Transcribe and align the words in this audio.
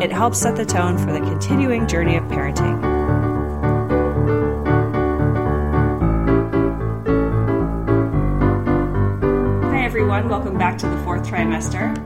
it 0.00 0.10
helps 0.10 0.38
set 0.38 0.56
the 0.56 0.64
tone 0.64 0.96
for 0.96 1.12
the 1.12 1.20
continuing 1.20 1.86
journey 1.86 2.16
of 2.16 2.24
parenting. 2.24 2.80
Hi, 9.62 9.84
everyone. 9.84 10.30
Welcome 10.30 10.56
back 10.56 10.78
to 10.78 10.88
the 10.88 10.96
fourth 11.04 11.28
trimester. 11.28 11.98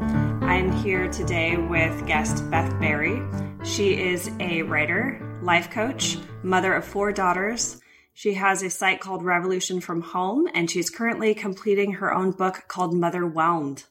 I'm 0.43 0.73
here 0.73 1.09
today 1.09 1.57
with 1.57 2.05
guest 2.05 2.51
Beth 2.51 2.81
Berry. 2.81 3.23
She 3.63 3.97
is 3.97 4.29
a 4.41 4.63
writer, 4.63 5.39
life 5.41 5.71
coach, 5.71 6.19
mother 6.43 6.75
of 6.75 6.85
four 6.85 7.13
daughters. 7.13 7.81
She 8.13 8.35
has 8.35 8.65
a 8.65 8.71
site 8.71 9.01
called 9.01 9.25
Revolution 9.25 9.81
from 9.81 10.01
Home, 10.01 10.49
and 10.53 10.69
she's 10.69 10.91
currently 10.91 11.33
completing 11.33 11.93
her 11.93 12.13
own 12.13 12.33
book 12.33 12.65
called 12.67 12.93
Motherwhelmed. 12.93 13.85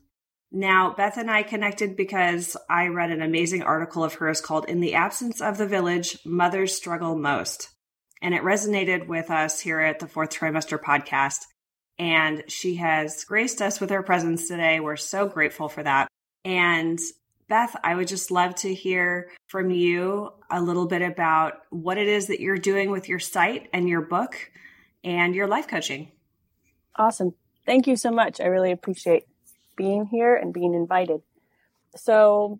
Now, 0.56 0.94
Beth 0.94 1.18
and 1.18 1.32
I 1.32 1.42
connected 1.42 1.96
because 1.96 2.56
I 2.70 2.86
read 2.86 3.10
an 3.10 3.24
amazing 3.24 3.64
article 3.64 4.04
of 4.04 4.14
hers 4.14 4.40
called 4.40 4.66
In 4.66 4.82
the 4.82 4.94
Absence 4.94 5.42
of 5.42 5.58
the 5.58 5.66
Village 5.66 6.20
Mothers 6.26 6.76
Struggle 6.76 7.18
Most. 7.18 7.70
And 8.22 8.36
it 8.36 8.44
resonated 8.44 9.08
with 9.08 9.32
us 9.32 9.60
here 9.60 9.80
at 9.80 9.98
the 9.98 10.08
Fourth 10.08 10.30
Trimester 10.30 10.80
podcast. 10.80 11.40
And 11.98 12.44
she 12.50 12.76
has 12.76 13.24
graced 13.24 13.64
us 13.64 13.82
with 13.82 13.90
her 13.90 14.04
presence 14.04 14.48
today. 14.48 14.80
We're 14.80 14.96
so 14.96 15.28
grateful 15.28 15.70
for 15.70 15.82
that. 15.82 16.08
And 16.46 17.00
Beth, 17.50 17.76
I 17.84 17.96
would 17.96 18.08
just 18.08 18.30
love 18.30 18.54
to 18.58 18.72
hear 18.72 19.32
from 19.48 19.72
you 19.72 20.34
a 20.52 20.62
little 20.62 20.86
bit 20.86 21.02
about 21.02 21.62
what 21.72 21.98
it 21.98 22.08
is 22.08 22.28
that 22.28 22.40
you're 22.40 22.58
doing 22.58 22.92
with 22.92 23.10
your 23.10 23.20
site 23.20 23.70
and 23.74 23.90
your 23.90 24.02
book 24.02 24.36
and 25.04 25.34
your 25.34 25.48
life 25.48 25.68
coaching. 25.68 26.12
Awesome. 26.96 27.34
Thank 27.66 27.88
you 27.88 27.96
so 27.96 28.12
much. 28.12 28.40
I 28.40 28.46
really 28.46 28.72
appreciate 28.72 29.26
being 29.76 30.06
here 30.06 30.36
and 30.36 30.54
being 30.54 30.74
invited. 30.74 31.22
So, 31.96 32.60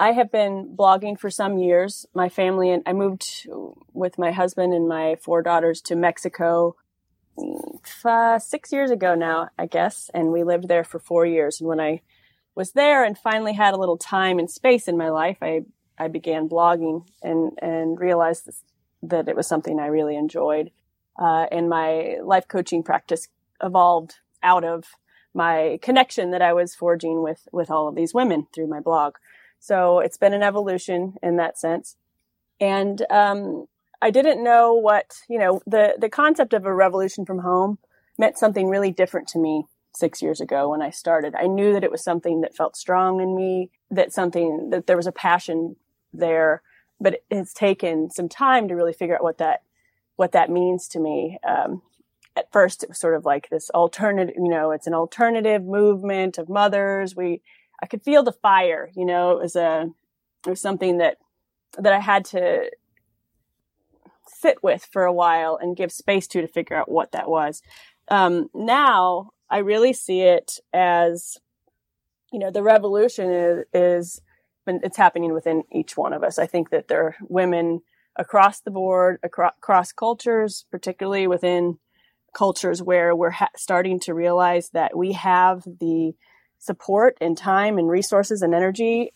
I 0.00 0.12
have 0.12 0.32
been 0.32 0.74
blogging 0.74 1.18
for 1.18 1.28
some 1.28 1.58
years. 1.58 2.06
My 2.14 2.30
family 2.30 2.70
and 2.70 2.82
I 2.86 2.94
moved 2.94 3.46
with 3.92 4.18
my 4.18 4.32
husband 4.32 4.72
and 4.72 4.88
my 4.88 5.16
four 5.16 5.42
daughters 5.42 5.82
to 5.82 5.94
Mexico 5.94 6.74
uh, 8.04 8.38
six 8.38 8.72
years 8.72 8.90
ago 8.90 9.14
now, 9.14 9.48
I 9.58 9.66
guess, 9.66 10.10
and 10.14 10.32
we 10.32 10.42
lived 10.42 10.68
there 10.68 10.84
for 10.84 10.98
four 10.98 11.26
years. 11.26 11.60
And 11.60 11.68
when 11.68 11.80
I 11.80 12.00
was 12.54 12.72
there 12.72 13.04
and 13.04 13.16
finally 13.16 13.52
had 13.52 13.74
a 13.74 13.78
little 13.78 13.96
time 13.96 14.38
and 14.38 14.50
space 14.50 14.88
in 14.88 14.96
my 14.96 15.10
life, 15.10 15.38
I 15.42 15.62
I 15.98 16.08
began 16.08 16.48
blogging 16.48 17.06
and 17.22 17.52
and 17.60 18.00
realized 18.00 18.46
this, 18.46 18.64
that 19.02 19.28
it 19.28 19.36
was 19.36 19.46
something 19.46 19.78
I 19.78 19.86
really 19.86 20.16
enjoyed. 20.16 20.70
Uh, 21.18 21.46
and 21.50 21.68
my 21.68 22.16
life 22.22 22.48
coaching 22.48 22.82
practice 22.82 23.28
evolved 23.62 24.14
out 24.42 24.64
of 24.64 24.84
my 25.34 25.78
connection 25.82 26.30
that 26.32 26.42
I 26.42 26.52
was 26.52 26.74
forging 26.74 27.22
with 27.22 27.48
with 27.52 27.70
all 27.70 27.88
of 27.88 27.94
these 27.94 28.14
women 28.14 28.46
through 28.54 28.66
my 28.68 28.80
blog. 28.80 29.16
So 29.58 30.00
it's 30.00 30.16
been 30.16 30.34
an 30.34 30.42
evolution 30.42 31.14
in 31.22 31.36
that 31.36 31.58
sense. 31.58 31.96
And 32.60 33.04
um, 33.10 33.66
I 34.02 34.10
didn't 34.10 34.42
know 34.42 34.74
what 34.74 35.20
you 35.28 35.38
know 35.38 35.60
the 35.66 35.94
the 35.98 36.08
concept 36.08 36.52
of 36.52 36.64
a 36.64 36.74
revolution 36.74 37.24
from 37.24 37.40
home 37.40 37.78
meant 38.18 38.38
something 38.38 38.68
really 38.68 38.90
different 38.90 39.28
to 39.28 39.38
me 39.38 39.64
six 39.94 40.22
years 40.22 40.40
ago 40.40 40.70
when 40.70 40.82
I 40.82 40.90
started. 40.90 41.34
I 41.34 41.46
knew 41.46 41.72
that 41.72 41.84
it 41.84 41.90
was 41.90 42.04
something 42.04 42.42
that 42.42 42.54
felt 42.54 42.76
strong 42.76 43.20
in 43.20 43.34
me, 43.34 43.70
that 43.90 44.12
something 44.12 44.70
that 44.70 44.86
there 44.86 44.96
was 44.96 45.06
a 45.06 45.12
passion 45.12 45.76
there, 46.12 46.62
but 47.00 47.22
it's 47.30 47.52
taken 47.52 48.10
some 48.10 48.28
time 48.28 48.68
to 48.68 48.74
really 48.74 48.92
figure 48.92 49.16
out 49.16 49.22
what 49.22 49.38
that 49.38 49.62
what 50.16 50.32
that 50.32 50.50
means 50.50 50.86
to 50.88 51.00
me. 51.00 51.38
Um, 51.46 51.82
at 52.36 52.52
first, 52.52 52.82
it 52.82 52.88
was 52.88 52.98
sort 52.98 53.14
of 53.14 53.24
like 53.24 53.48
this 53.48 53.70
alternative, 53.70 54.34
you 54.36 54.48
know, 54.48 54.70
it's 54.70 54.86
an 54.86 54.94
alternative 54.94 55.64
movement 55.64 56.38
of 56.38 56.48
mothers. 56.48 57.16
We, 57.16 57.42
I 57.82 57.86
could 57.86 58.02
feel 58.02 58.22
the 58.22 58.32
fire, 58.32 58.90
you 58.94 59.04
know, 59.04 59.32
it 59.32 59.38
was 59.38 59.56
a, 59.56 59.90
it 60.46 60.50
was 60.50 60.60
something 60.60 60.98
that 60.98 61.18
that 61.78 61.92
I 61.92 62.00
had 62.00 62.24
to 62.26 62.70
sit 64.26 64.62
with 64.62 64.84
for 64.90 65.04
a 65.04 65.12
while 65.12 65.58
and 65.60 65.76
give 65.76 65.92
space 65.92 66.26
to 66.28 66.40
to 66.40 66.48
figure 66.48 66.76
out 66.76 66.90
what 66.90 67.12
that 67.12 67.28
was. 67.28 67.62
Um, 68.08 68.48
now 68.54 69.30
I 69.48 69.58
really 69.58 69.92
see 69.92 70.22
it 70.22 70.58
as, 70.72 71.38
you 72.32 72.38
know, 72.38 72.50
the 72.50 72.62
revolution 72.62 73.30
is, 73.30 73.64
is 73.72 74.22
it's 74.66 74.96
happening 74.96 75.32
within 75.32 75.64
each 75.72 75.96
one 75.96 76.12
of 76.12 76.22
us. 76.22 76.38
I 76.38 76.46
think 76.46 76.70
that 76.70 76.88
there 76.88 77.04
are 77.04 77.16
women 77.28 77.82
across 78.16 78.60
the 78.60 78.70
board, 78.70 79.18
across, 79.22 79.52
across 79.58 79.92
cultures, 79.92 80.64
particularly 80.70 81.26
within 81.26 81.78
cultures 82.34 82.82
where 82.82 83.14
we're 83.14 83.30
ha- 83.30 83.48
starting 83.56 84.00
to 84.00 84.14
realize 84.14 84.70
that 84.70 84.96
we 84.96 85.12
have 85.12 85.62
the 85.64 86.12
support 86.58 87.16
and 87.20 87.36
time 87.36 87.78
and 87.78 87.88
resources 87.88 88.42
and 88.42 88.54
energy 88.54 89.12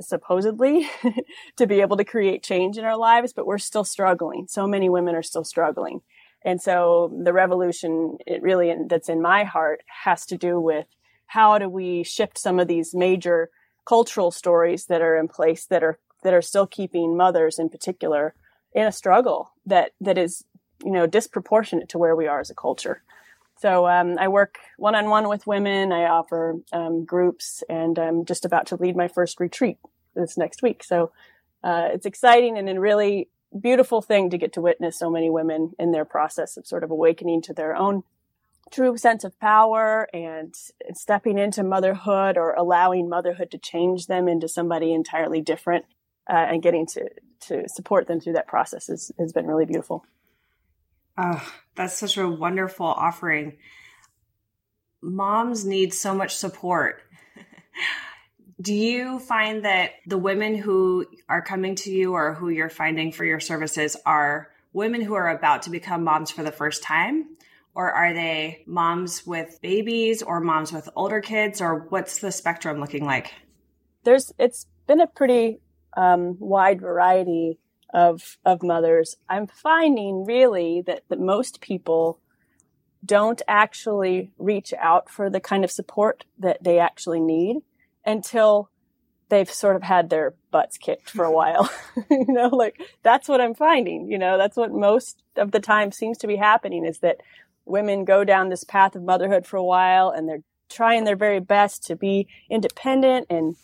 supposedly 0.00 0.88
to 1.56 1.66
be 1.66 1.80
able 1.80 1.96
to 1.96 2.04
create 2.04 2.42
change 2.42 2.78
in 2.78 2.84
our 2.84 2.96
lives 2.96 3.32
but 3.32 3.46
we're 3.46 3.58
still 3.58 3.84
struggling. 3.84 4.46
So 4.48 4.66
many 4.66 4.88
women 4.88 5.14
are 5.14 5.22
still 5.22 5.44
struggling. 5.44 6.00
And 6.44 6.60
so 6.62 7.12
the 7.24 7.32
revolution, 7.32 8.18
it 8.26 8.42
really 8.42 8.74
that's 8.88 9.08
in 9.08 9.20
my 9.20 9.44
heart 9.44 9.80
has 10.04 10.24
to 10.26 10.38
do 10.38 10.60
with 10.60 10.86
how 11.26 11.58
do 11.58 11.68
we 11.68 12.04
shift 12.04 12.38
some 12.38 12.58
of 12.58 12.68
these 12.68 12.94
major 12.94 13.50
cultural 13.86 14.30
stories 14.30 14.86
that 14.86 15.02
are 15.02 15.16
in 15.16 15.28
place 15.28 15.66
that 15.66 15.82
are 15.82 15.98
that 16.22 16.34
are 16.34 16.42
still 16.42 16.66
keeping 16.66 17.16
mothers 17.16 17.58
in 17.58 17.68
particular 17.68 18.34
in 18.72 18.86
a 18.86 18.92
struggle 18.92 19.52
that 19.66 19.92
that 20.00 20.18
is 20.18 20.44
you 20.84 20.90
know 20.90 21.06
disproportionate 21.06 21.88
to 21.90 21.98
where 21.98 22.16
we 22.16 22.26
are 22.26 22.40
as 22.40 22.50
a 22.50 22.54
culture. 22.54 23.02
So 23.60 23.88
um, 23.88 24.16
I 24.18 24.28
work 24.28 24.58
one 24.76 24.94
on 24.94 25.08
one 25.08 25.28
with 25.28 25.46
women. 25.46 25.92
I 25.92 26.04
offer 26.04 26.56
um, 26.72 27.04
groups, 27.04 27.64
and 27.68 27.98
I'm 27.98 28.24
just 28.24 28.44
about 28.44 28.66
to 28.68 28.76
lead 28.76 28.96
my 28.96 29.08
first 29.08 29.40
retreat 29.40 29.78
this 30.14 30.36
next 30.36 30.62
week. 30.62 30.84
So 30.84 31.10
uh, 31.64 31.88
it's 31.92 32.06
exciting 32.06 32.56
and 32.56 32.68
a 32.68 32.78
really 32.80 33.28
beautiful 33.58 34.02
thing 34.02 34.30
to 34.30 34.38
get 34.38 34.52
to 34.52 34.60
witness 34.60 34.98
so 34.98 35.10
many 35.10 35.30
women 35.30 35.72
in 35.78 35.90
their 35.90 36.04
process 36.04 36.56
of 36.56 36.66
sort 36.66 36.84
of 36.84 36.90
awakening 36.90 37.42
to 37.42 37.52
their 37.52 37.74
own 37.74 38.04
true 38.70 38.96
sense 38.96 39.24
of 39.24 39.38
power 39.40 40.08
and 40.12 40.54
stepping 40.92 41.38
into 41.38 41.62
motherhood 41.62 42.36
or 42.36 42.52
allowing 42.52 43.08
motherhood 43.08 43.50
to 43.50 43.58
change 43.58 44.06
them 44.06 44.28
into 44.28 44.46
somebody 44.46 44.92
entirely 44.92 45.40
different 45.40 45.86
uh, 46.28 46.34
and 46.34 46.62
getting 46.62 46.86
to 46.86 47.08
to 47.40 47.68
support 47.68 48.08
them 48.08 48.20
through 48.20 48.32
that 48.32 48.48
process 48.48 48.88
is, 48.88 49.12
has 49.18 49.32
been 49.32 49.46
really 49.46 49.64
beautiful. 49.64 50.04
Oh, 51.20 51.44
that's 51.74 51.98
such 51.98 52.16
a 52.16 52.28
wonderful 52.28 52.86
offering. 52.86 53.58
Moms 55.02 55.64
need 55.64 55.92
so 55.92 56.14
much 56.14 56.36
support. 56.36 57.02
Do 58.60 58.72
you 58.72 59.18
find 59.18 59.64
that 59.64 59.92
the 60.06 60.16
women 60.16 60.54
who 60.54 61.06
are 61.28 61.42
coming 61.42 61.74
to 61.76 61.90
you 61.90 62.12
or 62.12 62.34
who 62.34 62.50
you're 62.50 62.70
finding 62.70 63.10
for 63.10 63.24
your 63.24 63.40
services 63.40 63.96
are 64.06 64.50
women 64.72 65.00
who 65.00 65.14
are 65.14 65.28
about 65.28 65.62
to 65.62 65.70
become 65.70 66.04
moms 66.04 66.30
for 66.30 66.44
the 66.44 66.52
first 66.52 66.84
time? 66.84 67.36
Or 67.74 67.92
are 67.92 68.12
they 68.12 68.62
moms 68.66 69.26
with 69.26 69.58
babies 69.60 70.22
or 70.22 70.40
moms 70.40 70.72
with 70.72 70.88
older 70.94 71.20
kids? 71.20 71.60
Or 71.60 71.86
what's 71.88 72.18
the 72.18 72.30
spectrum 72.30 72.80
looking 72.80 73.04
like? 73.04 73.34
There's, 74.04 74.32
it's 74.38 74.66
been 74.86 75.00
a 75.00 75.06
pretty 75.08 75.60
um, 75.96 76.36
wide 76.38 76.80
variety 76.80 77.58
of, 77.92 78.38
of 78.44 78.62
mothers. 78.62 79.16
I'm 79.28 79.46
finding 79.46 80.24
really 80.24 80.82
that, 80.82 81.04
that 81.08 81.20
most 81.20 81.60
people 81.60 82.20
don't 83.04 83.42
actually 83.46 84.32
reach 84.38 84.74
out 84.78 85.08
for 85.08 85.30
the 85.30 85.40
kind 85.40 85.64
of 85.64 85.70
support 85.70 86.24
that 86.38 86.62
they 86.62 86.78
actually 86.78 87.20
need 87.20 87.58
until 88.04 88.70
they've 89.28 89.50
sort 89.50 89.76
of 89.76 89.82
had 89.82 90.10
their 90.10 90.34
butts 90.50 90.78
kicked 90.78 91.10
for 91.10 91.24
a 91.24 91.30
while. 91.30 91.70
you 92.10 92.26
know, 92.28 92.48
like 92.48 92.80
that's 93.02 93.28
what 93.28 93.40
I'm 93.40 93.54
finding. 93.54 94.10
You 94.10 94.18
know, 94.18 94.38
that's 94.38 94.56
what 94.56 94.72
most 94.72 95.22
of 95.36 95.52
the 95.52 95.60
time 95.60 95.92
seems 95.92 96.18
to 96.18 96.26
be 96.26 96.36
happening 96.36 96.84
is 96.84 96.98
that 97.00 97.20
women 97.64 98.04
go 98.04 98.24
down 98.24 98.48
this 98.48 98.64
path 98.64 98.96
of 98.96 99.02
motherhood 99.02 99.46
for 99.46 99.56
a 99.58 99.64
while 99.64 100.10
and 100.10 100.28
they're 100.28 100.42
trying 100.68 101.04
their 101.04 101.16
very 101.16 101.40
best 101.40 101.84
to 101.84 101.96
be 101.96 102.26
independent 102.50 103.26
and 103.30 103.56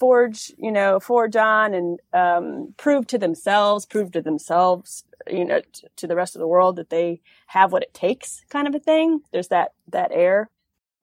forge, 0.00 0.52
you 0.58 0.72
know, 0.72 0.98
forge 0.98 1.36
on 1.36 1.74
and 1.74 2.00
um, 2.12 2.74
prove 2.78 3.06
to 3.08 3.18
themselves, 3.18 3.86
prove 3.86 4.10
to 4.12 4.22
themselves, 4.22 5.04
you 5.30 5.44
know, 5.44 5.60
t- 5.60 5.86
to 5.96 6.06
the 6.06 6.16
rest 6.16 6.34
of 6.34 6.40
the 6.40 6.48
world 6.48 6.76
that 6.76 6.90
they 6.90 7.20
have 7.48 7.70
what 7.70 7.82
it 7.82 7.94
takes, 7.94 8.42
kind 8.48 8.66
of 8.66 8.74
a 8.74 8.80
thing. 8.80 9.20
There's 9.30 9.48
that 9.48 9.74
that 9.88 10.10
air, 10.12 10.48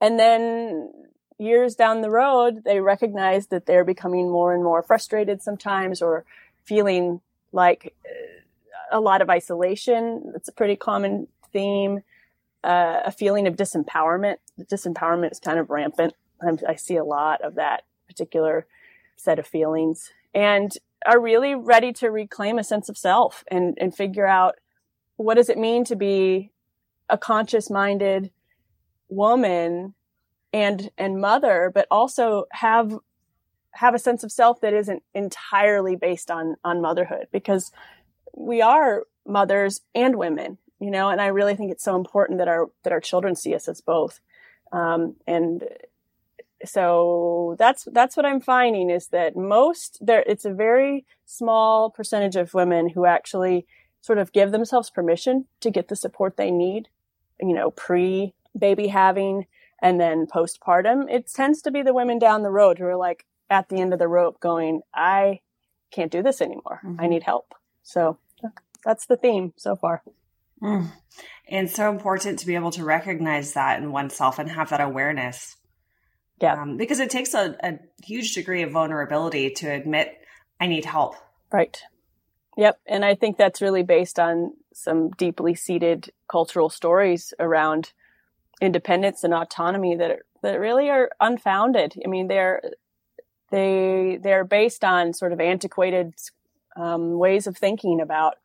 and 0.02 0.20
then 0.20 0.92
years 1.38 1.76
down 1.76 2.02
the 2.02 2.10
road, 2.10 2.64
they 2.66 2.80
recognize 2.80 3.48
that 3.48 3.68
they're 3.68 3.86
becoming 3.86 4.32
more 4.32 4.54
and 4.56 4.64
more 4.64 4.82
frustrated 4.82 5.42
sometimes 5.44 6.02
or 6.02 6.26
feeling 6.66 7.22
like 7.52 7.94
uh, 8.04 8.98
a 8.98 9.00
lot 9.00 9.22
of 9.22 9.30
isolation. 9.30 10.34
It's 10.36 10.50
a 10.50 10.54
pretty 10.54 10.76
common 10.76 11.28
theme. 11.54 12.02
Uh, 12.64 13.02
a 13.06 13.12
feeling 13.12 13.48
of 13.48 13.56
disempowerment. 13.56 14.38
Disempowerment 14.60 15.32
is 15.32 15.40
kind 15.40 15.60
of 15.60 15.70
rampant. 15.70 16.14
I'm, 16.42 16.58
I 16.68 16.76
see 16.76 16.96
a 16.96 17.04
lot 17.04 17.42
of 17.42 17.56
that 17.56 17.84
particular 18.08 18.66
set 19.18 19.40
of 19.40 19.48
feelings 19.48 20.12
and 20.34 20.72
are 21.06 21.20
really 21.20 21.56
ready 21.56 21.94
to 21.94 22.10
reclaim 22.10 22.58
a 22.58 22.64
sense 22.64 22.90
of 22.90 22.98
self 22.98 23.44
and, 23.50 23.78
and 23.80 23.96
figure 23.96 24.26
out 24.26 24.56
what 25.18 25.36
does 25.36 25.50
it 25.50 25.58
mean 25.58 25.84
to 25.84 25.96
be 25.96 26.52
a 27.10 27.18
conscious 27.18 27.70
minded 27.70 28.32
woman 29.10 29.94
and 30.54 30.90
and 30.98 31.20
mother 31.20 31.72
but 31.74 31.88
also 31.90 32.46
have 32.52 32.98
have 33.72 33.94
a 33.94 34.00
sense 34.00 34.24
of 34.24 34.32
self 34.32 34.60
that 34.62 34.74
isn't 34.74 35.04
entirely 35.14 35.96
based 35.96 36.30
on 36.30 36.56
on 36.64 36.82
motherhood 36.82 37.28
because 37.32 37.72
we 38.36 38.62
are 38.62 39.04
mothers 39.26 39.82
and 39.96 40.18
women 40.18 40.58
you 40.80 40.92
know 40.92 41.10
and 41.10 41.22
i 41.22 41.28
really 41.28 41.56
think 41.56 41.72
it's 41.72 41.84
so 41.84 41.96
important 41.96 42.40
that 42.40 42.48
our 42.48 42.70
that 42.84 42.94
our 42.94 43.00
children 43.00 43.36
see 43.36 43.56
us 43.56 43.68
as 43.68 43.82
both 43.82 44.20
um, 44.74 45.16
and 45.26 45.64
so 46.66 47.56
that's 47.60 47.88
that's 47.92 48.18
what 48.18 48.26
i'm 48.26 48.42
finding 48.42 48.90
is 48.90 49.08
that 49.10 49.36
most 49.36 49.98
there 50.02 50.24
it's 50.26 50.46
a 50.46 50.54
very 50.54 51.06
small 51.26 51.90
percentage 51.90 52.36
of 52.36 52.54
women 52.54 52.90
who 52.90 53.06
actually 53.06 53.66
sort 54.02 54.18
of 54.18 54.32
give 54.32 54.52
themselves 54.52 54.90
permission 54.90 55.46
to 55.60 55.70
get 55.70 55.88
the 55.88 55.96
support 55.96 56.38
they 56.38 56.52
need 56.52 56.90
you 57.40 57.54
know 57.54 57.72
pre 57.72 58.34
baby 58.58 58.88
having 58.88 59.46
and 59.82 60.00
then 60.00 60.26
postpartum. 60.26 61.06
It 61.10 61.32
tends 61.32 61.62
to 61.64 61.72
be 61.72 61.82
the 61.82 61.94
women 61.94 62.20
down 62.20 62.44
the 62.44 62.50
road 62.50 62.80
who 62.80 62.86
are 62.86 62.96
like 62.96 63.26
at 63.50 63.70
the 63.70 63.80
end 63.80 63.94
of 63.94 64.00
the 64.00 64.08
rope 64.08 64.40
going 64.40 64.82
i 64.94 65.40
can't 65.92 66.12
do 66.12 66.22
this 66.22 66.42
anymore. 66.42 66.82
Mm-hmm. 66.84 67.02
i 67.02 67.08
need 67.08 67.24
help. 67.24 67.54
So 67.84 68.18
that's 68.84 69.06
the 69.06 69.18
theme 69.18 69.54
so 69.58 69.76
far. 69.76 70.04
Mm. 70.62 70.90
and 71.48 71.70
so 71.70 71.88
important 71.92 72.40
to 72.40 72.48
be 72.48 72.56
able 72.56 72.72
to 72.72 72.84
recognize 72.84 73.54
that 73.54 73.80
in 73.80 73.92
oneself 73.92 74.40
and 74.40 74.50
have 74.50 74.72
that 74.72 74.82
awareness 74.82 75.56
yeah. 76.42 76.62
Um, 76.62 76.78
because 76.78 77.00
it 77.00 77.10
takes 77.10 77.34
a, 77.34 77.56
a 77.64 77.80
huge 78.04 78.34
degree 78.34 78.62
of 78.64 78.72
vulnerability 78.72 79.50
to 79.52 79.72
admit 79.72 80.20
I 80.60 80.68
need 80.68 80.86
help. 80.86 81.16
Right. 81.52 81.82
Yep. 82.58 82.80
And 82.88 83.06
I 83.06 83.16
think 83.16 83.38
that's 83.38 83.62
really 83.62 83.84
based 83.84 84.20
on 84.20 84.54
some 84.74 85.12
deeply 85.12 85.56
seated 85.56 86.12
cultural 86.30 86.70
stories 86.70 87.34
around 87.40 87.94
independence 88.62 89.24
and 89.24 89.34
autonomy 89.34 89.96
that 89.96 90.12
are, 90.12 90.26
that 90.42 90.60
really 90.60 90.90
are 90.90 91.10
unfounded. 91.20 91.94
I 92.04 92.08
mean, 92.08 92.28
they're 92.28 92.62
they 93.50 94.20
they're 94.22 94.44
based 94.44 94.84
on 94.84 95.14
sort 95.14 95.32
of 95.34 95.40
antiquated 95.40 96.14
um, 96.76 97.18
ways 97.18 97.48
of 97.48 97.58
thinking 97.58 98.02
about 98.02 98.36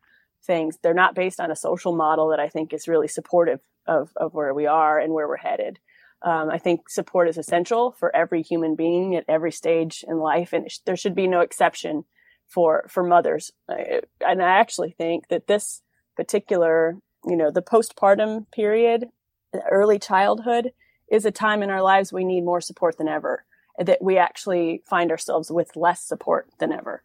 things. 0.45 0.79
They're 0.83 0.95
not 0.95 1.15
based 1.15 1.41
on 1.41 1.51
a 1.51 1.57
social 1.57 1.95
model 1.95 2.29
that 2.29 2.41
I 2.41 2.49
think 2.49 2.73
is 2.73 2.89
really 2.89 3.09
supportive 3.09 3.61
of 3.87 4.11
of 4.17 4.35
where 4.35 4.55
we 4.55 4.67
are 4.67 4.99
and 4.99 5.13
where 5.13 5.29
we're 5.29 5.37
headed. 5.37 5.79
Um, 6.25 6.51
I 6.51 6.59
think 6.59 6.89
support 6.89 7.29
is 7.29 7.37
essential 7.37 7.93
for 7.93 8.15
every 8.15 8.43
human 8.43 8.77
being 8.77 9.17
at 9.17 9.25
every 9.29 9.51
stage 9.51 10.05
in 10.07 10.19
life, 10.19 10.53
and 10.53 10.69
there 10.87 10.97
should 10.97 11.15
be 11.15 11.27
no 11.27 11.41
exception 11.41 12.05
for 12.47 12.85
for 12.89 13.03
mothers. 13.03 13.51
I, 13.69 14.03
and 14.25 14.43
I 14.43 14.61
actually 14.61 14.93
think 14.93 15.29
that 15.29 15.47
this 15.47 15.83
particular, 16.17 16.97
you 17.25 17.37
know, 17.37 17.51
the 17.51 17.63
postpartum 17.63 18.47
period, 18.53 19.09
early 19.71 19.99
childhood, 19.99 20.73
is 21.11 21.25
a 21.25 21.31
time 21.31 21.63
in 21.63 21.71
our 21.71 21.83
lives 21.83 22.13
we 22.13 22.25
need 22.25 22.45
more 22.45 22.61
support 22.61 22.99
than 22.99 23.09
ever. 23.09 23.45
That 23.79 24.03
we 24.03 24.17
actually 24.19 24.83
find 24.89 25.11
ourselves 25.11 25.51
with 25.51 25.77
less 25.77 26.05
support 26.05 26.49
than 26.59 26.73
ever. 26.73 27.03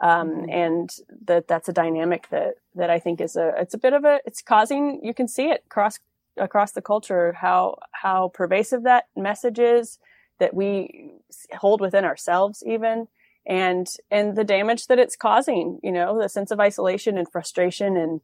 Um, 0.00 0.30
mm-hmm. 0.30 0.50
and 0.50 0.90
that 1.26 1.48
that's 1.48 1.68
a 1.68 1.72
dynamic 1.72 2.28
that 2.30 2.54
that 2.74 2.90
I 2.90 2.98
think 2.98 3.20
is 3.20 3.36
a 3.36 3.52
it's 3.58 3.74
a 3.74 3.78
bit 3.78 3.92
of 3.92 4.04
a 4.04 4.20
it's 4.24 4.42
causing 4.42 5.00
you 5.02 5.14
can 5.14 5.28
see 5.28 5.50
it 5.50 5.64
cross 5.68 6.00
across 6.36 6.72
the 6.72 6.82
culture 6.82 7.32
how 7.32 7.76
how 7.92 8.28
pervasive 8.34 8.82
that 8.82 9.04
message 9.16 9.58
is 9.58 9.98
that 10.40 10.54
we 10.54 11.12
hold 11.52 11.80
within 11.80 12.04
ourselves 12.04 12.62
even 12.66 13.06
and 13.46 13.88
and 14.10 14.36
the 14.36 14.44
damage 14.44 14.86
that 14.86 14.98
it's 14.98 15.16
causing 15.16 15.78
you 15.82 15.92
know 15.92 16.20
the 16.20 16.28
sense 16.28 16.50
of 16.50 16.60
isolation 16.60 17.16
and 17.16 17.30
frustration 17.30 17.96
and 17.96 18.20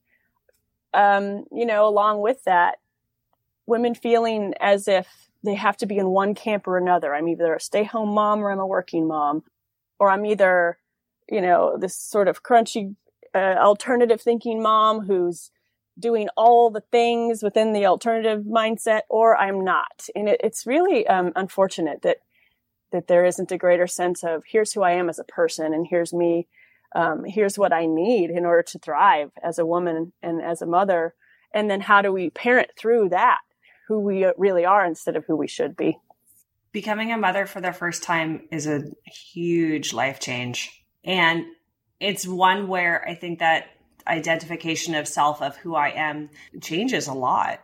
um 0.93 1.45
you 1.53 1.65
know 1.65 1.87
along 1.87 2.21
with 2.21 2.43
that 2.45 2.79
women 3.67 3.95
feeling 3.95 4.55
as 4.61 4.89
if 4.89 5.31
they 5.43 5.55
have 5.55 5.77
to 5.79 5.87
be 5.87 5.97
in 5.97 6.09
one 6.09 6.35
camp 6.35 6.67
or 6.67 6.77
another. 6.77 7.15
I'm 7.15 7.29
either 7.29 7.55
a 7.55 7.61
stay 7.61 7.85
home 7.85 8.11
mom 8.11 8.41
or 8.41 8.51
i'm 8.51 8.59
a 8.59 8.67
working 8.67 9.07
mom 9.07 9.43
or 9.99 10.11
i'm 10.11 10.27
either 10.27 10.79
you 11.31 11.41
know 11.41 11.79
this 11.79 11.97
sort 11.97 12.29
of 12.29 12.43
crunchy 12.43 12.95
uh, 13.35 13.55
alternative 13.59 14.21
thinking 14.21 14.61
mom 14.61 15.07
who's 15.07 15.51
doing 16.01 16.29
all 16.37 16.71
the 16.71 16.83
things 16.93 17.43
within 17.43 17.73
the 17.73 17.87
alternative 17.87 18.45
mindset 18.45 19.03
or 19.09 19.37
I'm 19.37 19.65
not. 19.65 20.09
And 20.17 20.29
it, 20.29 20.41
it's 20.43 20.67
really 20.67 21.07
um, 21.07 21.33
unfortunate 21.37 22.03
that 22.03 22.19
that 22.93 23.07
there 23.07 23.25
isn't 23.25 23.53
a 23.53 23.59
greater 23.59 23.87
sense 23.87 24.25
of 24.25 24.43
here's 24.45 24.73
who 24.73 24.83
I 24.83 24.93
am 24.93 25.09
as 25.09 25.21
a 25.21 25.25
person 25.25 25.73
and 25.73 25.87
here's 25.89 26.13
me. 26.13 26.49
Um, 26.93 27.23
here's 27.25 27.57
what 27.57 27.73
I 27.73 27.87
need 27.87 28.31
in 28.31 28.45
order 28.45 28.63
to 28.63 28.79
thrive 28.81 29.31
as 29.45 29.61
a 29.61 29.67
woman 29.67 30.13
and 30.23 30.43
as 30.43 30.61
a 30.61 30.67
mother. 30.67 31.15
And 31.55 31.71
then 31.71 31.81
how 31.81 32.03
do 32.03 32.13
we 32.13 32.31
parent 32.31 32.71
through 32.77 33.11
that, 33.11 33.39
who 33.87 34.01
we 34.01 34.27
really 34.37 34.65
are 34.65 34.85
instead 34.85 35.15
of 35.15 35.25
who 35.25 35.37
we 35.37 35.47
should 35.47 35.77
be? 35.77 35.99
Becoming 36.73 37.13
a 37.13 37.17
mother 37.17 37.47
for 37.47 37.61
the 37.61 37.73
first 37.73 38.03
time 38.03 38.49
is 38.51 38.67
a 38.67 38.83
huge 39.05 39.93
life 39.93 40.19
change. 40.19 40.85
And 41.05 41.45
it's 42.01 42.27
one 42.27 42.67
where 42.67 43.07
I 43.09 43.15
think 43.15 43.39
that 43.39 43.67
identification 44.07 44.95
of 44.95 45.09
self 45.09 45.43
of 45.43 45.57
who 45.57 45.75
I 45.75 45.91
am 45.91 46.31
changes 46.61 47.07
a 47.07 47.13
lot. 47.13 47.61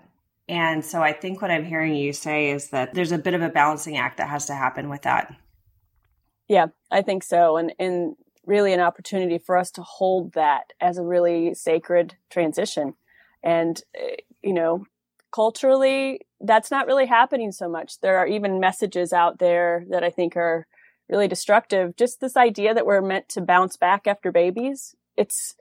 And 0.48 0.84
so 0.84 1.02
I 1.02 1.12
think 1.12 1.42
what 1.42 1.50
I'm 1.50 1.64
hearing 1.64 1.94
you 1.94 2.12
say 2.12 2.50
is 2.50 2.70
that 2.70 2.94
there's 2.94 3.12
a 3.12 3.18
bit 3.18 3.34
of 3.34 3.42
a 3.42 3.48
balancing 3.48 3.96
act 3.96 4.18
that 4.18 4.28
has 4.28 4.46
to 4.46 4.54
happen 4.54 4.88
with 4.88 5.02
that. 5.02 5.34
Yeah, 6.48 6.66
I 6.90 7.02
think 7.02 7.24
so. 7.24 7.56
And 7.56 7.72
and 7.78 8.16
really 8.44 8.72
an 8.72 8.80
opportunity 8.80 9.38
for 9.38 9.56
us 9.56 9.72
to 9.72 9.82
hold 9.82 10.32
that 10.34 10.72
as 10.80 10.98
a 10.98 11.04
really 11.04 11.52
sacred 11.54 12.14
transition. 12.30 12.94
And 13.42 13.82
eh, 13.94 14.16
you 14.42 14.52
know, 14.52 14.84
culturally 15.32 16.20
that's 16.40 16.70
not 16.70 16.86
really 16.86 17.06
happening 17.06 17.50
so 17.50 17.68
much. 17.68 18.00
There 18.00 18.18
are 18.18 18.26
even 18.26 18.60
messages 18.60 19.12
out 19.12 19.38
there 19.38 19.84
that 19.90 20.04
I 20.04 20.11
think 20.11 20.37
are 20.37 20.66
really 21.08 21.28
destructive. 21.28 21.96
Just 21.96 22.20
this 22.20 22.37
idea 22.37 22.75
that 22.75 22.87
we're 22.87 23.02
meant 23.02 23.28
to 23.30 23.40
bounce 23.40 23.76
back 23.76 24.06
after 24.06 24.30
babies. 24.30 24.94
It's 25.16 25.56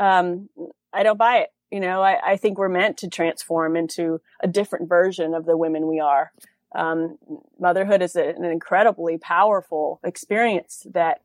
um, 0.00 0.48
I 0.92 1.04
don't 1.04 1.18
buy 1.18 1.38
it. 1.38 1.50
You 1.70 1.78
know, 1.78 2.02
I, 2.02 2.32
I, 2.32 2.36
think 2.36 2.58
we're 2.58 2.68
meant 2.68 2.96
to 2.98 3.08
transform 3.08 3.76
into 3.76 4.20
a 4.42 4.48
different 4.48 4.88
version 4.88 5.34
of 5.34 5.44
the 5.44 5.56
women 5.56 5.86
we 5.86 6.00
are. 6.00 6.32
Um, 6.74 7.18
motherhood 7.60 8.02
is 8.02 8.16
an 8.16 8.44
incredibly 8.44 9.18
powerful 9.18 10.00
experience 10.02 10.84
that, 10.92 11.20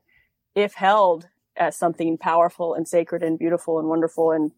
if 0.54 0.74
held 0.74 1.28
as 1.56 1.76
something 1.76 2.16
powerful 2.16 2.74
and 2.74 2.86
sacred 2.86 3.22
and 3.22 3.38
beautiful 3.38 3.78
and 3.78 3.88
wonderful, 3.88 4.30
and 4.30 4.52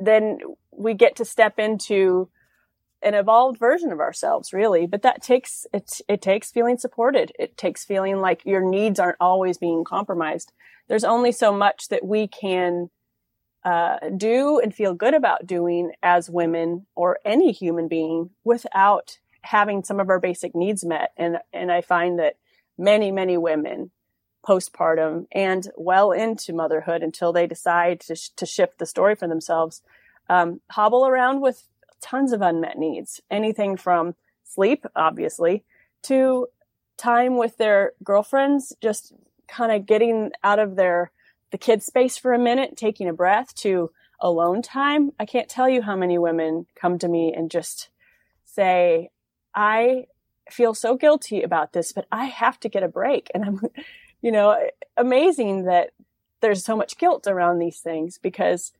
then 0.00 0.38
we 0.70 0.94
get 0.94 1.16
to 1.16 1.24
step 1.24 1.58
into 1.58 2.30
an 3.02 3.14
evolved 3.14 3.58
version 3.58 3.92
of 3.92 4.00
ourselves, 4.00 4.52
really. 4.52 4.86
But 4.86 5.02
that 5.02 5.22
takes 5.22 5.66
it. 5.74 6.00
It 6.08 6.22
takes 6.22 6.50
feeling 6.50 6.78
supported. 6.78 7.32
It 7.38 7.56
takes 7.56 7.84
feeling 7.84 8.20
like 8.20 8.46
your 8.46 8.62
needs 8.62 8.98
aren't 8.98 9.18
always 9.20 9.58
being 9.58 9.84
compromised. 9.84 10.52
There's 10.88 11.04
only 11.04 11.32
so 11.32 11.52
much 11.52 11.88
that 11.88 12.04
we 12.04 12.28
can 12.28 12.88
uh, 13.64 13.98
do 14.16 14.58
and 14.58 14.74
feel 14.74 14.94
good 14.94 15.14
about 15.14 15.46
doing 15.46 15.92
as 16.02 16.28
women 16.28 16.86
or 16.94 17.18
any 17.24 17.52
human 17.52 17.88
being 17.88 18.30
without 18.44 19.18
having 19.42 19.82
some 19.82 20.00
of 20.00 20.08
our 20.10 20.20
basic 20.20 20.54
needs 20.54 20.84
met. 20.84 21.12
And, 21.16 21.38
and 21.52 21.72
I 21.72 21.80
find 21.80 22.18
that 22.18 22.36
many, 22.76 23.10
many 23.10 23.36
women 23.36 23.90
postpartum 24.46 25.26
and 25.32 25.68
well 25.76 26.12
into 26.12 26.52
motherhood 26.52 27.02
until 27.02 27.32
they 27.32 27.46
decide 27.46 28.00
to, 28.00 28.14
sh- 28.14 28.30
to 28.36 28.44
shift 28.44 28.78
the 28.78 28.86
story 28.86 29.14
for 29.14 29.26
themselves, 29.26 29.80
um, 30.28 30.60
hobble 30.70 31.06
around 31.06 31.40
with 31.40 31.66
tons 32.00 32.32
of 32.32 32.42
unmet 32.42 32.78
needs. 32.78 33.20
Anything 33.30 33.76
from 33.76 34.14
sleep, 34.44 34.84
obviously, 34.94 35.64
to 36.02 36.48
time 36.98 37.38
with 37.38 37.56
their 37.56 37.92
girlfriends, 38.02 38.74
just 38.82 39.14
kind 39.48 39.72
of 39.72 39.86
getting 39.86 40.30
out 40.42 40.58
of 40.58 40.76
their 40.76 41.10
the 41.54 41.58
kids 41.58 41.86
space 41.86 42.18
for 42.18 42.32
a 42.32 42.38
minute, 42.38 42.76
taking 42.76 43.08
a 43.08 43.12
breath 43.12 43.54
to 43.54 43.92
alone 44.18 44.60
time. 44.60 45.12
I 45.20 45.24
can't 45.24 45.48
tell 45.48 45.68
you 45.68 45.82
how 45.82 45.94
many 45.94 46.18
women 46.18 46.66
come 46.74 46.98
to 46.98 47.06
me 47.06 47.32
and 47.32 47.48
just 47.48 47.90
say, 48.44 49.10
I 49.54 50.06
feel 50.50 50.74
so 50.74 50.96
guilty 50.96 51.42
about 51.42 51.72
this, 51.72 51.92
but 51.92 52.08
I 52.10 52.24
have 52.24 52.58
to 52.58 52.68
get 52.68 52.82
a 52.82 52.88
break. 52.88 53.30
And 53.32 53.44
I'm, 53.44 53.60
you 54.20 54.32
know, 54.32 54.58
amazing 54.96 55.66
that 55.66 55.90
there's 56.40 56.64
so 56.64 56.76
much 56.76 56.98
guilt 56.98 57.28
around 57.28 57.60
these 57.60 57.78
things 57.78 58.18
because 58.18 58.72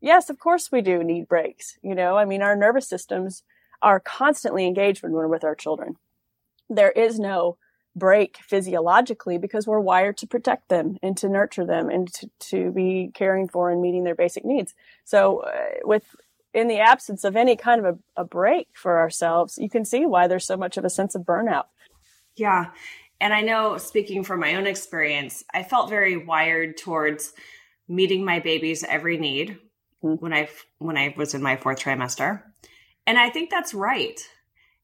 yes, 0.00 0.28
of 0.28 0.40
course 0.40 0.72
we 0.72 0.80
do 0.80 1.04
need 1.04 1.28
breaks. 1.28 1.78
You 1.80 1.94
know, 1.94 2.16
I 2.16 2.24
mean, 2.24 2.42
our 2.42 2.56
nervous 2.56 2.88
systems 2.88 3.44
are 3.82 4.00
constantly 4.00 4.66
engaged 4.66 5.00
when 5.00 5.12
we're 5.12 5.28
with 5.28 5.44
our 5.44 5.54
children. 5.54 5.94
There 6.68 6.90
is 6.90 7.20
no 7.20 7.56
break 7.96 8.38
physiologically 8.42 9.38
because 9.38 9.66
we're 9.66 9.80
wired 9.80 10.18
to 10.18 10.26
protect 10.26 10.68
them 10.68 10.98
and 11.02 11.16
to 11.16 11.28
nurture 11.28 11.64
them 11.64 11.88
and 11.88 12.12
to, 12.12 12.30
to 12.38 12.70
be 12.70 13.10
caring 13.14 13.48
for 13.48 13.70
and 13.70 13.80
meeting 13.80 14.04
their 14.04 14.14
basic 14.14 14.44
needs. 14.44 14.74
So, 15.04 15.40
uh, 15.40 15.50
with 15.82 16.04
in 16.52 16.68
the 16.68 16.78
absence 16.78 17.24
of 17.24 17.36
any 17.36 17.56
kind 17.56 17.84
of 17.84 17.98
a, 18.16 18.22
a 18.22 18.24
break 18.24 18.68
for 18.74 18.98
ourselves, 18.98 19.58
you 19.58 19.68
can 19.68 19.84
see 19.84 20.06
why 20.06 20.26
there's 20.26 20.46
so 20.46 20.56
much 20.56 20.76
of 20.76 20.84
a 20.84 20.90
sense 20.90 21.14
of 21.14 21.22
burnout. 21.22 21.64
Yeah. 22.36 22.66
And 23.20 23.32
I 23.32 23.40
know, 23.40 23.78
speaking 23.78 24.24
from 24.24 24.40
my 24.40 24.54
own 24.54 24.66
experience, 24.66 25.42
I 25.52 25.62
felt 25.62 25.88
very 25.88 26.16
wired 26.16 26.76
towards 26.76 27.32
meeting 27.88 28.24
my 28.24 28.40
baby's 28.40 28.84
every 28.84 29.16
need 29.16 29.58
mm-hmm. 30.02 30.14
when 30.22 30.32
I 30.32 30.48
when 30.78 30.96
I 30.96 31.14
was 31.16 31.34
in 31.34 31.42
my 31.42 31.56
fourth 31.56 31.80
trimester, 31.80 32.42
and 33.06 33.18
I 33.18 33.30
think 33.30 33.50
that's 33.50 33.72
right. 33.72 34.20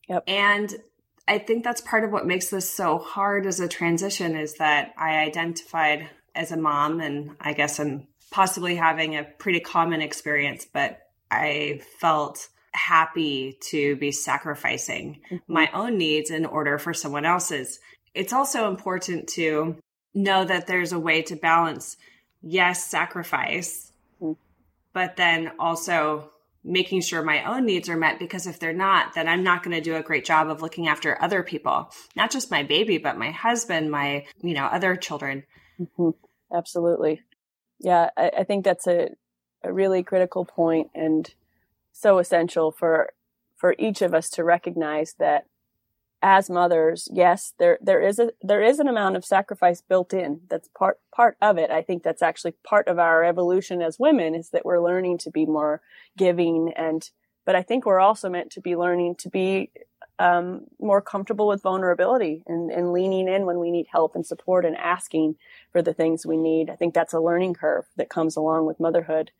Yep. 0.08 0.24
And 0.26 0.74
I 1.28 1.38
think 1.38 1.64
that's 1.64 1.80
part 1.80 2.04
of 2.04 2.10
what 2.10 2.26
makes 2.26 2.50
this 2.50 2.68
so 2.68 2.98
hard 2.98 3.46
as 3.46 3.60
a 3.60 3.68
transition 3.68 4.36
is 4.36 4.54
that 4.54 4.92
I 4.96 5.18
identified 5.18 6.08
as 6.34 6.50
a 6.50 6.56
mom, 6.56 7.00
and 7.00 7.36
I 7.40 7.52
guess 7.52 7.78
I'm 7.78 8.08
possibly 8.30 8.74
having 8.74 9.16
a 9.16 9.24
pretty 9.24 9.60
common 9.60 10.00
experience, 10.00 10.66
but 10.70 10.98
I 11.30 11.82
felt 12.00 12.48
happy 12.72 13.58
to 13.68 13.96
be 13.96 14.10
sacrificing 14.10 15.20
mm-hmm. 15.30 15.52
my 15.52 15.70
own 15.72 15.98
needs 15.98 16.30
in 16.30 16.46
order 16.46 16.78
for 16.78 16.94
someone 16.94 17.24
else's. 17.24 17.78
It's 18.14 18.32
also 18.32 18.68
important 18.68 19.28
to 19.30 19.76
know 20.14 20.44
that 20.44 20.66
there's 20.66 20.92
a 20.92 20.98
way 20.98 21.22
to 21.22 21.36
balance, 21.36 21.96
yes, 22.42 22.84
sacrifice, 22.84 23.92
mm-hmm. 24.20 24.32
but 24.92 25.16
then 25.16 25.52
also 25.58 26.31
making 26.64 27.00
sure 27.00 27.22
my 27.22 27.44
own 27.44 27.66
needs 27.66 27.88
are 27.88 27.96
met 27.96 28.18
because 28.18 28.46
if 28.46 28.58
they're 28.58 28.72
not 28.72 29.14
then 29.14 29.28
i'm 29.28 29.42
not 29.42 29.62
going 29.62 29.74
to 29.74 29.80
do 29.80 29.96
a 29.96 30.02
great 30.02 30.24
job 30.24 30.48
of 30.48 30.62
looking 30.62 30.86
after 30.88 31.20
other 31.20 31.42
people. 31.42 31.90
Not 32.16 32.30
just 32.30 32.50
my 32.50 32.62
baby 32.62 32.98
but 32.98 33.18
my 33.18 33.30
husband 33.30 33.90
my 33.90 34.26
you 34.42 34.54
know 34.54 34.66
other 34.66 34.96
children. 34.96 35.44
Mm-hmm. 35.80 36.10
absolutely. 36.54 37.22
Yeah 37.80 38.10
I, 38.16 38.30
I, 38.38 38.44
think 38.44 38.64
that's 38.64 38.86
a, 38.86 39.10
a 39.62 39.72
really 39.72 40.02
critical 40.02 40.44
point 40.44 40.90
and 40.94 41.32
so 41.92 42.18
essential 42.18 42.70
for 42.70 43.12
for 43.56 43.74
each 43.78 44.02
of 44.02 44.14
us 44.14 44.28
to 44.30 44.44
recognize 44.44 45.14
that 45.18 45.46
as 46.22 46.48
mothers, 46.48 47.08
yes, 47.12 47.52
there 47.58 47.78
there 47.82 48.00
is 48.00 48.18
a 48.18 48.30
there 48.40 48.62
is 48.62 48.78
an 48.78 48.88
amount 48.88 49.16
of 49.16 49.24
sacrifice 49.24 49.80
built 49.80 50.14
in. 50.14 50.40
That's 50.48 50.68
part 50.68 51.00
part 51.14 51.36
of 51.42 51.58
it. 51.58 51.70
I 51.70 51.82
think 51.82 52.02
that's 52.02 52.22
actually 52.22 52.54
part 52.64 52.86
of 52.88 52.98
our 52.98 53.24
evolution 53.24 53.82
as 53.82 53.98
women 53.98 54.34
is 54.34 54.50
that 54.50 54.64
we're 54.64 54.80
learning 54.80 55.18
to 55.18 55.30
be 55.30 55.46
more 55.46 55.80
giving 56.16 56.72
and 56.76 57.10
but 57.44 57.56
I 57.56 57.62
think 57.62 57.84
we're 57.84 58.00
also 58.00 58.28
meant 58.30 58.52
to 58.52 58.60
be 58.60 58.76
learning 58.76 59.16
to 59.16 59.28
be 59.28 59.72
um, 60.18 60.66
more 60.78 61.00
comfortable 61.00 61.48
with 61.48 61.62
vulnerability 61.62 62.44
and, 62.46 62.70
and 62.70 62.92
leaning 62.92 63.26
in 63.26 63.46
when 63.46 63.58
we 63.58 63.72
need 63.72 63.86
help 63.90 64.14
and 64.14 64.24
support 64.24 64.64
and 64.64 64.76
asking 64.76 65.34
for 65.72 65.82
the 65.82 65.94
things 65.94 66.24
we 66.24 66.36
need. 66.36 66.70
I 66.70 66.76
think 66.76 66.94
that's 66.94 67.12
a 67.12 67.20
learning 67.20 67.54
curve 67.54 67.86
that 67.96 68.08
comes 68.08 68.36
along 68.36 68.66
with 68.66 68.78
motherhood. 68.78 69.32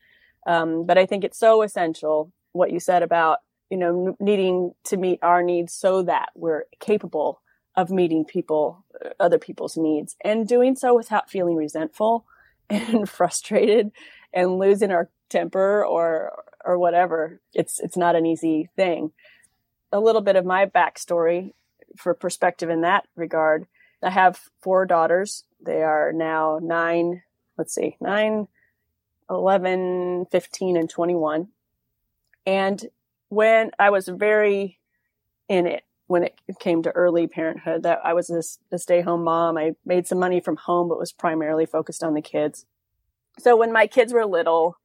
Um, 0.47 0.85
but 0.85 0.99
I 0.99 1.07
think 1.07 1.23
it's 1.23 1.39
so 1.39 1.63
essential 1.63 2.33
what 2.51 2.73
you 2.73 2.81
said 2.81 3.05
about 3.05 3.39
you 3.73 3.79
know, 3.79 4.15
needing 4.21 4.75
to 4.85 4.99
meet 4.99 5.19
our 5.23 5.43
needs 5.43 5.73
so 5.73 6.03
that 6.03 6.29
we're 6.35 6.65
capable 6.79 7.41
of 7.75 7.89
meeting 7.89 8.23
people, 8.23 8.85
uh, 9.03 9.09
other 9.19 9.39
people's 9.39 9.79
needs 9.79 10.15
and 10.23 10.47
doing 10.47 10.77
so 10.77 10.95
without 10.95 11.31
feeling 11.31 11.57
resentful 11.57 12.27
and 12.71 13.09
frustrated 13.09 13.91
and 14.31 14.59
losing 14.59 14.91
our 14.91 15.09
temper 15.31 15.87
or, 15.87 16.45
or 16.63 16.79
whatever. 16.79 17.41
It's, 17.55 17.81
it's 17.81 17.97
not 17.97 18.15
an 18.15 18.27
easy 18.27 18.69
thing. 18.77 19.13
A 19.91 20.01
little 20.01 20.21
bit 20.21 20.37
of 20.37 20.45
my 20.45 20.67
backstory 20.67 21.55
for 21.97 22.13
perspective 22.13 22.69
in 22.69 22.83
that 22.83 23.09
regard. 23.17 23.67
I 24.03 24.11
have 24.11 24.39
four 24.61 24.85
daughters. 24.85 25.45
They 25.65 25.83
are 25.83 26.13
now 26.13 26.59
nine, 26.63 27.23
let's 27.57 27.75
see, 27.75 27.97
nine, 28.03 28.49
11, 29.31 30.27
15, 30.31 30.77
and 30.77 30.91
21. 30.91 31.49
And 32.45 32.85
when 33.33 33.71
I 33.79 33.89
was 33.89 34.09
very 34.09 34.79
in 35.49 35.67
it 35.67 35.85
when 36.07 36.25
it 36.25 36.35
came 36.61 36.83
to 36.83 36.91
early 36.91 37.27
parenthood 37.27 37.85
that 37.85 37.99
I 38.05 38.13
was 38.13 38.29
a, 38.29 38.43
a 38.75 38.79
stay 38.79 39.01
home 39.01 39.25
mom. 39.25 39.57
I 39.57 39.73
made 39.87 40.07
some 40.07 40.19
money 40.19 40.39
from 40.39 40.57
home, 40.57 40.91
but 40.91 40.99
was 40.99 41.13
primarily 41.13 41.65
focused 41.65 42.05
on 42.05 42.13
the 42.13 42.21
kids. 42.21 42.67
So 43.39 43.57
when 43.57 43.73
my 43.73 43.87
kids 43.87 44.13
were 44.13 44.27
little, 44.27 44.77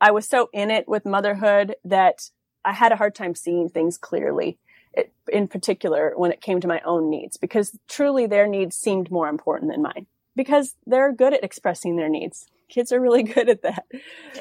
I 0.00 0.12
was 0.12 0.28
so 0.28 0.48
in 0.52 0.70
it 0.70 0.86
with 0.86 1.04
motherhood 1.04 1.74
that 1.84 2.30
I 2.64 2.72
had 2.72 2.92
a 2.92 2.96
hard 2.96 3.16
time 3.16 3.34
seeing 3.34 3.68
things 3.68 3.98
clearly. 3.98 4.58
It, 4.92 5.12
in 5.26 5.48
particular, 5.48 6.12
when 6.14 6.30
it 6.30 6.40
came 6.40 6.60
to 6.60 6.68
my 6.68 6.80
own 6.84 7.10
needs, 7.10 7.36
because 7.36 7.76
truly 7.88 8.28
their 8.28 8.46
needs 8.46 8.76
seemed 8.76 9.10
more 9.10 9.28
important 9.28 9.72
than 9.72 9.82
mine 9.82 10.06
because 10.36 10.76
they're 10.86 11.12
good 11.12 11.34
at 11.34 11.42
expressing 11.42 11.96
their 11.96 12.08
needs. 12.08 12.46
Kids 12.68 12.92
are 12.92 13.00
really 13.00 13.22
good 13.34 13.48
at 13.48 13.62
that. 13.62 13.86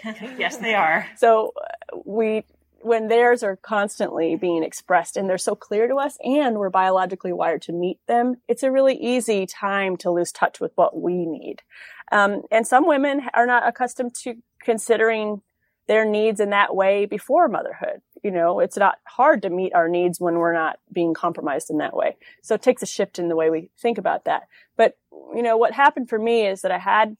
yes, 0.37 0.57
they 0.57 0.75
are. 0.75 1.07
So 1.17 1.53
uh, 1.59 1.97
we 2.05 2.45
when 2.85 3.07
theirs 3.07 3.41
are 3.41 3.55
constantly 3.55 4.35
being 4.35 4.63
expressed 4.63 5.17
and 5.17 5.27
they're 5.27 5.39
so 5.39 5.55
clear 5.55 5.87
to 5.87 5.95
us 5.95 6.19
and 6.23 6.59
we're 6.59 6.69
biologically 6.69 7.33
wired 7.33 7.63
to 7.63 7.73
meet 7.73 7.97
them, 8.07 8.35
it's 8.47 8.61
a 8.61 8.71
really 8.71 8.95
easy 8.95 9.47
time 9.47 9.97
to 9.97 10.11
lose 10.11 10.31
touch 10.31 10.59
with 10.59 10.71
what 10.75 10.95
we 10.95 11.25
need. 11.25 11.63
Um, 12.11 12.43
and 12.51 12.67
some 12.67 12.87
women 12.87 13.23
are 13.33 13.47
not 13.47 13.67
accustomed 13.67 14.13
to 14.23 14.35
considering 14.61 15.41
their 15.87 16.05
needs 16.05 16.39
in 16.39 16.51
that 16.51 16.75
way 16.75 17.07
before 17.07 17.47
motherhood. 17.47 18.01
You 18.23 18.29
know, 18.29 18.59
it's 18.59 18.77
not 18.77 18.99
hard 19.07 19.41
to 19.41 19.49
meet 19.49 19.73
our 19.73 19.89
needs 19.89 20.19
when 20.19 20.35
we're 20.35 20.53
not 20.53 20.77
being 20.93 21.15
compromised 21.15 21.71
in 21.71 21.79
that 21.79 21.95
way. 21.95 22.17
So 22.43 22.53
it 22.53 22.61
takes 22.61 22.83
a 22.83 22.87
shift 22.87 23.17
in 23.17 23.29
the 23.29 23.35
way 23.35 23.49
we 23.49 23.71
think 23.79 23.97
about 23.97 24.25
that. 24.25 24.43
But, 24.77 24.95
you 25.33 25.41
know, 25.41 25.57
what 25.57 25.73
happened 25.73 26.07
for 26.07 26.19
me 26.19 26.45
is 26.45 26.61
that 26.61 26.71
I 26.71 26.77
had 26.77 27.17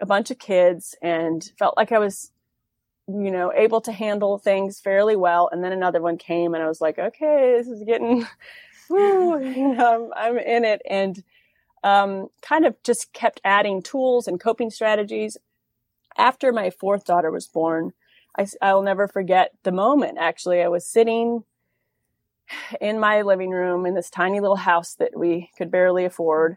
a 0.00 0.06
bunch 0.06 0.30
of 0.30 0.38
kids 0.38 0.94
and 1.02 1.44
felt 1.58 1.76
like 1.76 1.92
I 1.92 1.98
was 1.98 2.30
you 3.06 3.30
know, 3.30 3.52
able 3.54 3.80
to 3.82 3.92
handle 3.92 4.38
things 4.38 4.80
fairly 4.80 5.16
well. 5.16 5.48
And 5.52 5.62
then 5.62 5.72
another 5.72 6.00
one 6.00 6.16
came 6.16 6.54
and 6.54 6.62
I 6.62 6.68
was 6.68 6.80
like, 6.80 6.98
okay, 6.98 7.54
this 7.56 7.68
is 7.68 7.82
getting, 7.84 8.26
woo, 8.88 9.38
you 9.44 9.74
know, 9.74 10.10
I'm, 10.16 10.36
I'm 10.36 10.38
in 10.38 10.64
it. 10.64 10.82
And, 10.88 11.22
um, 11.82 12.28
kind 12.40 12.64
of 12.64 12.82
just 12.82 13.12
kept 13.12 13.42
adding 13.44 13.82
tools 13.82 14.26
and 14.26 14.40
coping 14.40 14.70
strategies. 14.70 15.36
After 16.16 16.50
my 16.52 16.70
fourth 16.70 17.04
daughter 17.04 17.30
was 17.30 17.46
born, 17.46 17.92
I, 18.38 18.46
I'll 18.62 18.82
never 18.82 19.06
forget 19.06 19.52
the 19.64 19.72
moment. 19.72 20.16
Actually, 20.18 20.62
I 20.62 20.68
was 20.68 20.86
sitting 20.86 21.44
in 22.80 22.98
my 22.98 23.20
living 23.20 23.50
room 23.50 23.84
in 23.84 23.94
this 23.94 24.08
tiny 24.08 24.40
little 24.40 24.56
house 24.56 24.94
that 24.94 25.16
we 25.16 25.50
could 25.58 25.70
barely 25.70 26.06
afford 26.06 26.56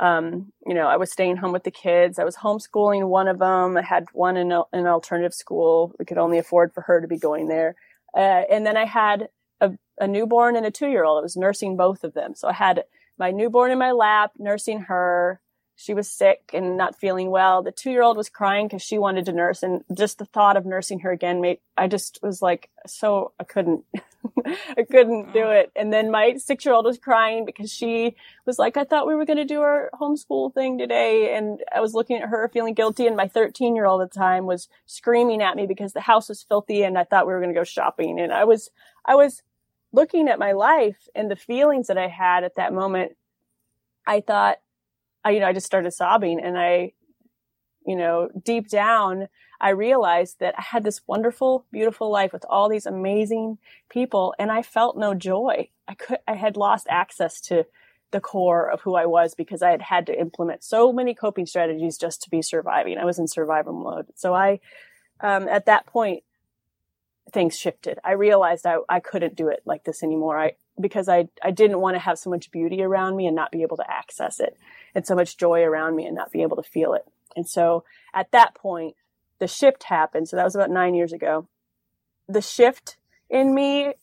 um, 0.00 0.52
you 0.66 0.74
know, 0.74 0.88
I 0.88 0.96
was 0.96 1.12
staying 1.12 1.36
home 1.36 1.52
with 1.52 1.64
the 1.64 1.70
kids. 1.70 2.18
I 2.18 2.24
was 2.24 2.36
homeschooling 2.36 3.08
one 3.08 3.28
of 3.28 3.38
them. 3.38 3.76
I 3.76 3.82
had 3.82 4.06
one 4.12 4.36
in 4.36 4.52
an 4.52 4.86
alternative 4.86 5.34
school. 5.34 5.94
We 5.98 6.04
could 6.04 6.18
only 6.18 6.38
afford 6.38 6.72
for 6.72 6.80
her 6.82 7.00
to 7.00 7.08
be 7.08 7.18
going 7.18 7.48
there. 7.48 7.76
Uh, 8.16 8.42
and 8.50 8.66
then 8.66 8.76
I 8.76 8.84
had 8.84 9.28
a, 9.60 9.72
a 10.00 10.06
newborn 10.06 10.56
and 10.56 10.66
a 10.66 10.70
two 10.70 10.88
year 10.88 11.04
old. 11.04 11.18
I 11.18 11.22
was 11.22 11.36
nursing 11.36 11.76
both 11.76 12.04
of 12.04 12.14
them. 12.14 12.34
So 12.34 12.48
I 12.48 12.52
had 12.52 12.84
my 13.18 13.30
newborn 13.30 13.70
in 13.70 13.78
my 13.78 13.92
lap, 13.92 14.32
nursing 14.38 14.80
her, 14.82 15.40
she 15.76 15.92
was 15.92 16.08
sick 16.08 16.50
and 16.52 16.76
not 16.76 16.98
feeling 16.98 17.30
well. 17.30 17.62
The 17.62 17.72
two 17.72 17.90
year 17.90 18.02
old 18.02 18.16
was 18.16 18.28
crying 18.28 18.66
because 18.66 18.82
she 18.82 18.96
wanted 18.96 19.26
to 19.26 19.32
nurse. 19.32 19.62
And 19.62 19.82
just 19.92 20.18
the 20.18 20.24
thought 20.24 20.56
of 20.56 20.64
nursing 20.64 21.00
her 21.00 21.10
again 21.10 21.40
made, 21.40 21.58
I 21.76 21.88
just 21.88 22.20
was 22.22 22.40
like, 22.40 22.70
so 22.86 23.32
I 23.40 23.44
couldn't, 23.44 23.84
I 24.46 24.84
couldn't 24.88 25.32
do 25.32 25.50
it. 25.50 25.72
And 25.74 25.92
then 25.92 26.12
my 26.12 26.36
six 26.36 26.64
year 26.64 26.74
old 26.74 26.84
was 26.84 26.98
crying 26.98 27.44
because 27.44 27.72
she 27.72 28.14
was 28.46 28.58
like, 28.58 28.76
I 28.76 28.84
thought 28.84 29.08
we 29.08 29.16
were 29.16 29.24
going 29.24 29.38
to 29.38 29.44
do 29.44 29.62
our 29.62 29.90
homeschool 30.00 30.54
thing 30.54 30.78
today. 30.78 31.34
And 31.34 31.60
I 31.74 31.80
was 31.80 31.92
looking 31.92 32.18
at 32.18 32.28
her 32.28 32.48
feeling 32.52 32.74
guilty. 32.74 33.08
And 33.08 33.16
my 33.16 33.26
13 33.26 33.74
year 33.74 33.86
old 33.86 34.00
at 34.00 34.12
the 34.12 34.18
time 34.18 34.46
was 34.46 34.68
screaming 34.86 35.42
at 35.42 35.56
me 35.56 35.66
because 35.66 35.92
the 35.92 36.00
house 36.00 36.28
was 36.28 36.44
filthy 36.44 36.84
and 36.84 36.96
I 36.96 37.02
thought 37.02 37.26
we 37.26 37.32
were 37.32 37.40
going 37.40 37.52
to 37.52 37.58
go 37.58 37.64
shopping. 37.64 38.20
And 38.20 38.32
I 38.32 38.44
was, 38.44 38.70
I 39.04 39.16
was 39.16 39.42
looking 39.92 40.28
at 40.28 40.38
my 40.38 40.52
life 40.52 41.08
and 41.16 41.28
the 41.28 41.36
feelings 41.36 41.88
that 41.88 41.98
I 41.98 42.06
had 42.06 42.44
at 42.44 42.56
that 42.56 42.72
moment. 42.72 43.16
I 44.06 44.20
thought, 44.20 44.58
I, 45.24 45.30
you 45.30 45.40
know, 45.40 45.46
I 45.46 45.52
just 45.52 45.66
started 45.66 45.90
sobbing 45.92 46.40
and 46.40 46.58
I, 46.58 46.92
you 47.86 47.96
know, 47.96 48.28
deep 48.42 48.68
down, 48.68 49.28
I 49.60 49.70
realized 49.70 50.40
that 50.40 50.54
I 50.58 50.62
had 50.62 50.84
this 50.84 51.02
wonderful, 51.06 51.66
beautiful 51.70 52.10
life 52.10 52.32
with 52.32 52.44
all 52.48 52.68
these 52.68 52.86
amazing 52.86 53.58
people 53.88 54.34
and 54.38 54.50
I 54.50 54.62
felt 54.62 54.96
no 54.96 55.14
joy. 55.14 55.68
I 55.88 55.94
could, 55.94 56.18
I 56.26 56.34
had 56.34 56.56
lost 56.56 56.86
access 56.90 57.40
to 57.42 57.66
the 58.10 58.20
core 58.20 58.70
of 58.70 58.82
who 58.82 58.94
I 58.94 59.06
was 59.06 59.34
because 59.34 59.62
I 59.62 59.70
had 59.70 59.82
had 59.82 60.06
to 60.06 60.18
implement 60.18 60.62
so 60.62 60.92
many 60.92 61.14
coping 61.14 61.46
strategies 61.46 61.98
just 61.98 62.22
to 62.22 62.30
be 62.30 62.42
surviving. 62.42 62.96
I 62.96 63.04
was 63.04 63.18
in 63.18 63.26
survival 63.26 63.72
mode. 63.72 64.06
So 64.14 64.34
I, 64.34 64.60
um, 65.20 65.48
at 65.48 65.66
that 65.66 65.86
point, 65.86 66.22
things 67.32 67.58
shifted. 67.58 67.98
I 68.04 68.12
realized 68.12 68.66
I, 68.66 68.76
I 68.88 69.00
couldn't 69.00 69.34
do 69.34 69.48
it 69.48 69.62
like 69.64 69.84
this 69.84 70.02
anymore. 70.02 70.38
I, 70.38 70.52
because 70.80 71.08
I, 71.08 71.28
I 71.42 71.50
didn't 71.50 71.80
want 71.80 71.94
to 71.94 72.00
have 72.00 72.18
so 72.18 72.30
much 72.30 72.50
beauty 72.50 72.82
around 72.82 73.16
me 73.16 73.26
and 73.26 73.36
not 73.36 73.52
be 73.52 73.62
able 73.62 73.76
to 73.76 73.90
access 73.90 74.40
it 74.40 74.56
and 74.94 75.06
so 75.06 75.14
much 75.14 75.36
joy 75.36 75.62
around 75.62 75.96
me 75.96 76.06
and 76.06 76.16
not 76.16 76.32
be 76.32 76.42
able 76.42 76.56
to 76.56 76.62
feel 76.62 76.94
it. 76.94 77.04
And 77.36 77.48
so 77.48 77.84
at 78.12 78.30
that 78.32 78.54
point, 78.54 78.96
the 79.38 79.46
shift 79.46 79.84
happened. 79.84 80.28
So 80.28 80.36
that 80.36 80.44
was 80.44 80.54
about 80.54 80.70
nine 80.70 80.94
years 80.94 81.12
ago. 81.12 81.48
The 82.28 82.40
shift 82.40 82.96
in 83.28 83.54
me 83.54 83.94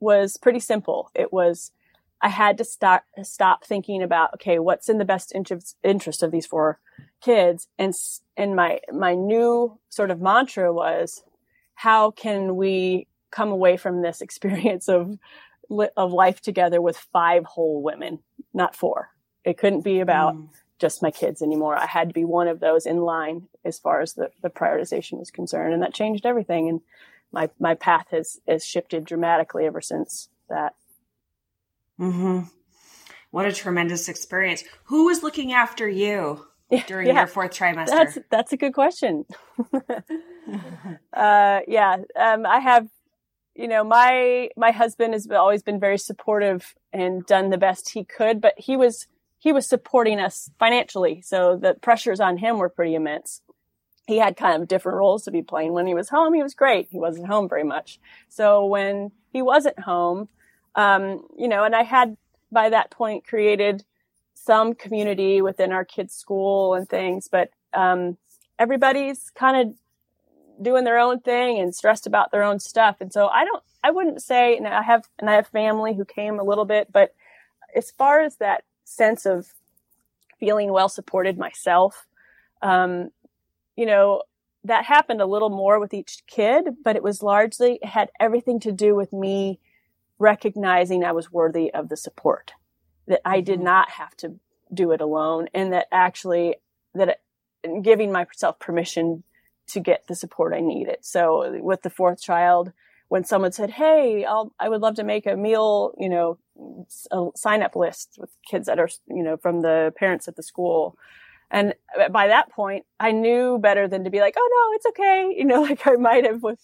was 0.00 0.36
pretty 0.36 0.60
simple. 0.60 1.10
It 1.14 1.32
was 1.32 1.72
I 2.20 2.28
had 2.28 2.58
to 2.58 2.64
stop 2.64 3.04
stop 3.22 3.64
thinking 3.64 4.02
about 4.02 4.34
okay, 4.34 4.58
what's 4.58 4.88
in 4.88 4.98
the 4.98 5.04
best 5.04 5.32
interest 5.34 5.76
interest 5.82 6.22
of 6.22 6.30
these 6.30 6.46
four 6.46 6.80
kids, 7.20 7.68
and 7.78 7.94
and 8.36 8.56
my 8.56 8.80
my 8.92 9.14
new 9.14 9.78
sort 9.88 10.10
of 10.10 10.20
mantra 10.20 10.72
was, 10.72 11.22
how 11.74 12.10
can 12.10 12.56
we 12.56 13.06
come 13.30 13.50
away 13.50 13.76
from 13.76 14.02
this 14.02 14.20
experience 14.26 14.88
of 14.88 15.18
of 15.96 16.12
life 16.12 16.40
together 16.40 16.80
with 16.80 16.96
five 16.96 17.44
whole 17.44 17.82
women, 17.82 18.20
not 18.54 18.76
four. 18.76 19.10
It 19.44 19.58
couldn't 19.58 19.82
be 19.82 20.00
about 20.00 20.34
mm. 20.34 20.48
just 20.78 21.02
my 21.02 21.10
kids 21.10 21.42
anymore. 21.42 21.76
I 21.76 21.86
had 21.86 22.08
to 22.08 22.14
be 22.14 22.24
one 22.24 22.48
of 22.48 22.60
those 22.60 22.86
in 22.86 22.98
line 22.98 23.48
as 23.64 23.78
far 23.78 24.00
as 24.00 24.14
the, 24.14 24.30
the 24.42 24.50
prioritization 24.50 25.18
was 25.18 25.30
concerned, 25.30 25.74
and 25.74 25.82
that 25.82 25.94
changed 25.94 26.26
everything. 26.26 26.68
And 26.68 26.80
my 27.32 27.50
my 27.58 27.74
path 27.74 28.06
has 28.10 28.38
has 28.46 28.64
shifted 28.64 29.04
dramatically 29.04 29.66
ever 29.66 29.80
since 29.80 30.28
that. 30.48 30.74
Hmm. 31.98 32.42
What 33.30 33.46
a 33.46 33.52
tremendous 33.52 34.08
experience. 34.08 34.64
Who 34.84 35.06
was 35.06 35.22
looking 35.22 35.52
after 35.52 35.88
you 35.88 36.46
during 36.86 37.08
yeah, 37.08 37.18
your 37.18 37.26
fourth 37.26 37.52
trimester? 37.52 37.86
That's 37.88 38.18
that's 38.30 38.52
a 38.52 38.56
good 38.56 38.72
question. 38.72 39.26
uh, 41.12 41.60
yeah, 41.68 41.96
um, 42.16 42.46
I 42.46 42.58
have 42.60 42.88
you 43.58 43.66
know, 43.66 43.82
my 43.82 44.50
my 44.56 44.70
husband 44.70 45.14
has 45.14 45.28
always 45.30 45.64
been 45.64 45.80
very 45.80 45.98
supportive 45.98 46.76
and 46.92 47.26
done 47.26 47.50
the 47.50 47.58
best 47.58 47.90
he 47.90 48.04
could, 48.04 48.40
but 48.40 48.54
he 48.56 48.76
was 48.76 49.08
he 49.40 49.52
was 49.52 49.68
supporting 49.68 50.20
us 50.20 50.48
financially, 50.60 51.20
so 51.22 51.56
the 51.56 51.74
pressures 51.74 52.20
on 52.20 52.38
him 52.38 52.58
were 52.58 52.68
pretty 52.68 52.94
immense. 52.94 53.42
He 54.06 54.18
had 54.18 54.36
kind 54.36 54.62
of 54.62 54.68
different 54.68 54.98
roles 54.98 55.24
to 55.24 55.32
be 55.32 55.42
playing. 55.42 55.72
When 55.72 55.88
he 55.88 55.94
was 55.94 56.08
home, 56.08 56.34
he 56.34 56.42
was 56.42 56.54
great. 56.54 56.88
He 56.90 57.00
wasn't 57.00 57.26
home 57.26 57.48
very 57.48 57.64
much. 57.64 57.98
So 58.28 58.64
when 58.64 59.10
he 59.32 59.42
wasn't 59.42 59.80
home, 59.80 60.28
um, 60.76 61.26
you 61.36 61.48
know, 61.48 61.64
and 61.64 61.74
I 61.74 61.82
had 61.82 62.16
by 62.52 62.70
that 62.70 62.92
point 62.92 63.26
created 63.26 63.84
some 64.34 64.74
community 64.74 65.42
within 65.42 65.72
our 65.72 65.84
kids' 65.84 66.14
school 66.14 66.74
and 66.74 66.88
things, 66.88 67.28
but 67.30 67.50
um, 67.74 68.16
everybody's 68.56 69.30
kind 69.30 69.68
of 69.68 69.74
doing 70.60 70.84
their 70.84 70.98
own 70.98 71.20
thing 71.20 71.58
and 71.58 71.74
stressed 71.74 72.06
about 72.06 72.30
their 72.30 72.42
own 72.42 72.58
stuff. 72.58 72.96
And 73.00 73.12
so 73.12 73.28
I 73.28 73.44
don't, 73.44 73.62
I 73.82 73.90
wouldn't 73.90 74.22
say, 74.22 74.56
and 74.56 74.66
I 74.66 74.82
have, 74.82 75.08
and 75.18 75.30
I 75.30 75.34
have 75.34 75.46
family 75.48 75.94
who 75.94 76.04
came 76.04 76.38
a 76.38 76.44
little 76.44 76.64
bit, 76.64 76.92
but 76.92 77.14
as 77.76 77.90
far 77.90 78.20
as 78.20 78.36
that 78.36 78.64
sense 78.84 79.26
of 79.26 79.54
feeling 80.40 80.72
well 80.72 80.88
supported 80.88 81.38
myself, 81.38 82.06
um, 82.62 83.10
you 83.76 83.86
know, 83.86 84.22
that 84.64 84.84
happened 84.84 85.20
a 85.20 85.26
little 85.26 85.50
more 85.50 85.78
with 85.78 85.94
each 85.94 86.22
kid, 86.26 86.76
but 86.82 86.96
it 86.96 87.02
was 87.02 87.22
largely, 87.22 87.78
it 87.80 87.88
had 87.88 88.10
everything 88.18 88.58
to 88.60 88.72
do 88.72 88.94
with 88.94 89.12
me 89.12 89.60
recognizing 90.18 91.04
I 91.04 91.12
was 91.12 91.32
worthy 91.32 91.72
of 91.72 91.88
the 91.88 91.96
support, 91.96 92.52
that 93.06 93.20
I 93.24 93.40
did 93.40 93.56
mm-hmm. 93.56 93.64
not 93.64 93.90
have 93.90 94.16
to 94.18 94.34
do 94.74 94.90
it 94.90 95.00
alone, 95.00 95.48
and 95.54 95.72
that 95.72 95.86
actually, 95.92 96.56
that 96.94 97.08
it, 97.08 97.82
giving 97.82 98.10
myself 98.10 98.58
permission 98.58 99.22
to 99.68 99.80
get 99.80 100.06
the 100.06 100.14
support 100.14 100.54
I 100.54 100.60
needed. 100.60 100.98
So 101.02 101.58
with 101.60 101.82
the 101.82 101.90
fourth 101.90 102.20
child, 102.20 102.72
when 103.08 103.24
someone 103.24 103.52
said, 103.52 103.70
"Hey, 103.70 104.24
I'll, 104.24 104.52
I 104.58 104.68
would 104.68 104.80
love 104.80 104.96
to 104.96 105.04
make 105.04 105.26
a 105.26 105.36
meal," 105.36 105.94
you 105.98 106.08
know, 106.08 106.38
a 107.10 107.28
sign 107.34 107.62
up 107.62 107.74
list 107.74 108.16
with 108.18 108.30
kids 108.48 108.66
that 108.66 108.78
are, 108.78 108.88
you 109.08 109.22
know, 109.22 109.36
from 109.36 109.62
the 109.62 109.92
parents 109.96 110.28
at 110.28 110.36
the 110.36 110.42
school. 110.42 110.96
And 111.50 111.74
by 112.12 112.26
that 112.26 112.50
point, 112.50 112.84
I 113.00 113.10
knew 113.12 113.58
better 113.58 113.88
than 113.88 114.04
to 114.04 114.10
be 114.10 114.20
like, 114.20 114.34
"Oh 114.36 114.48
no, 114.56 114.76
it's 114.76 114.86
okay," 114.86 115.34
you 115.36 115.44
know, 115.44 115.62
like 115.68 115.86
I 115.86 115.92
might 115.92 116.24
have 116.24 116.42
with 116.42 116.60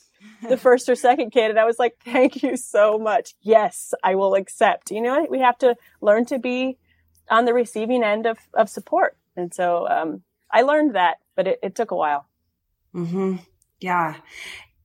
the 0.49 0.57
first 0.67 0.89
or 0.89 0.95
second 0.95 1.31
kid. 1.31 1.51
And 1.51 1.59
I 1.59 1.65
was 1.65 1.79
like, 1.79 1.97
"Thank 2.05 2.43
you 2.43 2.57
so 2.57 2.99
much. 2.99 3.35
Yes, 3.41 3.95
I 4.03 4.15
will 4.15 4.35
accept." 4.35 4.91
You 4.91 5.01
know, 5.01 5.27
we 5.31 5.41
have 5.41 5.59
to 5.59 5.77
learn 6.01 6.27
to 6.27 6.39
be 6.39 6.79
on 7.31 7.47
the 7.47 7.55
receiving 7.55 8.03
end 8.03 8.27
of 8.27 8.39
of 8.53 8.69
support. 8.69 9.17
And 9.37 9.53
so 9.53 9.89
um, 9.89 10.23
I 10.53 10.63
learned 10.63 10.95
that, 10.95 11.17
but 11.35 11.47
it, 11.47 11.59
it 11.63 11.75
took 11.75 11.91
a 11.91 11.97
while. 11.97 12.27
Mm-hmm. 12.95 13.37
Yeah. 13.81 14.17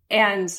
And 0.09 0.51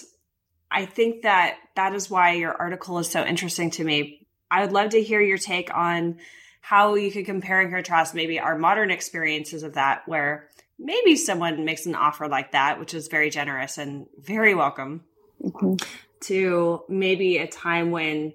I 0.70 0.86
think 0.86 1.22
that 1.22 1.56
that 1.74 1.94
is 1.94 2.08
why 2.08 2.32
your 2.34 2.54
article 2.54 2.98
is 2.98 3.10
so 3.10 3.24
interesting 3.24 3.70
to 3.72 3.84
me. 3.84 4.26
I 4.50 4.62
would 4.62 4.72
love 4.72 4.90
to 4.90 5.02
hear 5.02 5.20
your 5.20 5.38
take 5.38 5.74
on 5.74 6.18
how 6.60 6.94
you 6.94 7.10
could 7.10 7.26
compare 7.26 7.60
and 7.60 7.72
contrast 7.72 8.14
maybe 8.14 8.38
our 8.38 8.56
modern 8.56 8.90
experiences 8.90 9.62
of 9.62 9.74
that, 9.74 10.02
where 10.06 10.48
maybe 10.78 11.16
someone 11.16 11.64
makes 11.64 11.86
an 11.86 11.94
offer 11.94 12.28
like 12.28 12.52
that, 12.52 12.78
which 12.78 12.94
is 12.94 13.08
very 13.08 13.30
generous 13.30 13.78
and 13.78 14.06
very 14.18 14.54
welcome, 14.54 15.02
mm-hmm. 15.42 15.74
to 16.20 16.82
maybe 16.88 17.38
a 17.38 17.46
time 17.46 17.90
when 17.90 18.34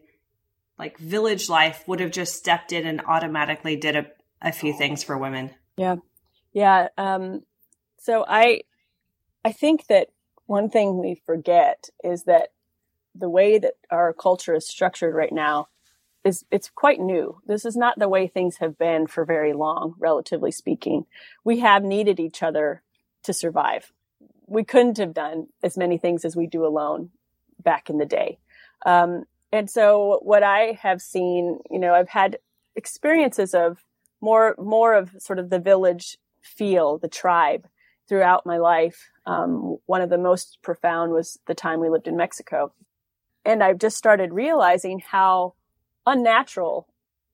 like 0.77 0.97
village 0.97 1.49
life 1.49 1.83
would 1.87 1.99
have 2.01 2.11
just 2.11 2.35
stepped 2.35 2.73
in 2.73 2.85
and 2.85 3.01
automatically 3.07 3.77
did 3.77 3.95
a, 3.95 4.05
a 4.41 4.51
few 4.51 4.77
things 4.77 5.03
for 5.03 5.17
women. 5.17 5.51
Yeah. 5.77 5.95
Yeah. 6.51 6.89
Um, 6.97 7.43
so 7.99 8.25
I, 8.27 8.61
I 9.45 9.51
think 9.51 9.85
that 9.87 10.07
one 10.47 10.71
thing 10.71 10.97
we 10.97 11.21
forget 11.23 11.91
is 12.03 12.23
that 12.23 12.49
the 13.13 13.29
way 13.29 13.59
that 13.59 13.75
our 13.91 14.11
culture 14.11 14.55
is 14.55 14.67
structured 14.67 15.13
right 15.13 15.31
now 15.31 15.67
is 16.23 16.43
it's 16.49 16.71
quite 16.73 16.99
new. 16.99 17.39
This 17.45 17.63
is 17.63 17.75
not 17.75 17.99
the 17.99 18.09
way 18.09 18.25
things 18.25 18.57
have 18.57 18.75
been 18.75 19.05
for 19.05 19.23
very 19.23 19.53
long, 19.53 19.93
relatively 19.99 20.51
speaking. 20.51 21.05
We 21.43 21.59
have 21.59 21.83
needed 21.83 22.19
each 22.19 22.41
other 22.41 22.81
to 23.21 23.33
survive. 23.33 23.93
We 24.47 24.63
couldn't 24.63 24.97
have 24.97 25.13
done 25.13 25.49
as 25.61 25.77
many 25.77 25.99
things 25.99 26.25
as 26.25 26.35
we 26.35 26.47
do 26.47 26.65
alone 26.65 27.11
back 27.61 27.87
in 27.87 27.99
the 27.99 28.05
day. 28.07 28.39
Um, 28.83 29.25
and 29.51 29.69
so 29.69 30.21
what 30.23 30.41
I 30.41 30.79
have 30.81 31.03
seen, 31.03 31.59
you 31.69 31.77
know, 31.77 31.93
I've 31.93 32.09
had 32.09 32.39
experiences 32.75 33.53
of 33.53 33.85
more, 34.21 34.55
more 34.57 34.95
of 34.95 35.11
sort 35.19 35.37
of 35.37 35.51
the 35.51 35.59
village 35.59 36.17
feel, 36.41 36.97
the 36.97 37.07
tribe 37.07 37.67
throughout 38.07 38.45
my 38.45 38.57
life. 38.57 39.09
Um, 39.25 39.77
one 39.85 40.01
of 40.01 40.09
the 40.09 40.17
most 40.17 40.59
profound 40.61 41.11
was 41.11 41.39
the 41.47 41.55
time 41.55 41.79
we 41.79 41.89
lived 41.89 42.07
in 42.07 42.17
Mexico. 42.17 42.73
And 43.43 43.63
I've 43.63 43.79
just 43.79 43.97
started 43.97 44.33
realizing 44.33 44.99
how 44.99 45.53
unnatural 46.05 46.87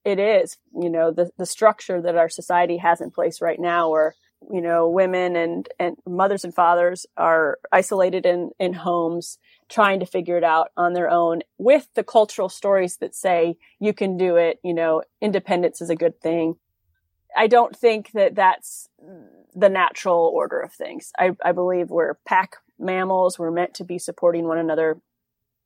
it 0.03 0.19
is, 0.19 0.57
you 0.73 0.89
know, 0.89 1.11
the, 1.11 1.29
the 1.37 1.45
structure 1.45 2.01
that 2.01 2.15
our 2.15 2.29
society 2.29 2.77
has 2.77 3.01
in 3.01 3.11
place 3.11 3.41
right 3.41 3.59
now 3.59 3.89
where, 3.89 4.15
you 4.51 4.61
know, 4.61 4.89
women 4.89 5.35
and, 5.35 5.69
and 5.79 5.95
mothers 6.07 6.43
and 6.43 6.55
fathers 6.55 7.05
are 7.17 7.59
isolated 7.71 8.25
in, 8.25 8.49
in 8.59 8.73
homes, 8.73 9.37
trying 9.69 9.99
to 9.99 10.05
figure 10.05 10.37
it 10.37 10.43
out 10.43 10.69
on 10.75 10.93
their 10.93 11.09
own 11.09 11.41
with 11.59 11.87
the 11.93 12.03
cultural 12.03 12.49
stories 12.49 12.97
that 12.97 13.13
say 13.13 13.57
you 13.79 13.93
can 13.93 14.17
do 14.17 14.37
it, 14.37 14.59
you 14.63 14.73
know, 14.73 15.03
independence 15.21 15.81
is 15.81 15.91
a 15.91 15.95
good 15.95 16.19
thing. 16.19 16.55
I 17.37 17.47
don't 17.47 17.75
think 17.75 18.11
that 18.13 18.35
that's 18.35 18.89
the 19.55 19.69
natural 19.69 20.31
order 20.33 20.59
of 20.59 20.73
things. 20.73 21.11
I, 21.17 21.35
I 21.43 21.51
believe 21.51 21.89
we're 21.89 22.15
pack 22.25 22.57
mammals. 22.79 23.37
We're 23.37 23.51
meant 23.51 23.73
to 23.75 23.83
be 23.83 23.99
supporting 23.99 24.47
one 24.47 24.57
another 24.57 24.99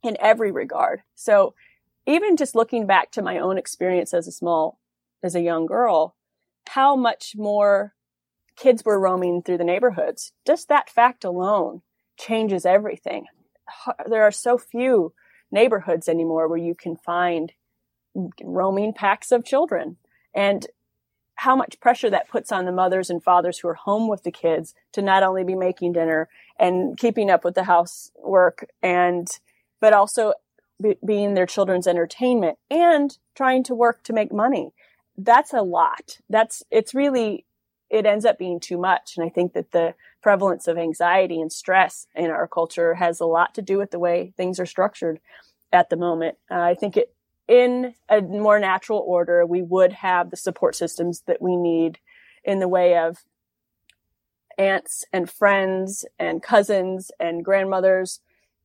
in 0.03 0.17
every 0.19 0.51
regard. 0.51 1.01
So 1.15 1.53
even 2.05 2.37
just 2.37 2.55
looking 2.55 2.85
back 2.85 3.11
to 3.11 3.21
my 3.21 3.39
own 3.39 3.57
experience 3.57 4.13
as 4.13 4.27
a 4.27 4.31
small, 4.31 4.79
as 5.23 5.35
a 5.35 5.41
young 5.41 5.65
girl, 5.65 6.15
how 6.69 6.95
much 6.95 7.35
more 7.35 7.93
kids 8.55 8.83
were 8.85 8.99
roaming 8.99 9.41
through 9.41 9.57
the 9.57 9.63
neighborhoods. 9.63 10.31
Just 10.45 10.69
that 10.69 10.89
fact 10.89 11.23
alone 11.23 11.81
changes 12.17 12.65
everything. 12.65 13.25
There 14.07 14.23
are 14.23 14.31
so 14.31 14.57
few 14.57 15.13
neighborhoods 15.51 16.07
anymore 16.07 16.47
where 16.47 16.57
you 16.57 16.75
can 16.75 16.95
find 16.95 17.51
roaming 18.43 18.93
packs 18.93 19.31
of 19.31 19.43
children. 19.43 19.97
And 20.33 20.65
how 21.35 21.55
much 21.55 21.79
pressure 21.79 22.09
that 22.09 22.29
puts 22.29 22.51
on 22.51 22.65
the 22.65 22.71
mothers 22.71 23.09
and 23.09 23.23
fathers 23.23 23.59
who 23.59 23.67
are 23.67 23.75
home 23.75 24.07
with 24.07 24.23
the 24.23 24.31
kids 24.31 24.73
to 24.93 25.01
not 25.01 25.23
only 25.23 25.43
be 25.43 25.55
making 25.55 25.93
dinner 25.93 26.29
and 26.59 26.97
keeping 26.97 27.29
up 27.29 27.43
with 27.43 27.55
the 27.55 27.63
housework 27.65 28.69
and 28.81 29.27
but 29.81 29.93
also 29.93 30.33
be, 30.81 30.95
being 31.05 31.33
their 31.33 31.45
children's 31.45 31.87
entertainment 31.87 32.57
and 32.71 33.17
trying 33.35 33.63
to 33.63 33.75
work 33.75 34.03
to 34.03 34.13
make 34.13 34.31
money. 34.31 34.71
That's 35.17 35.53
a 35.53 35.61
lot. 35.61 36.19
That's 36.29 36.63
it's 36.71 36.93
really 36.93 37.45
it 37.89 38.05
ends 38.05 38.25
up 38.25 38.39
being 38.39 38.59
too 38.59 38.77
much. 38.77 39.13
And 39.17 39.25
i 39.25 39.29
think 39.29 39.53
that 39.53 39.71
the 39.71 39.93
prevalence 40.21 40.67
of 40.67 40.77
anxiety 40.77 41.39
and 41.39 41.51
stress 41.51 42.07
in 42.15 42.31
our 42.31 42.47
culture 42.47 42.95
has 42.95 43.19
a 43.19 43.25
lot 43.25 43.53
to 43.55 43.61
do 43.61 43.77
with 43.77 43.91
the 43.91 43.99
way 43.99 44.33
things 44.37 44.59
are 44.59 44.65
structured 44.65 45.19
at 45.71 45.89
the 45.89 45.97
moment. 45.97 46.37
Uh, 46.49 46.61
i 46.61 46.73
think 46.73 46.97
it 46.97 47.14
in 47.47 47.93
a 48.09 48.21
more 48.21 48.59
natural 48.59 48.99
order, 48.99 49.45
we 49.45 49.61
would 49.61 49.93
have 49.93 50.31
the 50.31 50.37
support 50.37 50.75
systems 50.75 51.21
that 51.27 51.41
we 51.41 51.55
need 51.55 51.99
in 52.43 52.59
the 52.59 52.67
way 52.67 52.97
of 52.97 53.19
aunts 54.57 55.03
and 55.11 55.29
friends 55.29 56.05
and 56.17 56.41
cousins 56.41 57.11
and 57.19 57.43
grandmothers 57.43 58.19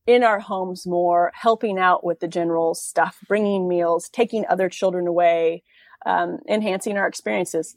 in 0.07 0.23
our 0.23 0.39
homes 0.39 0.87
more, 0.87 1.31
helping 1.35 1.77
out 1.77 2.03
with 2.03 2.19
the 2.19 2.27
general 2.27 2.73
stuff, 2.73 3.19
bringing 3.27 3.67
meals, 3.67 4.09
taking 4.09 4.45
other 4.49 4.67
children 4.67 5.05
away, 5.05 5.63
um, 6.05 6.39
enhancing 6.49 6.97
our 6.97 7.07
experiences. 7.07 7.75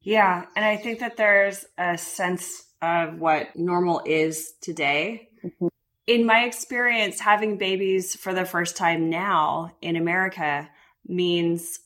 Yeah. 0.00 0.46
And 0.54 0.64
I 0.64 0.76
think 0.76 1.00
that 1.00 1.16
there's 1.16 1.66
a 1.76 1.98
sense 1.98 2.64
of 2.80 3.18
what 3.18 3.54
normal 3.56 4.02
is 4.06 4.54
today. 4.60 5.28
Mm-hmm 5.44 5.68
in 6.06 6.24
my 6.24 6.44
experience 6.44 7.20
having 7.20 7.58
babies 7.58 8.14
for 8.14 8.32
the 8.32 8.44
first 8.44 8.76
time 8.76 9.10
now 9.10 9.72
in 9.82 9.96
America, 9.96 10.68
means 11.06 11.78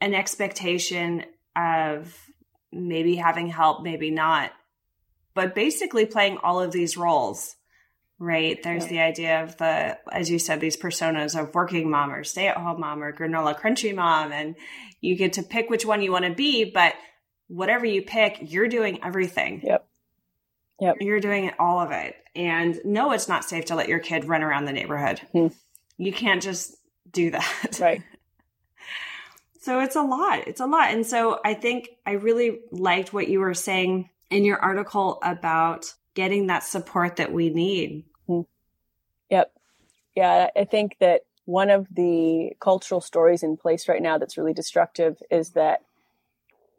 an 0.00 0.14
expectation 0.14 1.24
of 1.56 2.16
maybe 2.72 3.16
having 3.16 3.48
help, 3.48 3.82
maybe 3.82 4.10
not, 4.10 4.52
but 5.34 5.54
basically 5.54 6.06
playing 6.06 6.38
all 6.38 6.60
of 6.60 6.72
these 6.72 6.96
roles. 6.96 7.54
Right. 8.20 8.60
There's 8.60 8.84
yeah. 8.84 8.88
the 8.88 8.98
idea 9.00 9.42
of 9.44 9.56
the, 9.58 9.98
as 10.12 10.28
you 10.28 10.40
said, 10.40 10.60
these 10.60 10.76
personas 10.76 11.40
of 11.40 11.54
working 11.54 11.88
mom 11.88 12.12
or 12.12 12.24
stay 12.24 12.48
at 12.48 12.56
home 12.56 12.80
mom 12.80 13.00
or 13.00 13.12
granola 13.12 13.56
crunchy 13.56 13.94
mom. 13.94 14.32
And 14.32 14.56
you 15.00 15.14
get 15.14 15.34
to 15.34 15.44
pick 15.44 15.70
which 15.70 15.86
one 15.86 16.02
you 16.02 16.10
want 16.10 16.24
to 16.24 16.34
be, 16.34 16.64
but 16.64 16.94
whatever 17.46 17.86
you 17.86 18.02
pick, 18.02 18.38
you're 18.40 18.66
doing 18.66 19.04
everything. 19.04 19.60
Yep. 19.62 19.87
Yep. 20.80 20.96
You're 21.00 21.20
doing 21.20 21.50
all 21.58 21.80
of 21.80 21.90
it. 21.90 22.16
And 22.36 22.78
no, 22.84 23.12
it's 23.12 23.28
not 23.28 23.44
safe 23.44 23.66
to 23.66 23.74
let 23.74 23.88
your 23.88 23.98
kid 23.98 24.26
run 24.26 24.42
around 24.42 24.64
the 24.64 24.72
neighborhood. 24.72 25.20
Hmm. 25.32 25.48
You 25.96 26.12
can't 26.12 26.42
just 26.42 26.76
do 27.10 27.30
that. 27.30 27.78
Right. 27.80 28.02
so 29.60 29.80
it's 29.80 29.96
a 29.96 30.02
lot. 30.02 30.46
It's 30.46 30.60
a 30.60 30.66
lot. 30.66 30.92
And 30.92 31.06
so 31.06 31.40
I 31.44 31.54
think 31.54 31.90
I 32.06 32.12
really 32.12 32.60
liked 32.70 33.12
what 33.12 33.28
you 33.28 33.40
were 33.40 33.54
saying 33.54 34.08
in 34.30 34.44
your 34.44 34.58
article 34.58 35.18
about 35.22 35.92
getting 36.14 36.46
that 36.46 36.64
support 36.64 37.16
that 37.16 37.32
we 37.32 37.50
need. 37.50 38.04
Hmm. 38.26 38.42
Yep. 39.30 39.52
Yeah. 40.14 40.50
I 40.56 40.64
think 40.64 40.96
that 41.00 41.22
one 41.44 41.70
of 41.70 41.86
the 41.90 42.52
cultural 42.60 43.00
stories 43.00 43.42
in 43.42 43.56
place 43.56 43.88
right 43.88 44.02
now 44.02 44.18
that's 44.18 44.36
really 44.36 44.52
destructive 44.52 45.16
is 45.30 45.50
that 45.50 45.82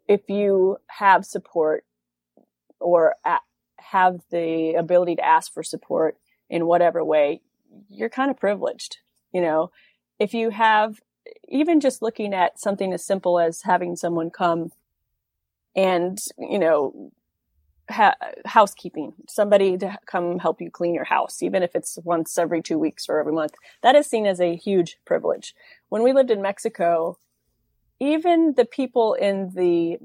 if 0.06 0.28
you 0.28 0.78
have 0.86 1.24
support 1.24 1.84
or 2.78 3.16
have 3.80 4.20
the 4.30 4.74
ability 4.74 5.16
to 5.16 5.24
ask 5.24 5.52
for 5.52 5.62
support 5.62 6.16
in 6.48 6.66
whatever 6.66 7.04
way, 7.04 7.40
you're 7.88 8.08
kind 8.08 8.30
of 8.30 8.38
privileged. 8.38 8.98
You 9.32 9.40
know, 9.40 9.70
if 10.18 10.34
you 10.34 10.50
have 10.50 11.00
even 11.48 11.80
just 11.80 12.02
looking 12.02 12.34
at 12.34 12.58
something 12.58 12.92
as 12.92 13.04
simple 13.04 13.38
as 13.38 13.62
having 13.62 13.96
someone 13.96 14.30
come 14.30 14.72
and, 15.76 16.18
you 16.38 16.58
know, 16.58 17.12
ha- 17.88 18.16
housekeeping, 18.44 19.12
somebody 19.28 19.76
to 19.78 19.98
come 20.06 20.38
help 20.38 20.60
you 20.60 20.70
clean 20.70 20.94
your 20.94 21.04
house, 21.04 21.42
even 21.42 21.62
if 21.62 21.74
it's 21.74 21.98
once 22.04 22.38
every 22.38 22.62
two 22.62 22.78
weeks 22.78 23.08
or 23.08 23.18
every 23.18 23.32
month, 23.32 23.54
that 23.82 23.94
is 23.94 24.06
seen 24.06 24.26
as 24.26 24.40
a 24.40 24.56
huge 24.56 24.98
privilege. 25.04 25.54
When 25.88 26.02
we 26.02 26.12
lived 26.12 26.30
in 26.30 26.42
Mexico, 26.42 27.18
even 28.00 28.54
the 28.56 28.64
people 28.64 29.14
in 29.14 29.50
the 29.54 29.98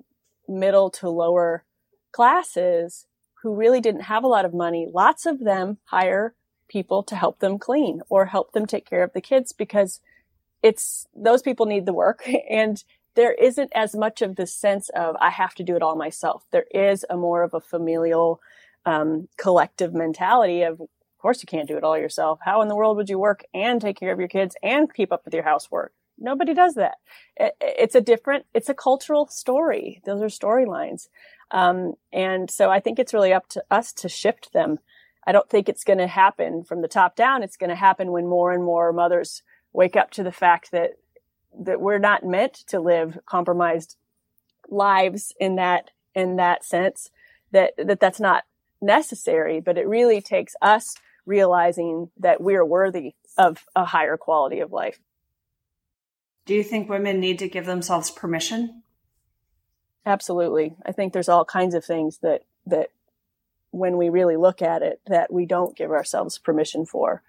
middle 0.47 0.89
to 0.91 1.09
lower 1.09 1.63
classes 2.11 3.07
who 3.45 3.53
really 3.53 3.79
didn't 3.79 4.01
have 4.01 4.23
a 4.23 4.27
lot 4.27 4.43
of 4.43 4.55
money, 4.55 4.88
lots 4.91 5.27
of 5.27 5.39
them 5.39 5.77
hire 5.84 6.34
people 6.67 7.03
to 7.03 7.15
help 7.15 7.38
them 7.38 7.60
clean 7.60 8.01
or 8.10 8.25
help 8.25 8.53
them 8.53 8.65
take 8.65 8.89
care 8.89 9.03
of 9.03 9.13
the 9.13 9.21
kids 9.21 9.53
because 9.53 9.99
it's 10.63 11.05
those 11.15 11.43
people 11.43 11.67
need 11.67 11.86
the 11.86 11.93
work 11.93 12.27
and 12.49 12.84
there 13.13 13.34
isn't 13.34 13.71
as 13.75 13.95
much 13.95 14.23
of 14.23 14.36
the 14.36 14.47
sense 14.47 14.89
of 14.89 15.15
I 15.21 15.29
have 15.29 15.53
to 15.55 15.63
do 15.63 15.75
it 15.75 15.84
all 15.84 15.95
myself. 15.95 16.43
There 16.51 16.65
is 16.71 17.05
a 17.08 17.15
more 17.15 17.43
of 17.43 17.53
a 17.53 17.62
familial, 17.62 18.41
um, 18.84 19.27
collective 19.38 19.93
mentality 19.93 20.63
of, 20.63 20.81
of 20.81 20.89
course 21.19 21.43
you 21.43 21.47
can't 21.47 21.67
do 21.67 21.77
it 21.77 21.84
all 21.84 21.99
yourself. 21.99 22.39
How 22.43 22.63
in 22.63 22.67
the 22.67 22.75
world 22.75 22.97
would 22.97 23.10
you 23.10 23.19
work 23.19 23.45
and 23.53 23.79
take 23.79 23.99
care 23.99 24.12
of 24.12 24.17
your 24.17 24.27
kids 24.27 24.55
and 24.63 24.91
keep 24.91 25.13
up 25.13 25.23
with 25.23 25.36
your 25.36 25.43
housework? 25.43 25.93
Nobody 26.17 26.55
does 26.55 26.73
that. 26.75 26.95
It, 27.38 27.55
it's 27.62 27.93
a 27.93 28.01
different, 28.01 28.47
it's 28.55 28.69
a 28.69 28.73
cultural 28.73 29.27
story. 29.27 30.01
Those 30.03 30.23
are 30.23 30.25
storylines. 30.25 31.10
Um, 31.51 31.93
and 32.12 32.49
so 32.49 32.69
I 32.69 32.79
think 32.79 32.99
it's 32.99 33.13
really 33.13 33.34
up 33.34 33.47
to 33.49 33.63
us 33.69 33.93
to 33.93 34.10
shift 34.10 34.53
them. 34.53 34.79
I 35.27 35.31
don't 35.31 35.49
think 35.49 35.69
it's 35.69 35.84
going 35.84 35.99
to 35.99 36.08
happen 36.08 36.63
from 36.63 36.81
the 36.81 36.88
top 36.88 37.15
down. 37.15 37.43
It's 37.43 37.58
going 37.58 37.69
to 37.69 37.75
happen 37.75 38.12
when 38.12 38.27
more 38.27 38.51
and 38.51 38.63
more 38.63 38.91
mothers 38.93 39.41
wake 39.73 39.95
up 39.95 40.12
to 40.12 40.23
the 40.23 40.31
fact 40.31 40.71
that 40.71 40.91
that 41.58 41.79
we're 41.79 41.99
not 41.99 42.25
meant 42.25 42.53
to 42.53 42.79
live 42.79 43.17
compromised 43.25 43.97
lives 44.69 45.34
in 45.39 45.55
that 45.55 45.91
in 46.13 46.38
that 46.38 46.63
sense 46.63 47.12
that 47.51 47.73
that 47.77 47.99
that's 47.99 48.19
not 48.19 48.43
necessary 48.81 49.60
but 49.60 49.77
it 49.77 49.88
really 49.88 50.21
takes 50.21 50.55
us 50.62 50.95
realizing 51.25 52.10
that 52.17 52.41
we 52.41 52.55
are 52.55 52.65
worthy 52.65 53.13
of 53.38 53.65
a 53.75 53.86
higher 53.86 54.17
quality 54.17 54.60
of 54.60 54.71
life 54.71 54.99
do 56.45 56.53
you 56.53 56.63
think 56.63 56.89
women 56.89 57.19
need 57.19 57.39
to 57.39 57.47
give 57.47 57.65
themselves 57.65 58.10
permission 58.12 58.81
Absolutely. 60.05 60.75
I 60.85 60.91
think 60.91 61.13
there's 61.13 61.29
all 61.29 61.45
kinds 61.45 61.73
of 61.73 61.83
things 61.83 62.19
that, 62.19 62.43
that 62.67 62.89
when 63.71 63.97
we 63.97 64.09
really 64.09 64.37
look 64.37 64.61
at 64.61 64.81
it, 64.81 65.01
that 65.07 65.33
we 65.33 65.45
don't 65.45 65.75
give 65.75 65.91
ourselves 65.91 66.37
permission 66.37 66.85
for. 66.85 67.21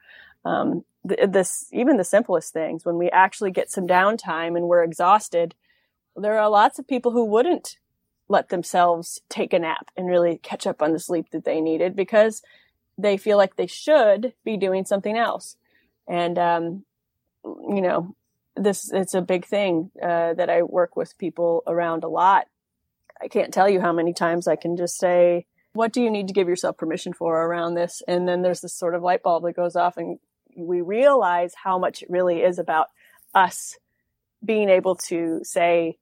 Um, 0.44 0.84
this, 1.04 1.68
even 1.72 1.96
the 1.96 2.04
simplest 2.04 2.52
things, 2.52 2.84
when 2.84 2.98
we 2.98 3.10
actually 3.10 3.50
get 3.50 3.70
some 3.70 3.86
downtime 3.86 4.56
and 4.56 4.68
we're 4.68 4.84
exhausted, 4.84 5.54
there 6.16 6.38
are 6.38 6.50
lots 6.50 6.78
of 6.78 6.86
people 6.86 7.12
who 7.12 7.24
wouldn't 7.24 7.78
let 8.28 8.48
themselves 8.48 9.20
take 9.28 9.52
a 9.52 9.58
nap 9.58 9.90
and 9.96 10.08
really 10.08 10.38
catch 10.38 10.66
up 10.66 10.82
on 10.82 10.92
the 10.92 10.98
sleep 10.98 11.30
that 11.30 11.44
they 11.44 11.60
needed 11.60 11.94
because 11.96 12.42
they 12.98 13.16
feel 13.16 13.36
like 13.36 13.56
they 13.56 13.66
should 13.66 14.32
be 14.44 14.56
doing 14.56 14.84
something 14.84 15.16
else. 15.16 15.56
And, 16.08 16.38
um, 16.38 16.84
you 17.44 17.80
know, 17.80 18.14
this, 18.56 18.90
it's 18.92 19.14
a 19.14 19.22
big 19.22 19.46
thing, 19.46 19.90
uh, 20.02 20.34
that 20.34 20.50
I 20.50 20.62
work 20.62 20.96
with 20.96 21.18
people 21.18 21.62
around 21.66 22.04
a 22.04 22.08
lot 22.08 22.46
I 23.20 23.28
can't 23.28 23.52
tell 23.52 23.68
you 23.68 23.80
how 23.80 23.92
many 23.92 24.12
times 24.12 24.46
I 24.46 24.56
can 24.56 24.76
just 24.76 24.98
say, 24.98 25.46
what 25.72 25.92
do 25.92 26.02
you 26.02 26.10
need 26.10 26.28
to 26.28 26.34
give 26.34 26.48
yourself 26.48 26.76
permission 26.76 27.12
for 27.12 27.42
around 27.42 27.74
this? 27.74 28.02
And 28.08 28.28
then 28.28 28.42
there's 28.42 28.60
this 28.60 28.74
sort 28.74 28.94
of 28.94 29.02
light 29.02 29.22
bulb 29.22 29.44
that 29.44 29.56
goes 29.56 29.76
off 29.76 29.96
and 29.96 30.18
we 30.56 30.80
realize 30.80 31.52
how 31.54 31.78
much 31.78 32.02
it 32.02 32.10
really 32.10 32.42
is 32.42 32.58
about 32.58 32.88
us 33.34 33.76
being 34.44 34.68
able 34.70 34.96
to 34.96 35.40
say, 35.42 35.98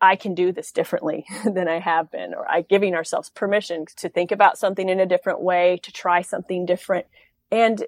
I 0.00 0.16
can 0.16 0.34
do 0.34 0.52
this 0.52 0.72
differently 0.72 1.24
than 1.44 1.68
I 1.68 1.78
have 1.78 2.10
been, 2.10 2.34
or 2.34 2.50
I 2.50 2.62
giving 2.62 2.94
ourselves 2.94 3.30
permission 3.30 3.86
to 3.96 4.08
think 4.08 4.32
about 4.32 4.58
something 4.58 4.88
in 4.88 5.00
a 5.00 5.06
different 5.06 5.40
way, 5.40 5.78
to 5.82 5.92
try 5.92 6.22
something 6.22 6.66
different, 6.66 7.06
and 7.50 7.84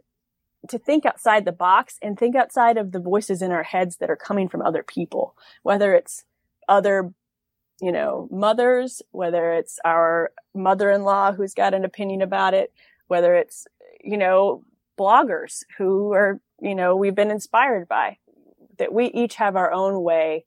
to 0.68 0.78
think 0.78 1.04
outside 1.04 1.44
the 1.44 1.52
box 1.52 1.98
and 2.00 2.18
think 2.18 2.36
outside 2.36 2.78
of 2.78 2.92
the 2.92 3.00
voices 3.00 3.42
in 3.42 3.50
our 3.50 3.64
heads 3.64 3.96
that 3.96 4.10
are 4.10 4.16
coming 4.16 4.48
from 4.48 4.62
other 4.62 4.82
people, 4.82 5.36
whether 5.62 5.94
it's 5.94 6.24
other 6.68 7.12
you 7.80 7.92
know, 7.92 8.28
mothers, 8.30 9.02
whether 9.10 9.52
it's 9.52 9.78
our 9.84 10.32
mother-in-law 10.54 11.32
who's 11.32 11.54
got 11.54 11.74
an 11.74 11.84
opinion 11.84 12.22
about 12.22 12.54
it, 12.54 12.72
whether 13.08 13.34
it's, 13.34 13.66
you 14.02 14.16
know, 14.16 14.64
bloggers 14.98 15.64
who 15.76 16.12
are, 16.12 16.40
you 16.60 16.74
know, 16.74 16.96
we've 16.96 17.14
been 17.14 17.30
inspired 17.30 17.88
by 17.88 18.18
that 18.78 18.92
we 18.92 19.06
each 19.06 19.34
have 19.36 19.56
our 19.56 19.72
own 19.72 20.02
way 20.02 20.44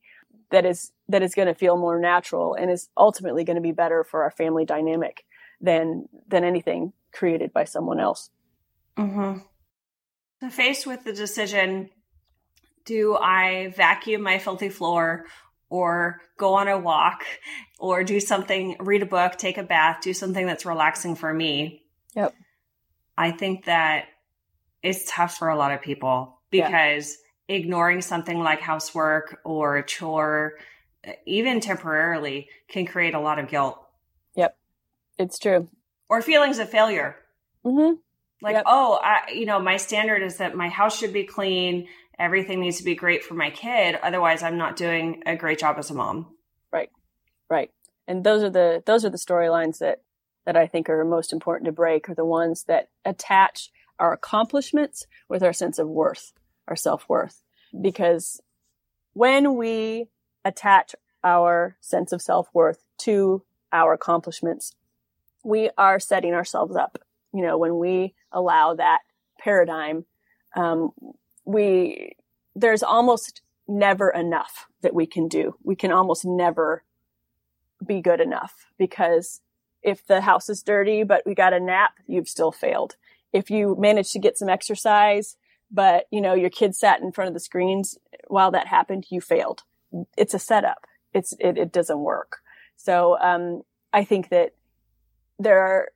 that 0.52 0.66
is, 0.66 0.92
that 1.10 1.22
is 1.22 1.36
going 1.36 1.48
to 1.48 1.54
feel 1.54 1.78
more 1.78 2.00
natural 2.00 2.54
and 2.54 2.72
is 2.72 2.90
ultimately 2.98 3.44
going 3.44 3.56
to 3.56 3.62
be 3.62 3.72
better 3.72 4.04
for 4.04 4.24
our 4.24 4.32
family 4.32 4.66
dynamic 4.66 5.26
than, 5.60 6.08
than 6.28 6.44
anything 6.44 6.94
created 7.12 7.52
by 7.52 7.66
someone 7.66 8.00
else. 8.00 8.30
Mm-hmm. 8.98 9.40
So 10.42 10.50
faced 10.50 10.88
with 10.88 11.04
the 11.04 11.14
decision, 11.14 11.90
do 12.86 13.18
I 13.18 13.74
vacuum 13.76 14.22
my 14.22 14.40
filthy 14.40 14.70
floor 14.70 15.26
or 15.70 16.22
go 16.38 16.56
on 16.56 16.68
a 16.68 16.78
walk 16.78 17.24
or 17.80 18.04
do 18.04 18.20
something, 18.20 18.76
read 18.80 19.04
a 19.04 19.06
book, 19.06 19.38
take 19.38 19.58
a 19.58 19.64
bath, 19.64 20.00
do 20.02 20.14
something 20.14 20.46
that's 20.46 20.66
relaxing 20.66 21.16
for 21.16 21.34
me. 21.34 21.84
Yep. 22.16 22.34
I 23.18 23.32
think 23.32 23.66
that 23.66 24.06
it's 24.82 25.12
tough 25.12 25.38
for 25.38 25.50
a 25.50 25.58
lot 25.58 25.72
of 25.72 25.82
people 25.82 26.40
because 26.50 27.18
yeah. 27.48 27.56
ignoring 27.56 28.02
something 28.02 28.40
like 28.40 28.62
housework 28.62 29.40
or 29.44 29.78
a 29.78 29.86
chore, 29.86 30.54
even 31.26 31.60
temporarily, 31.60 32.48
can 32.70 32.86
create 32.86 33.14
a 33.14 33.20
lot 33.20 33.40
of 33.40 33.50
guilt. 33.50 33.80
Yep. 34.36 34.58
It's 35.18 35.40
true. 35.40 35.68
Or 36.10 36.22
feelings 36.22 36.60
of 36.60 36.70
failure. 36.70 37.18
Mm-hmm. 37.66 37.96
Like, 38.42 38.54
yep. 38.54 38.64
oh, 38.68 39.00
I, 39.02 39.32
you 39.34 39.46
know, 39.46 39.60
my 39.60 39.78
standard 39.78 40.22
is 40.22 40.38
that 40.38 40.56
my 40.56 40.70
house 40.70 40.98
should 40.98 41.12
be 41.12 41.24
clean 41.24 41.88
everything 42.20 42.60
needs 42.60 42.78
to 42.78 42.84
be 42.84 42.96
great 42.96 43.24
for 43.24 43.34
my 43.34 43.50
kid. 43.50 43.98
Otherwise 44.02 44.44
i'm 44.44 44.58
not 44.58 44.76
doing 44.76 45.24
a 45.26 45.36
great 45.36 45.60
job 45.60 45.78
as 45.78 45.90
a 45.90 45.94
mom. 45.94 46.28
Right. 46.72 46.90
Right. 47.50 47.72
And 48.08 48.24
those 48.24 48.44
are 48.44 48.50
the 48.50 48.84
those 48.86 49.06
are 49.06 49.10
the 49.10 49.18
storylines 49.18 49.80
that 49.80 50.02
that 50.46 50.58
i 50.58 50.68
think 50.68 50.90
are 50.90 51.04
most 51.04 51.34
important 51.34 51.66
to 51.66 51.72
break 51.72 52.10
are 52.10 52.16
the 52.16 52.26
ones 52.26 52.64
that 52.64 52.90
attach 53.06 53.70
our 54.00 54.14
accomplishments 54.14 55.08
with 55.28 55.44
our 55.44 55.54
sense 55.54 55.80
of 55.80 55.88
worth 55.88 56.34
our 56.68 56.76
self-worth. 56.76 57.44
Because 57.82 58.42
when 59.14 59.56
we 59.56 60.08
attach 60.46 60.96
our 61.24 61.78
sense 61.82 62.12
of 62.12 62.22
self-worth 62.22 62.84
to 63.00 63.44
our 63.72 63.94
accomplishments 63.94 64.74
we 65.44 65.70
are 65.78 66.00
setting 66.00 66.34
ourselves 66.34 66.76
up. 66.76 66.98
You 67.34 67.42
know 67.42 67.58
when 67.58 67.78
we 67.78 68.14
allow 68.32 68.76
that 68.76 69.00
paradigm 69.40 70.06
um, 70.56 70.92
we, 71.48 72.16
there's 72.56 72.84
almost 72.84 73.42
never 73.68 74.10
enough 74.10 74.68
that 74.82 74.94
we 74.94 75.06
can 75.06 75.28
do. 75.28 75.56
We 75.64 75.76
can 75.76 75.92
almost 75.92 76.26
never 76.26 76.84
be 77.86 78.02
good 78.02 78.20
enough 78.20 78.68
because 78.78 79.42
if 79.82 80.06
the 80.06 80.22
house 80.22 80.50
is 80.50 80.62
dirty, 80.62 81.04
but 81.04 81.24
we 81.26 81.34
got 81.34 81.54
a 81.54 81.60
nap, 81.60 81.94
you've 82.06 82.28
still 82.28 82.52
failed. 82.52 82.96
If 83.32 83.50
you 83.50 83.76
manage 83.80 84.12
to 84.12 84.20
get 84.20 84.38
some 84.38 84.50
exercise, 84.50 85.38
but 85.72 86.06
you 86.12 86.22
know, 86.22 86.34
your 86.34 86.50
kids 86.50 86.80
sat 86.80 87.02
in 87.02 87.12
front 87.12 87.30
of 87.30 87.34
the 87.34 87.40
screens 87.40 87.98
while 88.28 88.52
that 88.52 88.68
happened, 88.68 89.06
you 89.10 89.22
failed. 89.22 89.64
It's 90.18 90.34
a 90.34 90.40
setup. 90.40 90.86
It's, 91.14 91.34
it, 91.40 91.58
it 91.58 91.72
doesn't 91.72 92.00
work. 92.00 92.38
So, 92.76 93.18
um, 93.20 93.64
I 93.94 94.04
think 94.04 94.30
that 94.30 94.54
there 95.40 95.60
are 95.60 95.90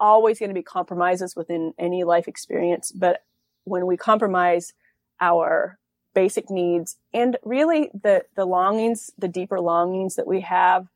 always 0.00 0.38
going 0.38 0.50
to 0.50 0.54
be 0.54 0.62
compromises 0.62 1.36
within 1.36 1.72
any 1.78 2.04
life 2.04 2.28
experience, 2.28 2.92
but 2.92 3.24
when 3.64 3.86
we 3.86 3.96
compromise 3.96 4.72
our 5.20 5.78
basic 6.14 6.50
needs 6.50 6.96
and 7.12 7.36
really 7.44 7.90
the, 7.92 8.24
the 8.36 8.46
longings, 8.46 9.10
the 9.18 9.28
deeper 9.28 9.60
longings 9.60 10.16
that 10.16 10.26
we 10.26 10.40
have, 10.40 10.88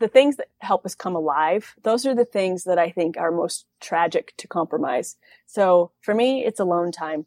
the 0.00 0.08
things 0.08 0.36
that 0.36 0.48
help 0.58 0.84
us 0.84 0.94
come 0.94 1.14
alive, 1.14 1.74
those 1.82 2.06
are 2.06 2.14
the 2.14 2.24
things 2.24 2.64
that 2.64 2.78
I 2.78 2.90
think 2.90 3.16
are 3.16 3.30
most 3.30 3.66
tragic 3.80 4.34
to 4.38 4.48
compromise. 4.48 5.16
So 5.46 5.92
for 6.00 6.14
me, 6.14 6.44
it's 6.44 6.60
alone 6.60 6.92
time. 6.92 7.26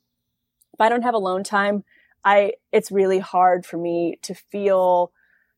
If 0.74 0.82
I 0.82 0.90
don't 0.90 1.04
have 1.04 1.14
alone 1.14 1.44
time, 1.44 1.84
I, 2.24 2.54
it's 2.72 2.92
really 2.92 3.20
hard 3.20 3.66
for 3.66 3.78
me 3.78 4.20
to 4.24 4.34
feel 4.34 5.12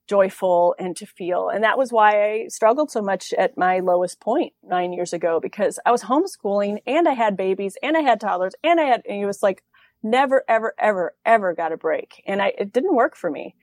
joyful 0.08 0.76
and 0.78 0.96
to 0.98 1.06
feel. 1.06 1.50
And 1.50 1.64
that 1.64 1.78
was 1.78 1.92
why 1.92 2.24
I 2.24 2.48
struggled 2.48 2.92
so 2.92 3.02
much 3.02 3.34
at 3.34 3.58
my 3.58 3.80
lowest 3.80 4.20
point 4.20 4.54
nine 4.62 4.94
years 4.94 5.14
ago 5.14 5.40
because 5.40 5.80
I 5.86 5.92
was 5.92 6.04
homeschooling 6.04 6.80
and 6.86 7.08
I 7.08 7.14
had 7.14 7.38
babies 7.38 7.78
and 7.82 7.96
I 7.96 8.02
had 8.02 8.20
toddlers 8.20 8.54
and 8.64 8.80
I 8.80 8.86
had, 8.86 9.02
and 9.08 9.22
it 9.22 9.26
was 9.26 9.42
like 9.42 9.64
never, 10.04 10.44
ever, 10.48 10.76
ever, 10.78 11.16
ever 11.26 11.54
got 11.54 11.72
a 11.72 11.78
break. 11.78 12.22
And 12.28 12.42
I, 12.42 12.54
it 12.58 12.74
didn't 12.74 12.96
work 12.96 13.16
for 13.16 13.32
me. 13.32 13.56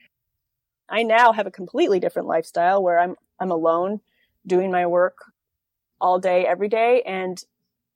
I 0.89 1.03
now 1.03 1.31
have 1.31 1.47
a 1.47 1.51
completely 1.51 1.99
different 1.99 2.27
lifestyle 2.27 2.83
where 2.83 2.99
I'm 2.99 3.15
I'm 3.39 3.51
alone 3.51 4.01
doing 4.45 4.71
my 4.71 4.85
work 4.85 5.17
all 5.99 6.19
day 6.19 6.45
every 6.45 6.67
day 6.67 7.01
and 7.05 7.41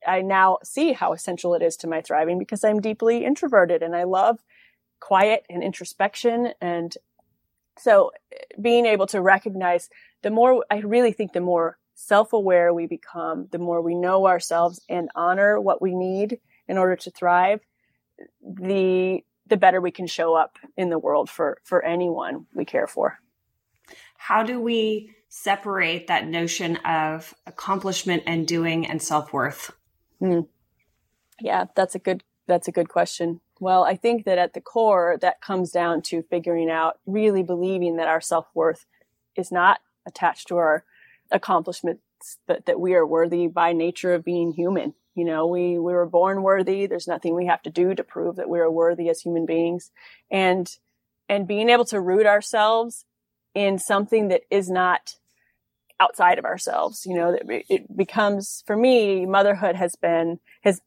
I 0.07 0.21
now 0.21 0.59
see 0.63 0.93
how 0.93 1.13
essential 1.13 1.55
it 1.55 1.61
is 1.61 1.75
to 1.77 1.87
my 1.87 2.01
thriving 2.01 2.39
because 2.39 2.63
I'm 2.63 2.79
deeply 2.79 3.25
introverted 3.25 3.83
and 3.83 3.95
I 3.95 4.03
love 4.03 4.39
quiet 4.99 5.45
and 5.49 5.63
introspection 5.63 6.53
and 6.61 6.95
so 7.77 8.11
eh, 8.31 8.37
being 8.61 8.85
able 8.85 9.07
to 9.07 9.21
recognize 9.21 9.89
the 10.21 10.29
more 10.29 10.63
I 10.71 10.77
really 10.79 11.11
think 11.11 11.33
the 11.33 11.41
more 11.41 11.77
self-aware 11.95 12.73
we 12.73 12.87
become, 12.87 13.47
the 13.51 13.59
more 13.59 13.81
we 13.81 13.95
know 13.95 14.27
ourselves 14.27 14.81
and 14.89 15.09
honor 15.15 15.59
what 15.59 15.81
we 15.81 15.95
need 15.95 16.39
in 16.67 16.77
order 16.77 16.95
to 16.95 17.11
thrive, 17.11 17.61
the 18.41 19.23
the 19.47 19.57
better 19.57 19.79
we 19.79 19.91
can 19.91 20.07
show 20.07 20.33
up 20.33 20.57
in 20.75 20.89
the 20.89 20.99
world 20.99 21.29
for 21.29 21.57
for 21.63 21.83
anyone 21.83 22.45
we 22.53 22.65
care 22.65 22.87
for. 22.87 23.19
How 24.17 24.43
do 24.43 24.59
we 24.59 25.11
separate 25.29 26.07
that 26.07 26.27
notion 26.27 26.77
of 26.77 27.33
accomplishment 27.45 28.23
and 28.25 28.47
doing 28.47 28.87
and 28.87 29.01
self-worth? 29.01 29.71
Mm. 30.21 30.47
Yeah, 31.39 31.65
that's 31.75 31.95
a 31.95 31.99
good 31.99 32.23
that's 32.47 32.67
a 32.67 32.71
good 32.71 32.89
question. 32.89 33.41
Well, 33.59 33.83
I 33.83 33.95
think 33.95 34.25
that 34.25 34.37
at 34.37 34.53
the 34.53 34.61
core 34.61 35.17
that 35.21 35.41
comes 35.41 35.71
down 35.71 36.01
to 36.03 36.23
figuring 36.23 36.69
out 36.69 36.99
really 37.05 37.43
believing 37.43 37.97
that 37.97 38.07
our 38.07 38.21
self-worth 38.21 38.85
is 39.35 39.51
not 39.51 39.79
attached 40.05 40.47
to 40.49 40.57
our 40.57 40.83
accomplishments 41.31 42.01
but 42.47 42.65
that 42.65 42.79
we 42.79 42.93
are 42.93 43.05
worthy 43.05 43.47
by 43.47 43.73
nature 43.73 44.13
of 44.13 44.23
being 44.23 44.51
human 44.51 44.93
you 45.15 45.23
know, 45.23 45.47
we, 45.47 45.79
we 45.79 45.93
were 45.93 46.05
born 46.05 46.43
worthy. 46.43 46.85
There's 46.85 47.07
nothing 47.07 47.35
we 47.35 47.45
have 47.47 47.61
to 47.63 47.69
do 47.69 47.95
to 47.95 48.03
prove 48.03 48.35
that 48.35 48.49
we 48.49 48.59
are 48.59 48.69
worthy 48.69 49.09
as 49.09 49.21
human 49.21 49.45
beings. 49.45 49.91
And, 50.29 50.69
and 51.29 51.47
being 51.47 51.69
able 51.69 51.85
to 51.85 52.01
root 52.01 52.25
ourselves 52.25 53.05
in 53.53 53.79
something 53.79 54.27
that 54.27 54.41
is 54.51 54.69
not 54.69 55.15
outside 56.01 56.37
of 56.37 56.43
ourselves, 56.43 57.05
you 57.05 57.15
know, 57.15 57.31
that 57.31 57.43
it 57.47 57.95
becomes, 57.95 58.61
for 58.67 58.75
me, 58.75 59.25
motherhood 59.25 59.77
has 59.77 59.95
been, 59.95 60.39
has 60.61 60.81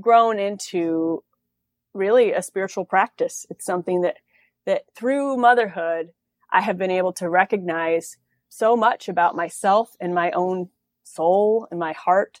grown 0.00 0.40
into 0.40 1.22
really 1.94 2.32
a 2.32 2.42
spiritual 2.42 2.84
practice. 2.84 3.46
It's 3.48 3.64
something 3.64 4.00
that, 4.00 4.16
that 4.66 4.82
through 4.96 5.36
motherhood, 5.36 6.10
I 6.50 6.60
have 6.60 6.76
been 6.76 6.90
able 6.90 7.12
to 7.14 7.28
recognize 7.28 8.16
so 8.48 8.76
much 8.76 9.08
about 9.08 9.36
myself 9.36 9.96
and 10.00 10.12
my 10.12 10.32
own 10.32 10.70
soul 11.04 11.68
and 11.70 11.78
my 11.78 11.92
heart 11.92 12.40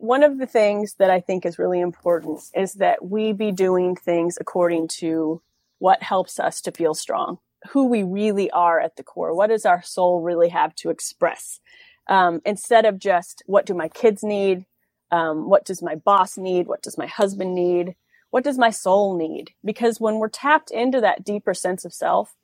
one 0.00 0.22
of 0.22 0.38
the 0.38 0.46
things 0.46 0.94
that 0.98 1.10
I 1.10 1.20
think 1.20 1.44
is 1.44 1.58
really 1.58 1.80
important 1.80 2.40
is 2.54 2.74
that 2.74 3.04
we 3.04 3.32
be 3.32 3.50
doing 3.50 3.96
things 3.96 4.38
according 4.40 4.88
to 4.98 5.42
what 5.78 6.02
helps 6.02 6.38
us 6.38 6.60
to 6.62 6.72
feel 6.72 6.94
strong, 6.94 7.38
who 7.70 7.86
we 7.86 8.02
really 8.02 8.50
are 8.50 8.80
at 8.80 8.96
the 8.96 9.02
core. 9.02 9.34
What 9.34 9.48
does 9.48 9.66
our 9.66 9.82
soul 9.82 10.20
really 10.20 10.50
have 10.50 10.74
to 10.76 10.90
express? 10.90 11.60
Um, 12.06 12.40
instead 12.46 12.84
of 12.84 12.98
just 12.98 13.42
what 13.46 13.66
do 13.66 13.74
my 13.74 13.88
kids 13.88 14.22
need? 14.22 14.66
Um, 15.10 15.48
what 15.48 15.64
does 15.64 15.82
my 15.82 15.96
boss 15.96 16.38
need? 16.38 16.68
What 16.68 16.82
does 16.82 16.96
my 16.96 17.06
husband 17.06 17.54
need? 17.54 17.96
What 18.30 18.44
does 18.44 18.58
my 18.58 18.70
soul 18.70 19.16
need? 19.16 19.52
Because 19.64 20.00
when 20.00 20.18
we're 20.18 20.28
tapped 20.28 20.70
into 20.70 21.00
that 21.00 21.24
deeper 21.24 21.54
sense 21.54 21.84
of 21.84 21.92
self, 21.92 22.36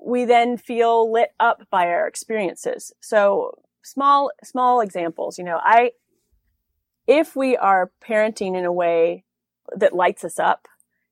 we 0.00 0.24
then 0.24 0.56
feel 0.56 1.10
lit 1.10 1.32
up 1.38 1.68
by 1.70 1.86
our 1.86 2.06
experiences. 2.06 2.92
So 3.00 3.58
small, 3.82 4.30
small 4.42 4.80
examples, 4.80 5.38
you 5.38 5.44
know, 5.44 5.60
I, 5.62 5.92
if 7.06 7.36
we 7.36 7.56
are 7.56 7.90
parenting 8.06 8.56
in 8.56 8.64
a 8.64 8.72
way 8.72 9.24
that 9.76 9.94
lights 9.94 10.24
us 10.24 10.38
up. 10.38 10.68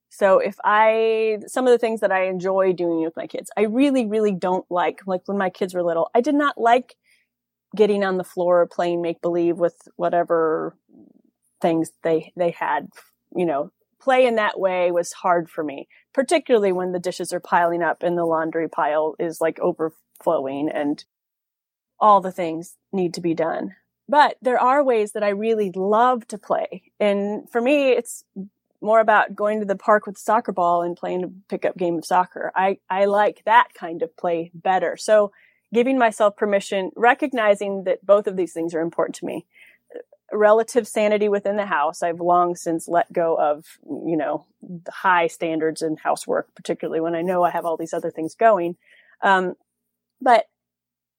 So 0.09 0.39
if 0.39 0.57
I, 0.63 1.39
some 1.47 1.67
of 1.67 1.71
the 1.71 1.79
things 1.79 2.01
that 2.01 2.13
I 2.13 2.27
enjoy 2.27 2.73
doing 2.75 3.03
with 3.03 3.17
my 3.17 3.27
kids, 3.27 3.51
I 3.57 3.63
really, 3.63 4.07
really 4.07 4.33
don't 4.33 4.67
like, 4.71 5.01
like 5.07 5.23
when 5.27 5.39
my 5.39 5.49
kids 5.51 5.75
were 5.75 5.83
little, 5.83 6.11
I 6.15 6.21
did 6.21 6.35
not 6.35 6.59
like 6.59 6.97
getting 7.75 8.05
on 8.05 8.19
the 8.19 8.25
floor 8.25 8.67
playing 8.67 9.01
make 9.01 9.23
believe 9.23 9.57
with 9.57 9.89
whatever 9.97 10.77
things 11.63 11.93
they, 12.03 12.33
they 12.37 12.51
had, 12.51 12.89
you 13.35 13.47
know, 13.47 13.71
play 14.01 14.27
in 14.27 14.35
that 14.35 14.59
way 14.61 14.91
was 14.91 15.13
hard 15.13 15.49
for 15.49 15.65
me, 15.65 15.89
particularly 16.13 16.73
when 16.73 16.93
the 16.93 16.99
dishes 16.99 17.33
are 17.33 17.41
piling 17.41 17.83
up 17.83 18.03
and 18.03 18.19
the 18.19 18.25
laundry 18.25 18.69
pile 18.69 19.15
is 19.19 19.41
like 19.41 19.59
overflowing 19.61 20.69
and 20.69 21.05
all 22.01 22.21
the 22.21 22.33
things 22.33 22.77
need 22.93 23.15
to 23.15 23.21
be 23.21 23.33
done. 23.33 23.77
But 24.09 24.37
there 24.43 24.61
are 24.61 24.83
ways 24.85 25.13
that 25.13 25.23
I 25.23 25.31
really 25.31 25.71
love 25.75 26.27
to 26.29 26.39
play. 26.39 26.83
And 27.01 27.49
for 27.51 27.61
me, 27.61 27.91
it's 27.91 28.25
more 28.81 29.01
about 29.01 29.35
going 29.35 29.61
to 29.61 29.67
the 29.67 29.77
park 29.77 30.07
with 30.07 30.17
a 30.17 30.21
soccer 30.21 30.53
ball 30.53 30.83
and 30.83 30.97
playing 30.97 31.25
a 31.25 31.31
pickup 31.49 31.77
game 31.77 31.97
of 31.97 32.05
soccer. 32.05 32.51
I, 32.55 32.79
I 32.91 33.05
like 33.05 33.43
that 33.47 33.69
kind 33.75 34.03
of 34.03 34.17
play 34.17 34.51
better. 34.55 34.97
So 34.97 35.33
giving 35.73 35.99
myself 35.99 36.37
permission, 36.37 36.91
recognizing 36.97 37.85
that 37.85 38.05
both 38.05 38.27
of 38.27 38.37
these 38.37 38.53
things 38.53 38.75
are 38.75 38.81
important 38.81 39.15
to 39.17 39.25
me. 39.25 39.47
Relative 40.33 40.89
sanity 40.89 41.29
within 41.29 41.57
the 41.57 41.67
house. 41.67 42.03
I've 42.03 42.21
long 42.21 42.57
since 42.57 42.89
let 42.89 43.13
go 43.13 43.37
of, 43.39 43.65
you 43.85 44.17
know, 44.17 44.47
high 44.91 45.29
standards 45.29 45.81
in 45.81 45.97
housework, 45.97 46.55
particularly 46.55 47.01
when 47.01 47.15
I 47.15 47.23
know 47.23 47.43
I 47.43 47.51
have 47.51 47.65
all 47.65 47.77
these 47.77 47.95
other 47.95 48.11
things 48.11 48.35
going. 48.35 48.77
Um, 49.23 49.55
but 50.21 50.47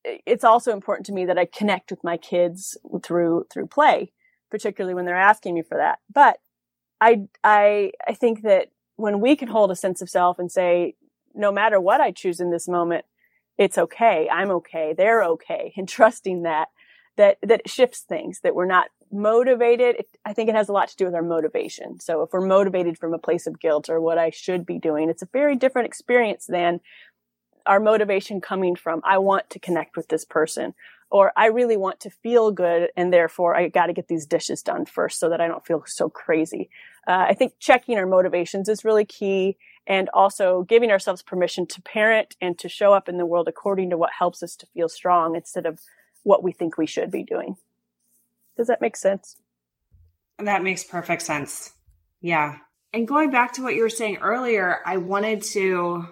it's 0.03 0.43
also 0.43 0.71
important 0.71 1.05
to 1.07 1.13
me 1.13 1.25
that 1.25 1.37
I 1.37 1.45
connect 1.45 1.91
with 1.91 2.03
my 2.03 2.17
kids 2.17 2.77
through 3.03 3.45
through 3.51 3.67
play, 3.67 4.11
particularly 4.51 4.93
when 4.93 5.05
they're 5.05 5.15
asking 5.15 5.55
me 5.55 5.61
for 5.61 5.77
that. 5.77 5.99
But 6.13 6.37
I 6.99 7.27
I 7.43 7.91
I 8.07 8.13
think 8.13 8.43
that 8.43 8.69
when 8.95 9.19
we 9.19 9.35
can 9.35 9.47
hold 9.47 9.71
a 9.71 9.75
sense 9.75 10.01
of 10.01 10.09
self 10.09 10.39
and 10.39 10.51
say, 10.51 10.95
no 11.33 11.51
matter 11.51 11.79
what 11.79 12.01
I 12.01 12.11
choose 12.11 12.39
in 12.39 12.51
this 12.51 12.67
moment, 12.67 13.05
it's 13.57 13.77
okay. 13.77 14.29
I'm 14.31 14.51
okay. 14.51 14.93
They're 14.95 15.23
okay. 15.23 15.73
And 15.77 15.87
trusting 15.89 16.43
that 16.43 16.69
that 17.17 17.37
that 17.41 17.69
shifts 17.69 18.01
things. 18.01 18.41
That 18.41 18.55
we're 18.55 18.65
not 18.65 18.87
motivated. 19.11 19.95
It, 19.97 20.07
I 20.25 20.33
think 20.33 20.49
it 20.49 20.55
has 20.55 20.69
a 20.69 20.73
lot 20.73 20.89
to 20.89 20.95
do 20.95 21.05
with 21.05 21.15
our 21.15 21.21
motivation. 21.21 21.99
So 21.99 22.23
if 22.23 22.33
we're 22.33 22.45
motivated 22.45 22.97
from 22.97 23.13
a 23.13 23.19
place 23.19 23.47
of 23.47 23.59
guilt 23.59 23.89
or 23.89 24.01
what 24.01 24.17
I 24.17 24.31
should 24.31 24.65
be 24.65 24.79
doing, 24.79 25.09
it's 25.09 25.21
a 25.21 25.29
very 25.31 25.55
different 25.55 25.85
experience 25.85 26.47
than 26.47 26.79
our 27.65 27.79
motivation 27.79 28.41
coming 28.41 28.75
from 28.75 29.01
I 29.03 29.17
want 29.17 29.49
to 29.51 29.59
connect 29.59 29.95
with 29.95 30.07
this 30.09 30.25
person 30.25 30.73
or 31.09 31.31
I 31.37 31.47
really 31.47 31.77
want 31.77 31.99
to 32.01 32.09
feel 32.09 32.51
good 32.51 32.89
and 32.97 33.13
therefore 33.13 33.55
I 33.55 33.67
got 33.67 33.85
to 33.85 33.93
get 33.93 34.07
these 34.07 34.25
dishes 34.25 34.63
done 34.63 34.85
first 34.85 35.19
so 35.19 35.29
that 35.29 35.39
I 35.39 35.47
don't 35.47 35.65
feel 35.65 35.83
so 35.85 36.09
crazy. 36.09 36.69
Uh, 37.07 37.25
I 37.29 37.33
think 37.33 37.53
checking 37.59 37.97
our 37.97 38.07
motivations 38.07 38.67
is 38.67 38.83
really 38.83 39.05
key 39.05 39.57
and 39.85 40.09
also 40.13 40.63
giving 40.63 40.91
ourselves 40.91 41.21
permission 41.21 41.67
to 41.67 41.81
parent 41.81 42.35
and 42.41 42.57
to 42.59 42.69
show 42.69 42.93
up 42.93 43.07
in 43.07 43.17
the 43.17 43.25
world 43.25 43.47
according 43.47 43.89
to 43.91 43.97
what 43.97 44.11
helps 44.17 44.41
us 44.41 44.55
to 44.55 44.65
feel 44.67 44.89
strong 44.89 45.35
instead 45.35 45.65
of 45.65 45.79
what 46.23 46.41
we 46.41 46.51
think 46.51 46.77
we 46.77 46.87
should 46.87 47.11
be 47.11 47.23
doing. 47.23 47.57
Does 48.57 48.67
that 48.67 48.81
make 48.81 48.95
sense? 48.95 49.37
That 50.39 50.63
makes 50.63 50.83
perfect 50.83 51.21
sense. 51.21 51.73
Yeah. 52.21 52.57
And 52.93 53.07
going 53.07 53.31
back 53.31 53.53
to 53.53 53.63
what 53.63 53.75
you 53.75 53.81
were 53.81 53.89
saying 53.89 54.17
earlier, 54.17 54.79
I 54.85 54.97
wanted 54.97 55.41
to 55.43 56.07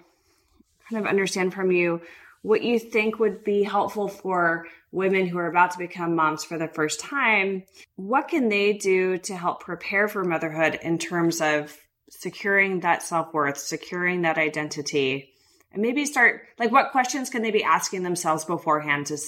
kind 0.90 1.04
of 1.04 1.08
understand 1.08 1.54
from 1.54 1.70
you 1.70 2.00
what 2.42 2.62
you 2.62 2.78
think 2.78 3.18
would 3.18 3.44
be 3.44 3.62
helpful 3.62 4.08
for 4.08 4.66
women 4.90 5.26
who 5.26 5.38
are 5.38 5.46
about 5.46 5.70
to 5.72 5.78
become 5.78 6.16
moms 6.16 6.44
for 6.44 6.58
the 6.58 6.68
first 6.68 7.00
time. 7.00 7.62
What 7.96 8.28
can 8.28 8.48
they 8.48 8.74
do 8.74 9.18
to 9.18 9.36
help 9.36 9.60
prepare 9.60 10.08
for 10.08 10.24
motherhood 10.24 10.78
in 10.82 10.98
terms 10.98 11.40
of 11.40 11.76
securing 12.10 12.80
that 12.80 13.02
self 13.02 13.32
worth, 13.32 13.58
securing 13.58 14.22
that 14.22 14.38
identity? 14.38 15.30
And 15.72 15.80
maybe 15.80 16.04
start 16.04 16.42
like 16.58 16.72
what 16.72 16.92
questions 16.92 17.30
can 17.30 17.42
they 17.42 17.50
be 17.50 17.64
asking 17.64 18.02
themselves 18.02 18.44
beforehand 18.44 19.06
to 19.06 19.18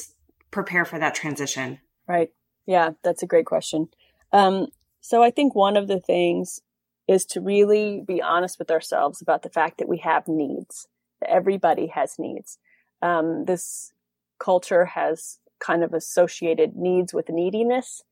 prepare 0.51 0.85
for 0.85 0.99
that 0.99 1.15
transition? 1.15 1.79
Right. 2.07 2.31
Yeah, 2.67 2.91
that's 3.03 3.23
a 3.23 3.27
great 3.27 3.47
question. 3.47 3.89
Um, 4.33 4.67
so 5.01 5.23
I 5.23 5.31
think 5.31 5.55
one 5.55 5.77
of 5.77 5.89
the 5.89 6.01
things 6.01 6.61
is 7.07 7.25
to 7.27 7.41
really 7.41 8.03
be 8.07 8.21
honest 8.23 8.59
with 8.59 8.71
ourselves 8.71 9.23
about 9.23 9.43
the 9.43 9.51
fact 9.51 9.79
that 9.79 9.89
we 9.89 9.99
have 9.99 10.27
needs. 10.29 10.89
Everybody 11.27 11.89
has 11.89 12.19
needs. 12.19 12.59
Um, 13.03 13.45
this 13.45 13.93
culture 14.39 14.85
has 14.87 15.39
kind 15.61 15.83
of 15.83 15.95
associated 15.95 16.77
needs 16.77 17.15
with 17.15 17.29
neediness, 17.29 18.03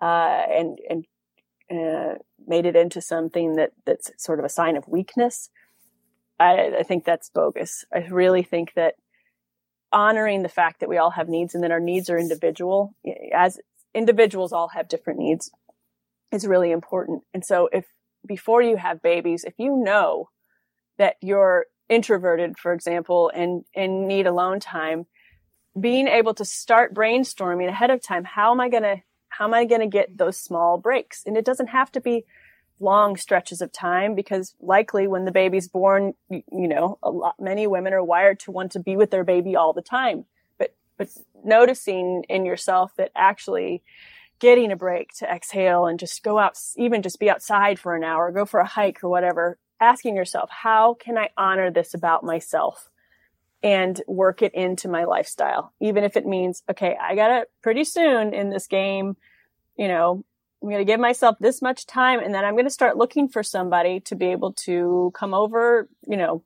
uh, 0.00 0.42
and 0.50 0.78
and 0.88 1.04
uh, 1.70 2.14
made 2.46 2.66
it 2.66 2.76
into 2.76 3.00
something 3.00 3.56
that 3.56 3.72
that's 3.84 4.10
sort 4.16 4.38
of 4.38 4.44
a 4.44 4.50
sign 4.50 4.76
of 4.76 4.88
weakness. 4.88 5.50
I, 6.40 6.76
I 6.78 6.82
think 6.82 7.04
that's 7.04 7.30
bogus. 7.30 7.84
I 7.92 8.06
really 8.08 8.42
think 8.42 8.74
that 8.74 8.94
honoring 9.92 10.42
the 10.42 10.48
fact 10.48 10.80
that 10.80 10.88
we 10.88 10.98
all 10.98 11.10
have 11.10 11.28
needs 11.28 11.54
and 11.54 11.64
that 11.64 11.70
our 11.70 11.80
needs 11.80 12.08
are 12.10 12.18
individual, 12.18 12.94
as 13.34 13.58
individuals 13.94 14.52
all 14.52 14.68
have 14.68 14.88
different 14.88 15.18
needs, 15.18 15.50
is 16.30 16.46
really 16.46 16.70
important. 16.70 17.22
And 17.34 17.44
so, 17.44 17.68
if 17.72 17.86
before 18.26 18.62
you 18.62 18.76
have 18.76 19.02
babies, 19.02 19.44
if 19.44 19.54
you 19.58 19.76
know 19.76 20.28
that 20.98 21.16
you're 21.20 21.66
introverted, 21.88 22.58
for 22.58 22.72
example, 22.72 23.30
and 23.34 23.64
and 23.74 24.06
need 24.06 24.26
alone 24.26 24.60
time, 24.60 25.06
being 25.78 26.08
able 26.08 26.34
to 26.34 26.44
start 26.44 26.94
brainstorming 26.94 27.68
ahead 27.68 27.90
of 27.90 28.02
time, 28.02 28.24
how 28.24 28.52
am 28.52 28.60
I 28.60 28.68
going 28.68 28.82
to 28.82 28.96
how 29.28 29.44
am 29.44 29.54
I 29.54 29.64
going 29.64 29.80
to 29.80 29.86
get 29.86 30.16
those 30.16 30.36
small 30.36 30.78
breaks? 30.78 31.22
And 31.26 31.36
it 31.36 31.44
doesn't 31.44 31.68
have 31.68 31.92
to 31.92 32.00
be 32.00 32.24
long 32.80 33.16
stretches 33.16 33.60
of 33.60 33.72
time 33.72 34.14
because 34.14 34.54
likely 34.60 35.06
when 35.06 35.24
the 35.24 35.32
baby's 35.32 35.68
born, 35.68 36.14
you, 36.30 36.42
you 36.50 36.68
know, 36.68 36.98
a 37.02 37.10
lot, 37.10 37.34
many 37.38 37.66
women 37.66 37.92
are 37.92 38.04
wired 38.04 38.40
to 38.40 38.50
want 38.50 38.72
to 38.72 38.80
be 38.80 38.96
with 38.96 39.10
their 39.10 39.24
baby 39.24 39.56
all 39.56 39.72
the 39.72 39.82
time. 39.82 40.24
But, 40.58 40.74
but 40.96 41.08
noticing 41.44 42.24
in 42.28 42.44
yourself 42.44 42.92
that 42.96 43.10
actually 43.16 43.82
getting 44.38 44.70
a 44.70 44.76
break 44.76 45.12
to 45.18 45.26
exhale 45.26 45.86
and 45.86 45.98
just 45.98 46.22
go 46.22 46.38
out, 46.38 46.56
even 46.76 47.02
just 47.02 47.18
be 47.18 47.30
outside 47.30 47.78
for 47.78 47.96
an 47.96 48.04
hour, 48.04 48.30
go 48.30 48.44
for 48.44 48.60
a 48.60 48.66
hike 48.66 49.02
or 49.02 49.08
whatever, 49.08 49.58
asking 49.80 50.16
yourself, 50.16 50.50
how 50.50 50.94
can 50.94 51.16
I 51.18 51.30
honor 51.36 51.70
this 51.70 51.94
about 51.94 52.24
myself? 52.24 52.90
and 53.62 54.00
work 54.06 54.42
it 54.42 54.54
into 54.54 54.88
my 54.88 55.04
lifestyle, 55.04 55.72
even 55.80 56.04
if 56.04 56.16
it 56.16 56.26
means, 56.26 56.62
okay, 56.70 56.96
I 57.00 57.14
got 57.14 57.42
it 57.42 57.50
pretty 57.62 57.84
soon 57.84 58.32
in 58.32 58.50
this 58.50 58.66
game, 58.66 59.16
you 59.76 59.88
know, 59.88 60.24
I'm 60.62 60.68
going 60.68 60.80
to 60.80 60.84
give 60.84 61.00
myself 61.00 61.36
this 61.38 61.62
much 61.62 61.86
time 61.86 62.20
and 62.20 62.34
then 62.34 62.44
I'm 62.44 62.54
going 62.54 62.66
to 62.66 62.70
start 62.70 62.96
looking 62.96 63.28
for 63.28 63.42
somebody 63.42 64.00
to 64.00 64.16
be 64.16 64.26
able 64.26 64.52
to 64.64 65.12
come 65.14 65.34
over, 65.34 65.88
you 66.06 66.16
know, 66.16 66.42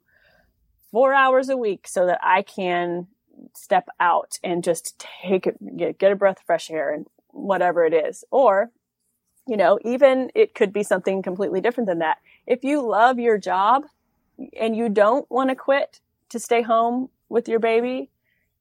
four 0.90 1.14
hours 1.14 1.48
a 1.48 1.56
week 1.56 1.86
so 1.88 2.06
that 2.06 2.20
I 2.22 2.42
can 2.42 3.06
step 3.54 3.88
out 3.98 4.38
and 4.44 4.62
just 4.62 5.04
take 5.22 5.46
it, 5.46 5.56
get, 5.76 5.98
get 5.98 6.12
a 6.12 6.16
breath 6.16 6.38
of 6.38 6.44
fresh 6.44 6.70
air 6.70 6.92
and 6.92 7.06
whatever 7.28 7.84
it 7.84 7.94
is. 7.94 8.24
Or, 8.30 8.70
you 9.46 9.56
know, 9.56 9.78
even 9.84 10.30
it 10.34 10.54
could 10.54 10.72
be 10.72 10.82
something 10.82 11.22
completely 11.22 11.60
different 11.60 11.88
than 11.88 11.98
that. 11.98 12.18
If 12.46 12.64
you 12.64 12.86
love 12.86 13.18
your 13.18 13.38
job 13.38 13.84
and 14.58 14.76
you 14.76 14.88
don't 14.88 15.30
want 15.30 15.50
to 15.50 15.56
quit 15.56 16.00
to 16.30 16.38
stay 16.38 16.62
home 16.62 17.08
with 17.28 17.48
your 17.48 17.58
baby, 17.58 18.10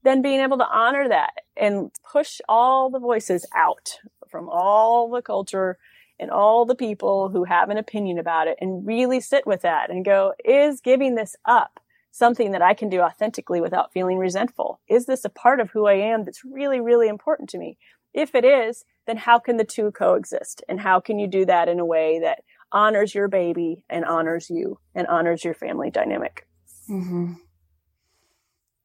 then 0.04 0.22
being 0.22 0.40
able 0.40 0.58
to 0.58 0.68
honor 0.68 1.08
that 1.08 1.34
and 1.56 1.92
push 2.10 2.42
all 2.50 2.90
the 2.90 3.00
voices 3.00 3.46
out 3.56 4.00
from 4.28 4.50
all 4.50 5.10
the 5.10 5.22
culture 5.22 5.78
and 6.20 6.32
all 6.32 6.66
the 6.66 6.76
people 6.76 7.30
who 7.30 7.44
have 7.44 7.70
an 7.70 7.78
opinion 7.78 8.18
about 8.18 8.48
it 8.48 8.58
and 8.62 8.86
really 8.86 9.20
sit 9.20 9.46
with 9.46 9.62
that 9.62 9.90
and 9.90 10.06
go, 10.06 10.34
is 10.44 10.82
giving 10.82 11.16
this 11.16 11.36
up 11.46 11.80
something 12.12 12.52
that 12.52 12.62
I 12.62 12.74
can 12.74 12.90
do 12.90 13.02
authentically 13.02 13.62
without 13.62 13.94
feeling 13.94 14.18
resentful? 14.18 14.80
Is 14.88 15.06
this 15.06 15.26
a 15.26 15.30
part 15.30 15.60
of 15.60 15.72
who 15.72 15.88
I 15.88 15.94
am 15.94 16.24
that's 16.24 16.44
really, 16.44 16.80
really 16.80 17.08
important 17.08 17.50
to 17.50 17.58
me? 17.58 17.78
If 18.14 18.36
it 18.36 18.44
is, 18.44 18.84
then 19.08 19.18
how 19.18 19.40
can 19.40 19.58
the 19.58 19.64
two 19.64 19.92
coexist? 19.92 20.64
And 20.70 20.80
how 20.80 21.00
can 21.00 21.20
you 21.20 21.28
do 21.28 21.46
that 21.46 21.68
in 21.68 21.80
a 21.80 21.86
way 21.86 22.20
that 22.20 22.44
honors 22.72 23.14
your 23.14 23.28
baby 23.28 23.84
and 23.90 24.06
honors 24.06 24.50
you 24.50 24.80
and 24.96 25.08
honors 25.08 25.44
your 25.44 25.54
family 25.54 25.90
dynamic? 25.90 26.48
Mm-hmm. 26.90 27.34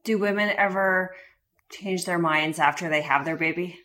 Do 0.05 0.19
women 0.19 0.53
ever 0.57 1.15
change 1.71 2.05
their 2.05 2.19
minds 2.19 2.59
after 2.59 2.89
they 2.89 3.03
have 3.03 3.25
their 3.25 3.37
baby? 3.37 3.81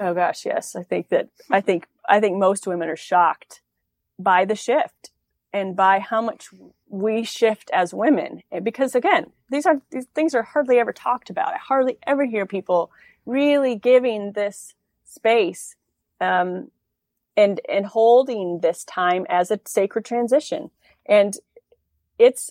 Oh 0.00 0.14
gosh, 0.14 0.44
yes. 0.46 0.74
I 0.74 0.82
think 0.82 1.08
that 1.10 1.28
I 1.50 1.60
think 1.60 1.86
I 2.08 2.20
think 2.20 2.38
most 2.38 2.66
women 2.66 2.88
are 2.88 2.96
shocked 2.96 3.60
by 4.18 4.44
the 4.44 4.54
shift 4.54 5.10
and 5.52 5.76
by 5.76 6.00
how 6.00 6.20
much 6.20 6.48
we 6.88 7.24
shift 7.24 7.70
as 7.72 7.94
women. 7.94 8.42
Because 8.62 8.94
again, 8.94 9.32
these 9.50 9.66
are 9.66 9.80
these 9.90 10.06
things 10.14 10.34
are 10.34 10.42
hardly 10.42 10.78
ever 10.78 10.92
talked 10.92 11.30
about. 11.30 11.54
I 11.54 11.58
hardly 11.58 11.98
ever 12.06 12.24
hear 12.24 12.46
people 12.46 12.90
really 13.24 13.76
giving 13.76 14.32
this 14.32 14.74
space 15.06 15.74
um, 16.20 16.70
and 17.36 17.60
and 17.68 17.86
holding 17.86 18.60
this 18.60 18.84
time 18.84 19.26
as 19.28 19.50
a 19.50 19.60
sacred 19.66 20.04
transition. 20.04 20.70
And 21.06 21.34
it's 22.18 22.50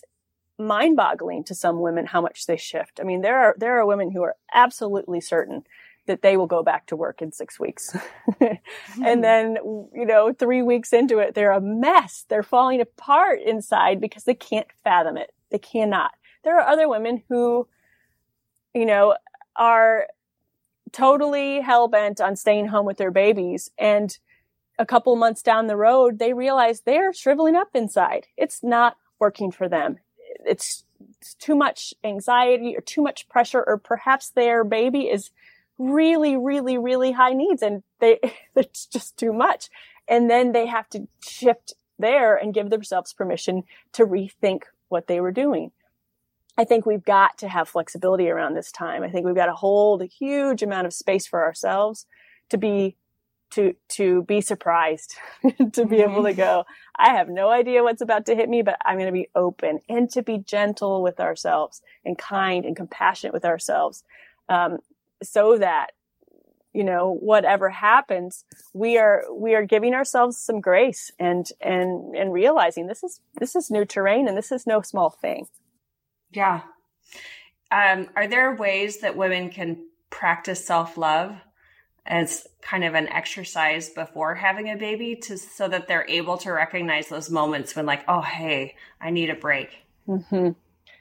mind-boggling 0.58 1.44
to 1.44 1.54
some 1.54 1.80
women 1.80 2.06
how 2.06 2.20
much 2.20 2.46
they 2.46 2.56
shift. 2.56 2.98
I 3.00 3.04
mean, 3.04 3.20
there 3.20 3.38
are 3.38 3.54
there 3.58 3.78
are 3.78 3.86
women 3.86 4.10
who 4.10 4.22
are 4.22 4.36
absolutely 4.52 5.20
certain 5.20 5.64
that 6.06 6.22
they 6.22 6.36
will 6.36 6.46
go 6.46 6.62
back 6.62 6.86
to 6.86 6.96
work 6.96 7.20
in 7.20 7.32
six 7.32 7.60
weeks. 7.60 7.94
and 8.40 8.58
hmm. 8.94 9.20
then, 9.20 9.56
you 9.92 10.06
know, 10.06 10.32
three 10.32 10.62
weeks 10.62 10.92
into 10.92 11.18
it, 11.18 11.34
they're 11.34 11.50
a 11.50 11.60
mess. 11.60 12.24
They're 12.28 12.42
falling 12.42 12.80
apart 12.80 13.40
inside 13.44 14.00
because 14.00 14.24
they 14.24 14.34
can't 14.34 14.68
fathom 14.84 15.16
it. 15.16 15.32
They 15.50 15.58
cannot. 15.58 16.12
There 16.44 16.58
are 16.58 16.66
other 16.66 16.88
women 16.88 17.22
who, 17.28 17.68
you 18.74 18.86
know, 18.86 19.16
are 19.56 20.06
totally 20.96 21.60
hell 21.60 21.88
bent 21.88 22.22
on 22.22 22.34
staying 22.36 22.68
home 22.68 22.86
with 22.86 22.96
their 22.96 23.10
babies. 23.10 23.70
And 23.76 24.16
a 24.78 24.86
couple 24.86 25.14
months 25.16 25.42
down 25.42 25.66
the 25.66 25.76
road, 25.76 26.18
they 26.18 26.32
realize 26.32 26.80
they're 26.80 27.12
shriveling 27.12 27.54
up 27.54 27.68
inside. 27.74 28.28
It's 28.36 28.62
not 28.62 28.96
working 29.18 29.50
for 29.50 29.68
them. 29.68 29.98
It's, 30.46 30.84
it's 31.20 31.34
too 31.34 31.54
much 31.54 31.92
anxiety 32.02 32.74
or 32.74 32.80
too 32.80 33.02
much 33.02 33.28
pressure, 33.28 33.62
or 33.66 33.76
perhaps 33.76 34.30
their 34.30 34.64
baby 34.64 35.10
is 35.10 35.30
really, 35.78 36.34
really, 36.34 36.78
really 36.78 37.12
high 37.12 37.34
needs 37.34 37.60
and 37.60 37.82
they, 38.00 38.18
it's 38.56 38.86
just 38.86 39.18
too 39.18 39.34
much. 39.34 39.68
And 40.08 40.30
then 40.30 40.52
they 40.52 40.66
have 40.66 40.88
to 40.90 41.08
shift 41.20 41.74
there 41.98 42.36
and 42.36 42.54
give 42.54 42.70
themselves 42.70 43.12
permission 43.12 43.64
to 43.92 44.06
rethink 44.06 44.62
what 44.88 45.08
they 45.08 45.20
were 45.20 45.32
doing. 45.32 45.72
I 46.58 46.64
think 46.64 46.86
we've 46.86 47.04
got 47.04 47.38
to 47.38 47.48
have 47.48 47.68
flexibility 47.68 48.28
around 48.28 48.54
this 48.54 48.72
time. 48.72 49.02
I 49.02 49.10
think 49.10 49.26
we've 49.26 49.34
got 49.34 49.46
to 49.46 49.54
hold 49.54 50.02
a 50.02 50.06
huge 50.06 50.62
amount 50.62 50.86
of 50.86 50.94
space 50.94 51.26
for 51.26 51.42
ourselves 51.42 52.06
to 52.50 52.58
be 52.58 52.96
to 53.50 53.74
to 53.88 54.22
be 54.24 54.40
surprised 54.40 55.14
to 55.72 55.86
be 55.86 55.98
able 55.98 56.22
to 56.22 56.30
mm-hmm. 56.30 56.36
go 56.36 56.64
i 56.96 57.10
have 57.10 57.28
no 57.28 57.48
idea 57.48 57.82
what's 57.82 58.02
about 58.02 58.26
to 58.26 58.34
hit 58.34 58.48
me 58.48 58.60
but 58.60 58.76
i'm 58.84 58.96
going 58.96 59.06
to 59.06 59.12
be 59.12 59.28
open 59.34 59.78
and 59.88 60.10
to 60.10 60.22
be 60.22 60.38
gentle 60.38 61.02
with 61.02 61.20
ourselves 61.20 61.80
and 62.04 62.18
kind 62.18 62.64
and 62.64 62.74
compassionate 62.74 63.32
with 63.32 63.44
ourselves 63.44 64.02
um, 64.48 64.78
so 65.22 65.56
that 65.58 65.92
you 66.72 66.84
know 66.84 67.16
whatever 67.20 67.70
happens 67.70 68.44
we 68.74 68.98
are 68.98 69.24
we 69.32 69.54
are 69.54 69.64
giving 69.64 69.94
ourselves 69.94 70.36
some 70.36 70.60
grace 70.60 71.10
and 71.18 71.50
and 71.60 72.14
and 72.14 72.32
realizing 72.32 72.86
this 72.86 73.02
is 73.02 73.20
this 73.38 73.56
is 73.56 73.70
new 73.70 73.84
terrain 73.84 74.28
and 74.28 74.36
this 74.36 74.52
is 74.52 74.66
no 74.66 74.82
small 74.82 75.10
thing 75.10 75.46
yeah 76.32 76.62
um, 77.70 78.08
are 78.14 78.28
there 78.28 78.54
ways 78.54 79.00
that 79.00 79.16
women 79.16 79.50
can 79.50 79.84
practice 80.10 80.64
self-love 80.64 81.36
as 82.06 82.46
kind 82.62 82.84
of 82.84 82.94
an 82.94 83.08
exercise 83.08 83.88
before 83.90 84.36
having 84.36 84.70
a 84.70 84.76
baby 84.76 85.16
to 85.16 85.36
so 85.36 85.66
that 85.68 85.88
they're 85.88 86.06
able 86.08 86.38
to 86.38 86.52
recognize 86.52 87.08
those 87.08 87.28
moments 87.28 87.74
when 87.74 87.86
like 87.86 88.04
oh 88.08 88.20
hey 88.20 88.74
i 89.00 89.10
need 89.10 89.30
a 89.30 89.34
break 89.34 89.84
mm-hmm. 90.08 90.50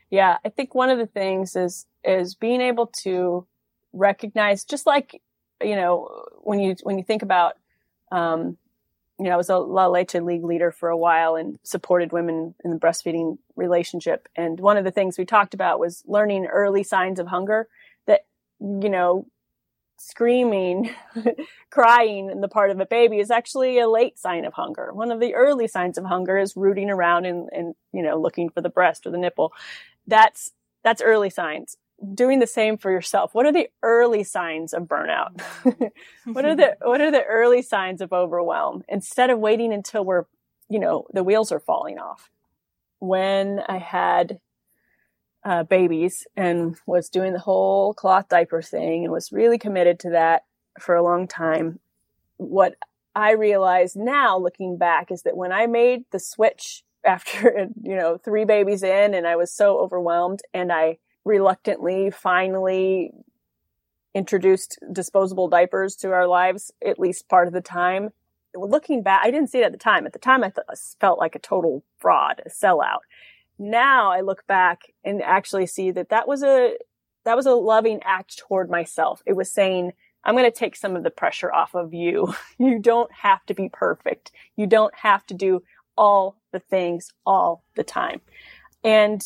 yeah 0.10 0.38
i 0.44 0.50
think 0.50 0.74
one 0.74 0.90
of 0.90 0.98
the 0.98 1.06
things 1.06 1.56
is 1.56 1.86
is 2.04 2.36
being 2.36 2.62
able 2.62 2.88
to 2.88 3.46
recognize 3.94 4.64
just 4.64 4.86
like 4.86 5.22
you 5.64 5.76
know 5.76 6.24
when 6.42 6.60
you 6.60 6.76
when 6.84 6.98
you 6.98 7.04
think 7.04 7.22
about 7.22 7.56
um, 8.12 8.58
you 9.20 9.26
know 9.26 9.32
I 9.32 9.38
was 9.38 9.50
a 9.50 9.58
La 9.58 9.88
Leche 9.88 10.16
League 10.16 10.44
leader 10.44 10.72
for 10.72 10.90
a 10.90 10.98
while 10.98 11.36
and 11.36 11.58
supported 11.64 12.12
women 12.12 12.56
in 12.64 12.72
the 12.72 12.78
breastfeeding 12.78 13.38
relationship. 13.56 14.28
And 14.36 14.60
one 14.60 14.78
of 14.78 14.84
the 14.84 14.92
things 14.92 15.18
we 15.18 15.26
talked 15.26 15.54
about 15.54 15.80
was 15.80 16.04
learning 16.06 16.48
early 16.48 16.84
signs 16.84 17.20
of 17.20 17.28
hunger 17.28 17.68
that 18.08 18.26
you 18.60 18.90
know 18.90 19.28
screaming 19.98 20.90
crying 21.70 22.30
in 22.30 22.42
the 22.42 22.50
part 22.50 22.70
of 22.70 22.80
a 22.82 22.86
baby 22.86 23.20
is 23.20 23.32
actually 23.32 23.80
a 23.80 23.90
late 23.90 24.20
sign 24.20 24.44
of 24.44 24.54
hunger. 24.54 24.92
One 24.94 25.12
of 25.12 25.22
the 25.22 25.34
early 25.36 25.68
signs 25.68 25.98
of 25.98 26.04
hunger 26.04 26.38
is 26.38 26.58
rooting 26.58 26.90
around 26.90 27.26
and, 27.26 27.50
and 27.54 27.76
you 27.94 28.04
know 28.04 28.20
looking 28.20 28.50
for 28.50 28.62
the 28.62 28.70
breast 28.70 29.08
or 29.08 29.12
the 29.12 29.18
nipple. 29.18 29.54
That's 30.08 30.52
that's 30.84 31.02
early 31.02 31.30
signs 31.30 31.78
doing 32.14 32.40
the 32.40 32.48
same 32.48 32.78
for 32.78 32.92
yourself. 32.92 33.34
What 33.34 33.46
are 33.46 33.52
the 33.52 33.70
early 33.82 34.24
signs 34.24 34.74
of 34.74 34.84
burnout? 34.84 35.42
what 36.26 36.46
are 36.46 36.56
the 36.56 36.76
what 36.82 37.02
are 37.02 37.12
the 37.12 37.24
early 37.24 37.62
signs 37.62 38.02
of 38.02 38.14
overwhelm? 38.14 38.84
Instead 38.88 39.30
of 39.30 39.40
waiting 39.40 39.74
until 39.74 40.04
we're, 40.04 40.26
you 40.70 40.80
know, 40.80 41.06
the 41.14 41.24
wheels 41.24 41.52
are 41.52 41.60
falling 41.60 41.98
off. 41.98 42.30
When 43.00 43.62
I 43.68 43.78
had 43.78 44.40
uh, 45.44 45.64
babies 45.64 46.26
and 46.36 46.76
was 46.88 47.10
doing 47.10 47.34
the 47.34 47.40
whole 47.40 47.94
cloth 47.94 48.30
diaper 48.30 48.62
thing 48.62 49.04
and 49.04 49.14
was 49.14 49.32
really 49.32 49.58
committed 49.58 50.00
to 50.00 50.10
that 50.12 50.44
for 50.80 50.96
a 50.96 51.04
long 51.04 51.28
time, 51.28 51.80
what 52.38 52.76
I 53.16 53.32
realize 53.32 53.96
now 53.96 54.38
looking 54.38 54.78
back 54.78 55.12
is 55.12 55.22
that 55.24 55.38
when 55.38 55.52
I 55.52 55.68
made 55.68 56.04
the 56.12 56.20
switch 56.20 56.84
after, 57.06 57.68
you 57.82 57.96
know, 57.96 58.18
three 58.18 58.46
babies 58.46 58.84
in 58.84 59.14
and 59.14 59.28
I 59.28 59.36
was 59.36 59.54
so 59.54 59.80
overwhelmed 59.80 60.42
and 60.54 60.72
I 60.72 60.98
reluctantly 61.26 62.12
finally 62.12 63.12
introduced 64.14 64.80
disposable 64.94 65.50
diapers 65.50 65.96
to 65.98 66.12
our 66.12 66.28
lives, 66.28 66.72
at 66.86 66.98
least 67.00 67.28
part 67.28 67.48
of 67.48 67.54
the 67.54 67.62
time. 67.62 68.12
Looking 68.56 69.04
back, 69.04 69.22
I 69.24 69.32
didn't 69.32 69.50
see 69.50 69.60
it 69.60 69.66
at 69.66 69.74
the 69.74 69.78
time. 69.78 70.06
At 70.06 70.14
the 70.14 70.20
time, 70.20 70.44
I 70.44 70.50
th- 70.50 70.66
felt 71.02 71.20
like 71.20 71.36
a 71.36 71.40
total 71.40 71.84
fraud, 71.98 72.42
a 72.46 72.50
sellout. 72.50 73.00
Now 73.60 74.12
I 74.12 74.22
look 74.22 74.48
back 74.48 74.84
and 75.04 75.22
actually 75.22 75.66
see 75.66 75.92
that 75.92 76.10
that 76.10 76.28
was 76.28 76.44
a, 76.44 76.78
that 77.26 77.36
was 77.36 77.46
a 77.46 77.52
loving 77.52 78.00
act 78.04 78.38
toward 78.38 78.70
myself. 78.70 79.22
It 79.26 79.34
was 79.34 79.52
saying, 79.52 79.92
I'm 80.24 80.36
going 80.36 80.50
to 80.50 80.58
take 80.58 80.78
some 80.78 80.96
of 80.96 81.04
the 81.04 81.12
pressure 81.12 81.52
off 81.52 81.76
of 81.76 81.94
you. 81.94 82.34
You 82.58 82.80
don't 82.80 83.12
have 83.12 83.46
to 83.48 83.54
be 83.54 83.68
perfect. 83.68 84.32
You 84.56 84.66
don't 84.66 84.96
have 84.96 85.26
to 85.28 85.34
do 85.34 85.62
all 85.98 86.38
the 86.54 86.60
things 86.60 87.12
all 87.26 87.66
the 87.76 87.84
time. 87.84 88.22
And, 88.82 89.22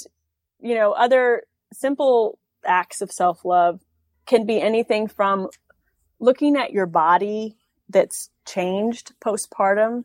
you 0.60 0.74
know, 0.74 0.94
other 0.94 1.44
simple 1.74 2.40
acts 2.66 3.02
of 3.02 3.12
self 3.12 3.46
love 3.46 3.80
can 4.26 4.46
be 4.46 4.62
anything 4.62 5.08
from 5.08 5.50
looking 6.20 6.56
at 6.56 6.72
your 6.72 6.86
body 6.86 7.58
that's 7.90 8.30
changed 8.46 9.14
postpartum 9.20 10.04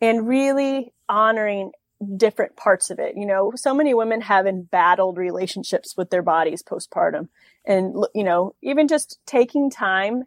and 0.00 0.28
really 0.28 0.92
honoring 1.08 1.72
different 2.16 2.56
parts 2.56 2.90
of 2.90 2.98
it. 2.98 3.16
You 3.16 3.26
know, 3.26 3.52
so 3.56 3.74
many 3.74 3.94
women 3.94 4.20
have 4.20 4.46
embattled 4.46 5.18
relationships 5.18 5.96
with 5.96 6.10
their 6.10 6.22
bodies 6.22 6.62
postpartum. 6.62 7.28
And, 7.64 8.04
you 8.14 8.24
know, 8.24 8.54
even 8.62 8.86
just 8.86 9.18
taking 9.26 9.70
time, 9.70 10.24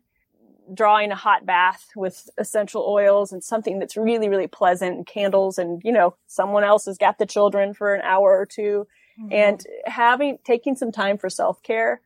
drawing 0.73 1.11
a 1.11 1.15
hot 1.15 1.45
bath 1.45 1.87
with 1.95 2.29
essential 2.37 2.85
oils 2.87 3.31
and 3.31 3.43
something 3.43 3.79
that's 3.79 3.97
really, 3.97 4.29
really 4.29 4.47
pleasant, 4.47 4.97
and 4.97 5.07
candles, 5.07 5.57
and, 5.57 5.81
you 5.83 5.91
know, 5.91 6.15
someone 6.27 6.63
else 6.63 6.85
has 6.85 6.97
got 6.97 7.17
the 7.17 7.25
children 7.25 7.73
for 7.73 7.95
an 7.95 8.01
hour 8.01 8.37
or 8.37 8.45
2 8.45 8.85
mm-hmm. 9.19 9.31
and 9.31 9.65
having, 9.85 10.37
taking 10.43 10.75
some 10.75 10.91
time 10.91 11.17
for 11.17 11.29
self 11.29 11.61
care 11.63 12.01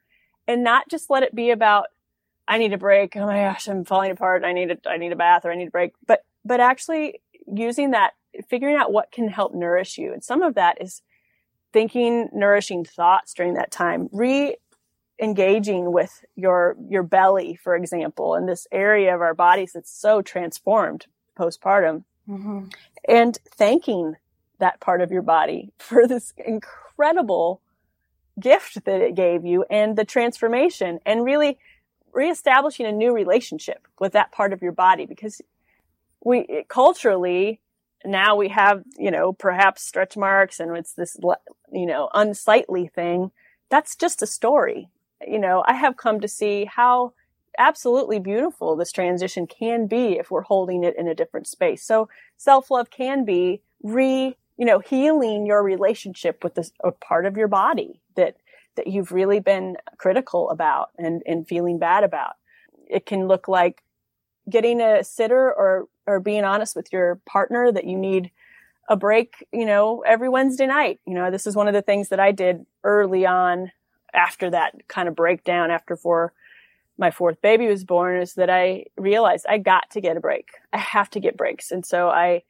and 0.48 0.64
not 0.64 0.90
just 0.90 1.10
let 1.10 1.24
it 1.24 1.34
be 1.34 1.52
about, 1.52 1.88
I 2.48 2.58
need 2.58 2.74
a 2.74 2.78
break. 2.78 3.16
Oh 3.16 3.26
my 3.26 3.40
gosh, 3.40 3.68
I'm 3.68 3.86
falling 3.86 4.12
apart. 4.12 4.44
I 4.44 4.54
need 4.54 4.72
a, 4.72 4.90
I 4.90 4.98
need 4.98 5.12
a 5.12 5.16
bath 5.16 5.46
or 5.46 5.52
I 5.52 5.56
need 5.56 5.68
a 5.68 5.72
break. 5.72 5.94
But, 6.06 6.24
but 6.44 6.60
actually 6.60 7.22
using 7.52 7.92
that, 7.92 8.14
figuring 8.50 8.76
out 8.76 8.92
what 8.92 9.12
can 9.12 9.28
help 9.28 9.54
nourish 9.54 9.98
you. 9.98 10.14
And 10.14 10.24
some 10.24 10.42
of 10.42 10.56
that 10.56 10.82
is 10.82 11.02
thinking 11.74 12.30
nourishing 12.34 12.86
thoughts 12.86 13.34
during 13.34 13.56
that 13.56 13.72
time, 13.72 14.10
re 14.12 14.56
engaging 15.20 15.92
with 15.92 16.26
your, 16.36 16.76
your 16.90 17.04
belly, 17.04 17.56
for 17.56 17.76
example, 17.76 18.36
in 18.36 18.46
this 18.46 18.68
area 18.72 19.16
of 19.16 19.22
our 19.22 19.34
bodies 19.34 19.72
that's 19.74 19.92
so 19.92 20.22
transformed 20.22 21.08
postpartum 21.38 22.04
mm-hmm. 22.28 22.66
and 23.08 23.40
thanking 23.50 24.16
that 24.60 24.80
part 24.80 25.02
of 25.02 25.12
your 25.12 25.22
body 25.22 25.72
for 25.78 26.08
this 26.08 26.34
incredible 26.38 26.85
gift 28.40 28.84
that 28.86 29.02
it 29.02 29.16
gave 29.16 29.46
you 29.46 29.64
and 29.70 29.96
the 29.96 30.06
transformation 30.06 31.00
and 31.06 31.24
really 31.24 31.58
reestablishing 32.14 32.86
a 32.86 32.92
new 32.92 33.14
relationship 33.14 33.88
with 34.00 34.14
that 34.14 34.32
part 34.32 34.54
of 34.54 34.62
your 34.62 34.72
body 34.72 35.06
because 35.06 35.42
we 36.24 36.66
culturally 36.68 37.60
now 38.04 38.36
we 38.36 38.50
have 38.50 38.84
you 38.98 39.12
know 39.12 39.34
perhaps 39.34 39.84
stretch 39.84 40.18
marks 40.18 40.60
and 40.60 40.76
it's 40.76 40.94
this 40.94 41.18
you 41.72 41.86
know 41.86 42.10
unsightly 42.14 42.88
thing. 42.88 43.32
That's 43.70 43.96
just 43.96 44.22
a 44.22 44.28
story. 44.28 44.90
You 45.26 45.40
know 45.40 45.64
i 45.66 45.74
have 45.74 45.98
come 45.98 46.20
to 46.20 46.28
see 46.28 46.66
how 46.66 47.14
absolutely 47.58 48.20
beautiful 48.20 48.76
this 48.76 48.92
transition 48.92 49.48
can 49.48 49.88
be 49.88 50.18
if 50.20 50.30
we're 50.30 50.42
holding 50.42 50.84
it 50.84 50.96
in 50.98 51.08
a 51.08 51.16
different 51.16 51.48
space. 51.48 51.84
So 51.84 52.10
self-love 52.38 52.90
can 52.90 53.24
be 53.24 53.62
re 53.82 54.36
you 54.58 54.66
know, 54.66 54.80
healing 54.80 55.46
your 55.46 55.64
relationship 55.64 56.44
with 56.44 56.56
this 56.56 56.72
a 56.84 56.92
part 56.92 57.26
of 57.26 57.38
your 57.38 57.48
body 57.48 58.02
that 58.16 58.38
that 58.76 58.88
you've 58.88 59.12
really 59.12 59.40
been 59.40 59.78
critical 59.98 60.50
about 60.50 60.90
and, 60.98 61.24
and 61.26 61.48
feeling 61.48 61.80
bad 61.80 62.04
about. 62.04 62.34
It 62.90 63.06
can 63.06 63.28
look 63.28 63.48
like 63.48 63.84
getting 64.50 64.82
a 64.82 65.04
sitter 65.04 65.54
or 65.54 65.88
or 66.08 66.20
being 66.20 66.44
honest 66.44 66.76
with 66.76 66.92
your 66.94 67.20
partner 67.26 67.72
that 67.72 67.86
you 67.86 67.98
need 67.98 68.32
a 68.88 68.96
break, 68.96 69.46
you 69.52 69.66
know, 69.66 70.04
every 70.06 70.30
Wednesday 70.30 70.68
night. 70.68 71.00
You 71.06 71.16
know, 71.16 71.32
this 71.32 71.48
is 71.48 71.56
one 71.56 71.68
of 71.68 71.74
the 71.74 71.82
things 71.82 72.10
that 72.10 72.20
I 72.20 72.32
did 72.32 72.66
early 72.84 73.26
on 73.26 73.72
after 74.14 74.50
that 74.52 74.88
kind 74.88 75.08
of 75.08 75.16
breakdown 75.16 75.72
after 75.72 75.96
for 75.96 76.34
my 76.98 77.12
fourth 77.12 77.42
baby 77.42 77.68
was 77.68 77.84
born 77.84 78.22
is 78.22 78.36
that 78.36 78.50
I 78.50 78.86
realized 78.96 79.46
I 79.50 79.58
got 79.58 79.90
to 79.92 80.02
get 80.02 80.16
a 80.16 80.22
break. 80.22 80.52
I 80.72 80.78
have 80.78 81.10
to 81.12 81.20
get 81.20 81.36
breaks. 81.36 81.72
And 81.72 81.86
so 81.86 82.10
I 82.10 82.44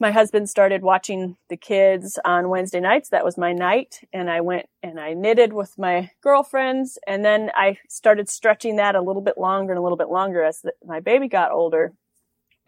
my 0.00 0.12
husband 0.12 0.48
started 0.48 0.82
watching 0.82 1.36
the 1.48 1.56
kids 1.56 2.18
on 2.24 2.48
Wednesday 2.48 2.80
nights. 2.80 3.08
That 3.08 3.24
was 3.24 3.36
my 3.36 3.52
night. 3.52 4.00
And 4.12 4.30
I 4.30 4.40
went 4.40 4.66
and 4.82 5.00
I 5.00 5.12
knitted 5.12 5.52
with 5.52 5.76
my 5.76 6.10
girlfriends. 6.20 6.98
And 7.06 7.24
then 7.24 7.50
I 7.56 7.78
started 7.88 8.28
stretching 8.28 8.76
that 8.76 8.94
a 8.94 9.02
little 9.02 9.22
bit 9.22 9.38
longer 9.38 9.72
and 9.72 9.78
a 9.78 9.82
little 9.82 9.98
bit 9.98 10.08
longer 10.08 10.44
as 10.44 10.60
the, 10.60 10.72
my 10.86 11.00
baby 11.00 11.26
got 11.26 11.50
older. 11.50 11.92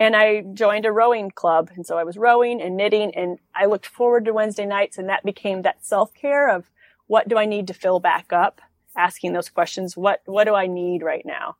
And 0.00 0.16
I 0.16 0.42
joined 0.54 0.86
a 0.86 0.92
rowing 0.92 1.30
club. 1.30 1.70
And 1.76 1.86
so 1.86 1.96
I 1.96 2.04
was 2.04 2.16
rowing 2.16 2.60
and 2.60 2.76
knitting 2.76 3.14
and 3.14 3.38
I 3.54 3.66
looked 3.66 3.86
forward 3.86 4.24
to 4.24 4.32
Wednesday 4.32 4.66
nights. 4.66 4.98
And 4.98 5.08
that 5.08 5.24
became 5.24 5.62
that 5.62 5.84
self 5.84 6.12
care 6.14 6.50
of 6.50 6.68
what 7.06 7.28
do 7.28 7.38
I 7.38 7.44
need 7.44 7.68
to 7.68 7.74
fill 7.74 8.00
back 8.00 8.32
up? 8.32 8.60
Asking 8.96 9.34
those 9.34 9.48
questions. 9.48 9.96
What, 9.96 10.20
what 10.24 10.44
do 10.44 10.54
I 10.54 10.66
need 10.66 11.02
right 11.02 11.24
now? 11.24 11.56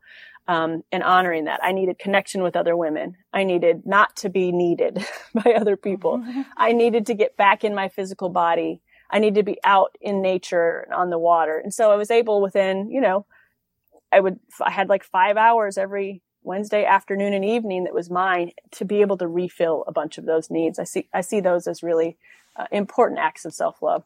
Um, 0.50 0.82
and 0.90 1.04
honoring 1.04 1.44
that. 1.44 1.60
I 1.62 1.70
needed 1.70 2.00
connection 2.00 2.42
with 2.42 2.56
other 2.56 2.76
women. 2.76 3.16
I 3.32 3.44
needed 3.44 3.86
not 3.86 4.16
to 4.16 4.28
be 4.28 4.50
needed 4.50 4.98
by 5.34 5.52
other 5.52 5.76
people. 5.76 6.24
I 6.56 6.72
needed 6.72 7.06
to 7.06 7.14
get 7.14 7.36
back 7.36 7.62
in 7.62 7.72
my 7.72 7.88
physical 7.88 8.30
body. 8.30 8.80
I 9.12 9.20
needed 9.20 9.36
to 9.36 9.42
be 9.44 9.58
out 9.62 9.96
in 10.00 10.20
nature 10.22 10.88
on 10.92 11.10
the 11.10 11.20
water. 11.20 11.56
And 11.56 11.72
so 11.72 11.92
I 11.92 11.96
was 11.96 12.10
able 12.10 12.42
within, 12.42 12.90
you 12.90 13.00
know, 13.00 13.26
I 14.10 14.18
would, 14.18 14.40
I 14.60 14.72
had 14.72 14.88
like 14.88 15.04
five 15.04 15.36
hours 15.36 15.78
every 15.78 16.20
Wednesday 16.42 16.84
afternoon 16.84 17.32
and 17.32 17.44
evening 17.44 17.84
that 17.84 17.94
was 17.94 18.10
mine 18.10 18.50
to 18.72 18.84
be 18.84 19.02
able 19.02 19.18
to 19.18 19.28
refill 19.28 19.84
a 19.86 19.92
bunch 19.92 20.18
of 20.18 20.26
those 20.26 20.50
needs. 20.50 20.80
I 20.80 20.84
see, 20.84 21.08
I 21.14 21.20
see 21.20 21.38
those 21.38 21.68
as 21.68 21.84
really 21.84 22.16
uh, 22.56 22.66
important 22.72 23.20
acts 23.20 23.44
of 23.44 23.54
self 23.54 23.80
love. 23.82 24.02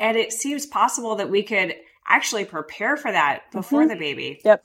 And 0.00 0.16
it 0.16 0.32
seems 0.32 0.66
possible 0.66 1.14
that 1.16 1.30
we 1.30 1.44
could 1.44 1.76
actually 2.08 2.44
prepare 2.44 2.96
for 2.96 3.12
that 3.12 3.50
before 3.52 3.82
mm-hmm. 3.82 3.90
the 3.90 3.96
baby. 3.96 4.40
Yep 4.44 4.64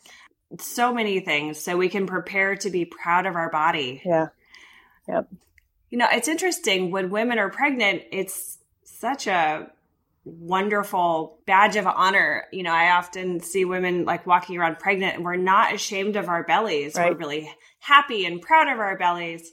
so 0.60 0.93
many 0.93 1.20
things 1.20 1.60
so 1.60 1.78
we 1.78 1.89
can 1.89 2.08
prepare 2.08 2.56
to 2.58 2.70
be 2.70 2.86
proud 2.86 3.26
of 3.26 3.36
our 3.36 3.49
body. 3.49 4.02
Yeah. 4.06 4.28
Yep. 5.08 5.28
You 5.89 5.97
know, 5.97 6.08
it's 6.12 6.28
interesting 6.28 6.91
when 6.91 7.10
women 7.10 7.39
are 7.39 7.49
pregnant, 7.49 8.04
it's 8.12 8.58
such 8.84 9.28
a 9.28 9.70
wonderful 10.24 11.39
badge 11.45 11.76
of 11.76 11.88
honor. 11.88 12.45
You 12.52 12.64
know, 12.64 12.74
I 12.74 12.91
often 12.91 13.39
see 13.39 13.66
women 13.66 14.06
like 14.06 14.26
walking 14.28 14.58
around 14.58 14.80
pregnant 14.80 15.16
and 15.16 15.26
we're 15.26 15.36
not 15.36 15.74
ashamed 15.74 16.16
of 16.16 16.30
our 16.30 16.43
bellies. 16.43 16.95
Right. 16.95 17.12
We're 17.12 17.18
really 17.18 17.52
happy 17.80 18.26
and 18.26 18.41
proud 18.41 18.68
of 18.68 18.80
our 18.80 18.97
bellies. 18.97 19.52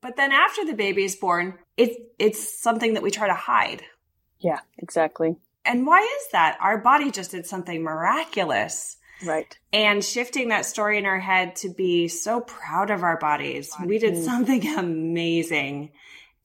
But 0.00 0.16
then 0.16 0.30
after 0.30 0.64
the 0.64 0.74
baby 0.74 1.04
is 1.04 1.16
born, 1.16 1.58
it 1.76 2.12
it's 2.18 2.60
something 2.60 2.94
that 2.94 3.02
we 3.02 3.10
try 3.10 3.26
to 3.26 3.34
hide. 3.34 3.82
Yeah, 4.38 4.60
exactly. 4.78 5.36
And 5.64 5.86
why 5.86 6.00
is 6.00 6.30
that? 6.32 6.56
Our 6.60 6.78
body 6.78 7.10
just 7.10 7.32
did 7.32 7.46
something 7.46 7.82
miraculous. 7.82 8.98
Right. 9.24 9.56
And 9.72 10.04
shifting 10.04 10.48
that 10.48 10.66
story 10.66 10.98
in 10.98 11.06
our 11.06 11.18
head 11.18 11.56
to 11.56 11.70
be 11.70 12.08
so 12.08 12.40
proud 12.40 12.90
of 12.90 13.02
our 13.02 13.18
bodies. 13.18 13.72
We 13.84 13.98
did 13.98 14.14
mm-hmm. 14.14 14.24
something 14.24 14.66
amazing. 14.78 15.92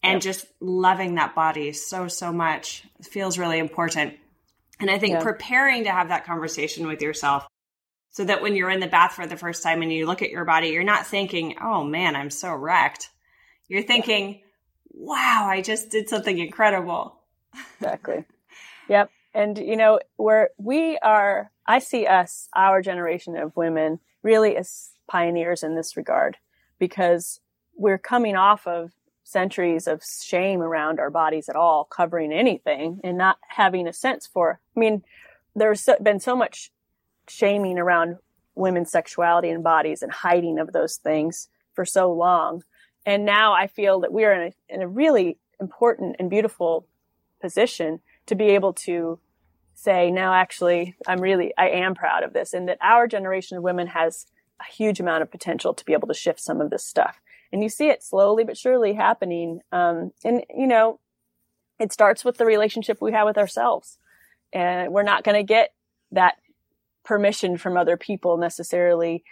And 0.04 0.14
yep. 0.14 0.22
just 0.22 0.46
loving 0.60 1.16
that 1.16 1.36
body 1.36 1.74
so, 1.74 2.08
so 2.08 2.32
much 2.32 2.84
feels 3.04 3.38
really 3.38 3.60
important. 3.60 4.16
And 4.80 4.90
I 4.90 4.98
think 4.98 5.22
preparing 5.22 5.84
to 5.84 5.92
have 5.92 6.10
that 6.10 6.26
conversation 6.26 6.88
with 6.88 7.02
yourself 7.04 7.48
so 8.10 8.26
that 8.26 8.42
when 8.42 8.56
you're 8.56 8.70
in 8.70 8.80
the 8.80 8.88
bath 8.88 9.14
for 9.14 9.28
the 9.28 9.38
first 9.38 9.62
time 9.62 9.84
and 9.84 9.94
you 9.94 10.08
look 10.08 10.24
at 10.24 10.32
your 10.32 10.44
body, 10.44 10.70
you're 10.70 10.84
not 10.84 11.06
thinking, 11.06 11.56
oh 11.62 11.84
man, 11.84 12.16
I'm 12.16 12.32
so 12.32 12.54
wrecked. 12.54 13.10
You're 13.68 13.84
thinking, 13.84 14.42
wow, 14.90 15.48
I 15.48 15.62
just 15.62 15.92
did 15.92 16.10
something 16.10 16.38
incredible. 16.38 17.20
Exactly. 17.80 18.26
Yep. 18.90 19.10
And, 19.34 19.58
you 19.58 19.78
know, 19.78 20.00
where 20.18 20.50
we 20.58 20.98
are, 20.98 21.51
I 21.66 21.80
see 21.80 22.06
us, 22.06 22.50
our 22.56 22.82
generation 22.82 23.36
of 23.36 23.56
women, 23.56 24.00
really 24.24 24.58
as 24.58 24.92
pioneers 25.08 25.64
in 25.64 25.76
this 25.76 25.98
regard 25.98 26.38
because 26.80 27.40
we're 27.76 27.98
coming 27.98 28.36
off 28.36 28.66
of 28.68 28.92
centuries 29.24 29.88
of 29.88 30.04
shame 30.04 30.62
around 30.62 31.00
our 31.00 31.10
bodies 31.10 31.48
at 31.48 31.56
all, 31.56 31.86
covering 31.86 32.34
anything 32.34 33.00
and 33.04 33.18
not 33.18 33.38
having 33.48 33.88
a 33.88 33.94
sense 33.94 34.28
for. 34.28 34.60
I 34.76 34.80
mean, 34.80 35.04
there's 35.56 35.88
been 36.02 36.20
so 36.20 36.36
much 36.36 36.72
shaming 37.28 37.78
around 37.78 38.18
women's 38.56 38.92
sexuality 38.92 39.50
and 39.50 39.64
bodies 39.64 40.02
and 40.02 40.12
hiding 40.12 40.60
of 40.60 40.74
those 40.74 40.98
things 40.98 41.48
for 41.74 41.86
so 41.86 42.12
long. 42.12 42.64
And 43.06 43.26
now 43.26 43.54
I 43.54 43.68
feel 43.68 44.02
that 44.02 44.14
we 44.14 44.26
are 44.26 44.34
in 44.34 44.52
a, 44.70 44.74
in 44.74 44.82
a 44.82 44.88
really 44.88 45.38
important 45.60 46.18
and 46.20 46.30
beautiful 46.30 46.86
position 47.42 48.02
to 48.26 48.36
be 48.36 48.46
able 48.46 48.74
to 48.74 49.20
say, 49.82 50.12
no, 50.12 50.32
actually, 50.32 50.96
I'm 51.08 51.20
really, 51.20 51.54
I 51.58 51.70
am 51.70 51.96
proud 51.96 52.24
of 52.24 52.34
this. 52.34 52.54
And 52.54 52.68
that 52.68 52.78
our 52.82 53.08
generation 53.08 53.58
of 53.58 53.64
women 53.64 53.88
has 53.88 54.28
a 54.60 54.72
huge 54.72 55.00
amount 55.00 55.24
of 55.24 55.32
potential 55.32 55.74
to 55.74 55.86
be 55.86 55.94
able 55.94 56.08
to 56.08 56.14
shift 56.14 56.40
some 56.40 56.62
of 56.62 56.70
this 56.70 56.86
stuff. 56.86 57.20
And 57.52 57.64
you 57.64 57.70
see 57.70 57.90
it 57.90 58.04
slowly 58.04 58.44
but 58.44 58.58
surely 58.58 58.94
happening. 58.94 59.62
Um, 59.72 60.12
and, 60.24 60.44
you 60.56 60.68
know, 60.68 61.00
it 61.80 61.92
starts 61.92 62.24
with 62.24 62.38
the 62.38 62.46
relationship 62.46 63.02
we 63.02 63.12
have 63.12 63.26
with 63.26 63.40
ourselves. 63.40 63.98
And 64.54 64.94
we're 64.94 65.02
not 65.04 65.24
going 65.24 65.38
to 65.38 65.44
get 65.44 65.74
that 66.12 66.36
permission 67.04 67.58
from 67.58 67.76
other 67.76 67.98
people 67.98 68.38
necessarily. 68.38 69.24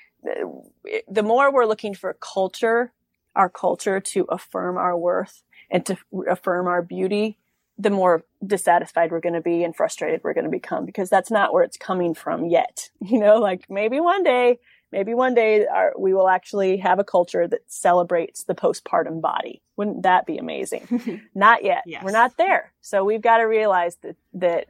The 1.07 1.23
more 1.23 1.53
we're 1.53 1.65
looking 1.65 1.93
for 1.93 2.17
culture, 2.19 2.91
our 3.35 3.49
culture 3.49 3.99
to 3.99 4.25
affirm 4.29 4.77
our 4.77 4.97
worth 4.97 5.43
and 5.69 5.85
to 5.85 5.97
affirm 6.27 6.65
our 6.67 6.81
beauty, 6.81 7.37
the 7.79 7.89
more 7.89 8.23
dissatisfied 8.45 9.09
we're 9.09 9.21
going 9.21 9.33
to 9.33 9.41
be 9.41 9.63
and 9.63 9.73
frustrated 9.73 10.19
we're 10.23 10.33
going 10.33 10.43
to 10.43 10.51
become 10.51 10.85
because 10.85 11.09
that's 11.09 11.31
not 11.31 11.53
where 11.53 11.63
it's 11.63 11.77
coming 11.77 12.13
from 12.13 12.45
yet. 12.45 12.89
You 13.01 13.19
know, 13.19 13.37
like 13.37 13.65
maybe 13.69 13.99
one 13.99 14.23
day, 14.23 14.59
maybe 14.91 15.15
one 15.15 15.33
day 15.33 15.65
our, 15.65 15.93
we 15.97 16.13
will 16.13 16.29
actually 16.29 16.77
have 16.77 16.99
a 16.99 17.03
culture 17.03 17.47
that 17.47 17.61
celebrates 17.67 18.43
the 18.43 18.53
postpartum 18.53 19.19
body. 19.21 19.63
Wouldn't 19.77 20.03
that 20.03 20.27
be 20.27 20.37
amazing? 20.37 21.21
not 21.33 21.63
yet. 21.63 21.83
Yes. 21.87 22.03
We're 22.03 22.11
not 22.11 22.37
there. 22.37 22.73
So 22.81 23.03
we've 23.03 23.21
got 23.21 23.37
to 23.37 23.45
realize 23.45 23.95
that, 24.03 24.17
that 24.33 24.67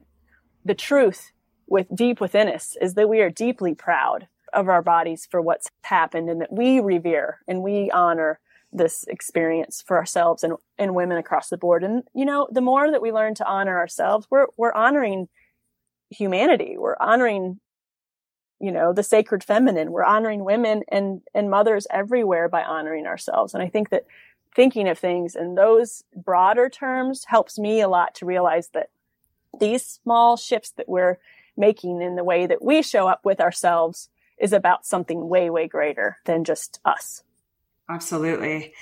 the 0.64 0.76
truth 0.76 1.32
with 1.68 1.88
deep 1.94 2.22
within 2.22 2.48
us 2.48 2.78
is 2.80 2.94
that 2.94 3.10
we 3.10 3.20
are 3.20 3.30
deeply 3.30 3.74
proud 3.74 4.28
of 4.54 4.70
our 4.70 4.82
bodies 4.82 5.28
for 5.30 5.42
what's 5.42 5.70
happened 5.82 6.30
and 6.30 6.42
that 6.42 6.54
we 6.54 6.80
revere 6.80 7.40
and 7.48 7.62
we 7.62 7.92
honor 7.92 8.40
this 8.72 9.04
experience 9.08 9.84
for 9.86 9.98
ourselves 9.98 10.44
and, 10.44 10.54
and 10.78 10.96
women 10.96 11.18
across 11.18 11.50
the 11.50 11.58
board. 11.58 11.84
And, 11.84 12.04
you 12.14 12.26
know, 12.26 12.48
the 12.52 12.62
more 12.62 12.92
that 12.92 13.02
we 13.02 13.12
learn 13.12 13.36
to 13.36 13.48
honor 13.48 13.78
ourselves, 13.78 14.28
we're, 14.30 14.48
we're 14.58 14.74
honoring 14.74 15.28
humanity. 16.10 16.76
We're 16.78 16.98
honoring, 17.00 17.60
you 18.60 18.72
know, 18.72 18.94
the 18.94 19.04
sacred 19.04 19.44
feminine. 19.44 19.92
We're 19.92 20.04
honoring 20.04 20.44
women 20.44 20.84
and, 20.90 21.22
and 21.34 21.50
mothers 21.50 21.88
everywhere 21.90 22.48
by 22.48 22.64
honoring 22.64 23.08
ourselves. 23.08 23.54
And 23.54 23.64
I 23.64 23.70
think 23.70 23.90
that 23.90 24.06
thinking 24.56 24.88
of 24.88 25.00
things 25.00 25.36
in 25.36 25.56
those 25.56 26.04
broader 26.16 26.70
terms 26.70 27.26
helps 27.26 27.58
me 27.58 27.82
a 27.82 27.88
lot 27.88 28.16
to 28.16 28.26
realize 28.26 28.70
that 28.70 28.90
these 29.60 30.00
small 30.04 30.38
shifts 30.38 30.72
that 30.78 30.90
we're 30.90 31.18
making 31.58 32.02
in 32.02 32.16
the 32.16 32.24
way 32.24 32.46
that 32.46 32.64
we 32.64 32.82
show 32.82 33.08
up 33.08 33.22
with 33.26 33.42
ourselves 33.42 34.10
is 34.40 34.54
about 34.54 34.86
something 34.86 35.28
way, 35.28 35.50
way 35.50 35.68
greater 35.68 36.18
than 36.26 36.44
just 36.44 36.80
us. 36.86 37.24
Absolutely. 37.90 38.74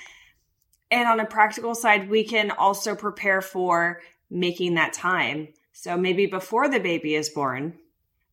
And 0.90 1.08
on 1.08 1.20
a 1.20 1.26
practical 1.26 1.74
side, 1.74 2.08
we 2.08 2.24
can 2.24 2.50
also 2.50 2.94
prepare 2.94 3.40
for 3.40 4.00
making 4.30 4.74
that 4.74 4.92
time. 4.92 5.48
So 5.72 5.96
maybe 5.96 6.26
before 6.26 6.68
the 6.68 6.80
baby 6.80 7.14
is 7.14 7.28
born, 7.30 7.74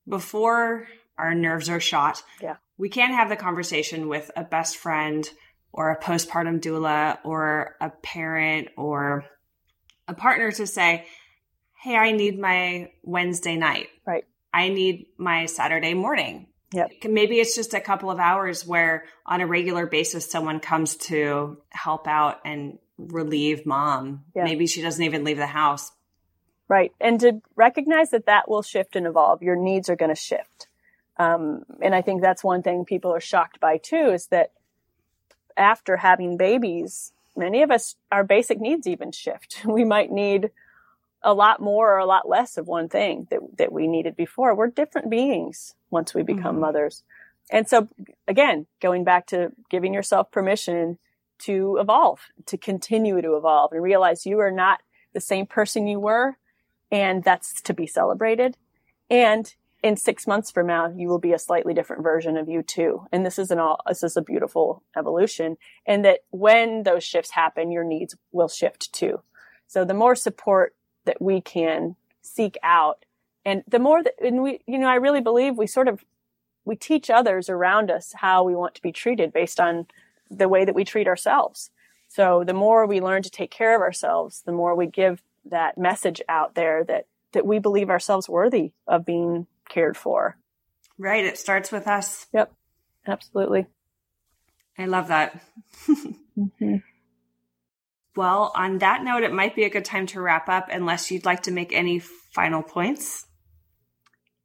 before 0.07 0.87
our 1.17 1.33
nerves 1.33 1.69
are 1.69 1.79
shot, 1.79 2.23
yeah. 2.41 2.57
we 2.77 2.89
can 2.89 3.13
have 3.13 3.29
the 3.29 3.35
conversation 3.35 4.07
with 4.07 4.31
a 4.35 4.43
best 4.43 4.77
friend 4.77 5.29
or 5.71 5.91
a 5.91 5.99
postpartum 5.99 6.61
doula 6.61 7.17
or 7.23 7.75
a 7.81 7.89
parent 7.89 8.69
or 8.77 9.25
a 10.07 10.13
partner 10.13 10.51
to 10.51 10.67
say, 10.67 11.05
Hey, 11.81 11.95
I 11.95 12.13
need 12.13 12.39
my 12.39 12.91
Wednesday 13.03 13.57
night. 13.57 13.87
Right. 14.07 14.25
I 14.53 14.69
need 14.69 15.07
my 15.17 15.45
Saturday 15.45 15.93
morning. 15.93 16.47
Yep. 16.75 16.91
Maybe 17.05 17.39
it's 17.39 17.55
just 17.55 17.73
a 17.73 17.79
couple 17.79 18.11
of 18.11 18.19
hours 18.19 18.65
where 18.65 19.05
on 19.25 19.41
a 19.41 19.47
regular 19.47 19.85
basis 19.85 20.29
someone 20.29 20.59
comes 20.59 20.97
to 20.97 21.57
help 21.69 22.07
out 22.07 22.41
and 22.43 22.77
relieve 22.97 23.65
mom. 23.65 24.25
Yeah. 24.35 24.43
Maybe 24.43 24.67
she 24.67 24.81
doesn't 24.81 25.03
even 25.03 25.23
leave 25.23 25.37
the 25.37 25.47
house. 25.47 25.91
Right. 26.67 26.91
And 26.99 27.19
to 27.21 27.41
recognize 27.55 28.09
that 28.09 28.25
that 28.25 28.49
will 28.49 28.61
shift 28.61 28.95
and 28.95 29.05
evolve, 29.05 29.41
your 29.41 29.55
needs 29.55 29.89
are 29.89 29.95
going 29.95 30.13
to 30.13 30.19
shift. 30.19 30.67
Um, 31.17 31.63
and 31.81 31.95
I 31.95 32.01
think 32.01 32.21
that's 32.21 32.43
one 32.43 32.61
thing 32.61 32.85
people 32.85 33.13
are 33.13 33.21
shocked 33.21 33.59
by 33.59 33.77
too 33.77 34.11
is 34.11 34.27
that 34.27 34.51
after 35.55 35.97
having 35.97 36.35
babies, 36.37 37.13
many 37.35 37.61
of 37.61 37.71
us, 37.71 37.95
our 38.11 38.23
basic 38.23 38.59
needs 38.59 38.87
even 38.87 39.11
shift. 39.11 39.61
We 39.65 39.85
might 39.85 40.11
need 40.11 40.51
a 41.25 41.33
lot 41.33 41.59
more 41.59 41.93
or 41.93 41.97
a 41.97 42.05
lot 42.05 42.29
less 42.29 42.57
of 42.57 42.67
one 42.67 42.87
thing 42.87 43.27
that, 43.31 43.39
that 43.57 43.71
we 43.73 43.87
needed 43.87 44.15
before. 44.15 44.55
We're 44.55 44.67
different 44.67 45.09
beings 45.09 45.73
once 45.89 46.13
we 46.13 46.21
become 46.21 46.53
mm-hmm. 46.53 46.61
mothers. 46.61 47.03
And 47.51 47.67
so 47.67 47.89
again, 48.27 48.67
going 48.79 49.03
back 49.03 49.27
to 49.27 49.51
giving 49.69 49.93
yourself 49.93 50.31
permission 50.31 50.99
to 51.39 51.77
evolve, 51.81 52.19
to 52.45 52.57
continue 52.57 53.21
to 53.21 53.35
evolve 53.35 53.73
and 53.73 53.83
realize 53.83 54.25
you 54.25 54.39
are 54.39 54.51
not 54.51 54.81
the 55.13 55.19
same 55.19 55.47
person 55.47 55.87
you 55.87 55.99
were. 55.99 56.37
And 56.91 57.23
that's 57.23 57.59
to 57.63 57.73
be 57.73 57.87
celebrated. 57.87 58.55
And 59.09 59.53
in 59.83 59.97
six 59.97 60.27
months 60.27 60.51
from 60.51 60.67
now, 60.67 60.93
you 60.95 61.07
will 61.07 61.19
be 61.19 61.33
a 61.33 61.39
slightly 61.39 61.73
different 61.73 62.03
version 62.03 62.37
of 62.37 62.47
you 62.47 62.61
too. 62.61 63.05
And 63.11 63.25
this 63.25 63.37
is 63.37 63.51
an 63.51 63.59
all, 63.59 63.81
this 63.87 64.03
is 64.03 64.15
a 64.15 64.21
beautiful 64.21 64.83
evolution. 64.95 65.57
And 65.85 66.05
that 66.05 66.19
when 66.29 66.83
those 66.83 67.03
shifts 67.03 67.31
happen, 67.31 67.71
your 67.71 67.83
needs 67.83 68.15
will 68.31 68.47
shift 68.47 68.93
too. 68.93 69.21
So 69.67 69.83
the 69.83 69.93
more 69.93 70.15
support 70.15 70.75
that 71.05 71.21
we 71.21 71.41
can 71.41 71.95
seek 72.21 72.57
out. 72.63 73.05
And 73.45 73.63
the 73.67 73.79
more 73.79 74.03
that, 74.03 74.13
and 74.23 74.41
we, 74.41 74.61
you 74.65 74.77
know, 74.77 74.87
I 74.87 74.95
really 74.95 75.21
believe 75.21 75.57
we 75.57 75.67
sort 75.67 75.87
of, 75.87 76.03
we 76.65 76.75
teach 76.75 77.09
others 77.09 77.49
around 77.49 77.91
us 77.91 78.13
how 78.15 78.43
we 78.43 78.55
want 78.55 78.75
to 78.75 78.81
be 78.81 78.91
treated 78.91 79.31
based 79.31 79.59
on 79.59 79.85
the 80.29 80.49
way 80.49 80.65
that 80.65 80.75
we 80.75 80.83
treat 80.83 81.07
ourselves. 81.07 81.69
So 82.07 82.43
the 82.43 82.53
more 82.53 82.85
we 82.85 83.01
learn 83.01 83.21
to 83.23 83.29
take 83.29 83.51
care 83.51 83.75
of 83.75 83.81
ourselves, 83.81 84.41
the 84.45 84.51
more 84.51 84.75
we 84.75 84.87
give 84.87 85.21
that 85.45 85.77
message 85.77 86.21
out 86.27 86.55
there 86.55 86.83
that, 86.85 87.05
that 87.33 87.45
we 87.45 87.59
believe 87.59 87.89
ourselves 87.89 88.27
worthy 88.27 88.71
of 88.87 89.05
being 89.05 89.45
cared 89.69 89.95
for. 89.95 90.37
Right. 90.97 91.25
It 91.25 91.37
starts 91.37 91.71
with 91.71 91.87
us. 91.87 92.27
Yep. 92.33 92.51
Absolutely. 93.07 93.67
I 94.77 94.85
love 94.85 95.09
that. 95.09 95.39
mm-hmm. 95.87 96.77
Well, 98.15 98.51
on 98.55 98.77
that 98.77 99.03
note, 99.03 99.23
it 99.23 99.33
might 99.33 99.55
be 99.55 99.63
a 99.63 99.69
good 99.69 99.85
time 99.85 100.05
to 100.07 100.21
wrap 100.21 100.47
up 100.47 100.69
unless 100.71 101.11
you'd 101.11 101.25
like 101.25 101.43
to 101.43 101.51
make 101.51 101.73
any 101.73 101.99
final 101.99 102.63
points. 102.63 103.25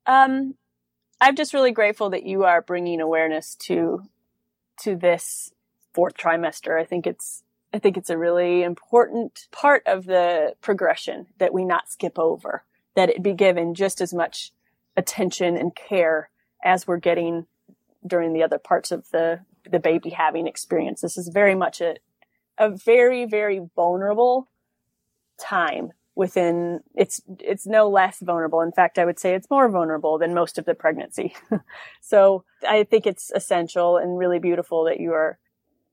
Um, 0.07 0.55
I'm 1.21 1.37
just 1.37 1.55
really 1.55 1.71
grateful 1.71 2.11
that 2.11 2.25
you 2.25 2.45
are 2.45 2.63
bringing 2.63 3.01
awareness 3.01 3.55
to 3.67 4.03
to 4.81 4.97
this 4.97 5.53
fourth 5.93 6.17
trimester. 6.17 6.81
I 6.81 6.85
think 6.85 7.07
it's 7.07 7.43
I 7.73 7.79
think 7.79 7.97
it's 7.97 8.11
a 8.11 8.19
really 8.19 8.63
important 8.63 9.47
part 9.53 9.83
of 9.87 10.07
the 10.07 10.55
progression 10.61 11.27
that 11.39 11.53
we 11.53 11.65
not 11.65 11.91
skip 11.91 12.19
over, 12.19 12.65
that 12.97 13.11
it 13.11 13.23
be 13.23 13.35
given 13.35 13.75
just 13.75 14.01
as 14.01 14.13
much 14.13 14.51
attention 14.97 15.57
and 15.57 15.75
care 15.75 16.31
as 16.65 16.87
we're 16.87 16.97
getting 16.97 17.47
during 18.05 18.33
the 18.33 18.43
other 18.43 18.59
parts 18.59 18.91
of 18.91 19.09
the 19.11 19.41
the 19.71 19.79
baby 19.79 20.11
having 20.11 20.47
experience. 20.47 21.03
This 21.03 21.19
is 21.19 21.29
very 21.29 21.55
much 21.55 21.81
a 21.81 21.97
a 22.61 22.71
very, 22.71 23.25
very 23.25 23.61
vulnerable 23.75 24.49
time 25.41 25.93
within 26.15 26.81
it's 26.95 27.23
it's 27.39 27.67
no 27.67 27.89
less 27.89 28.21
vulnerable. 28.21 28.61
In 28.61 28.73
fact 28.73 28.99
i 28.99 29.05
would 29.07 29.19
say 29.19 29.35
it's 29.35 29.49
more 29.51 29.71
vulnerable 29.71 30.19
than 30.19 30.35
most 30.35 30.59
of 30.59 30.67
the 30.67 30.75
pregnancy. 30.75 31.35
So 32.03 32.45
i 32.69 32.85
think 32.85 33.07
it's 33.07 33.33
essential 33.35 33.97
and 33.97 34.19
really 34.19 34.39
beautiful 34.39 34.85
that 34.85 35.01
you 35.01 35.13
are 35.13 35.39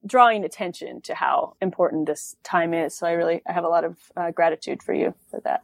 drawing 0.05 0.43
attention 0.43 1.01
to 1.01 1.15
how 1.15 1.55
important 1.61 2.07
this 2.07 2.35
time 2.43 2.73
is. 2.73 2.97
So 2.97 3.07
i 3.07 3.11
really 3.11 3.41
i 3.47 3.53
have 3.53 3.63
a 3.63 3.69
lot 3.69 3.85
of 3.85 3.97
uh, 4.17 4.31
gratitude 4.31 4.83
for 4.83 4.93
you 4.93 5.13
for 5.31 5.39
that. 5.45 5.63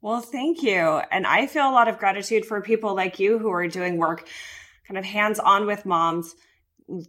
Well 0.00 0.20
thank 0.20 0.62
you. 0.62 1.00
And 1.12 1.24
i 1.24 1.46
feel 1.46 1.68
a 1.68 1.76
lot 1.78 1.86
of 1.86 1.98
gratitude 1.98 2.44
for 2.44 2.60
people 2.60 2.96
like 2.96 3.20
you 3.20 3.38
who 3.38 3.50
are 3.50 3.68
doing 3.68 3.98
work 3.98 4.26
kind 4.88 4.98
of 4.98 5.04
hands 5.04 5.38
on 5.38 5.66
with 5.66 5.86
moms 5.86 6.34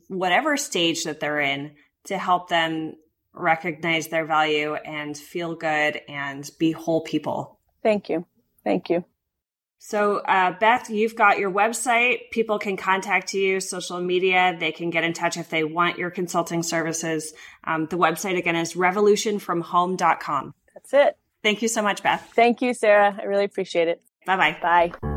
whatever 0.08 0.58
stage 0.58 1.04
that 1.06 1.20
they're 1.20 1.40
in 1.40 1.72
to 2.06 2.18
help 2.18 2.50
them 2.50 2.94
recognize 3.40 4.08
their 4.08 4.26
value 4.26 4.76
and 4.76 5.18
feel 5.18 5.56
good 5.56 6.02
and 6.08 6.50
be 6.60 6.72
whole 6.72 7.02
people. 7.02 7.60
Thank 7.84 8.10
you. 8.10 8.26
Thank 8.64 8.90
you. 8.90 9.06
So, 9.80 10.18
uh, 10.18 10.54
Beth, 10.60 10.90
you've 10.90 11.16
got 11.16 11.38
your 11.38 11.52
website. 11.52 12.32
People 12.32 12.58
can 12.58 12.78
contact 12.78 13.34
you, 13.34 13.60
social 13.60 14.02
media. 14.02 14.56
They 14.60 14.72
can 14.72 14.90
get 14.90 15.04
in 15.04 15.14
touch 15.14 15.38
if 15.38 15.50
they 15.50 15.64
want 15.64 15.98
your 15.98 16.10
consulting 16.10 16.64
services. 16.64 17.34
Um, 17.64 17.86
the 17.86 17.98
website 17.98 18.38
again 18.38 18.56
is 18.56 18.74
revolutionfromhome.com. 18.74 20.54
That's 20.74 20.94
it. 20.94 21.18
Thank 21.44 21.62
you 21.62 21.68
so 21.68 21.82
much, 21.82 22.02
Beth. 22.02 22.32
Thank 22.36 22.62
you, 22.62 22.74
Sarah. 22.74 23.16
I 23.20 23.26
really 23.26 23.46
appreciate 23.46 23.88
it. 23.88 24.02
Bye-bye. 24.26 24.58
Bye. 24.62 25.17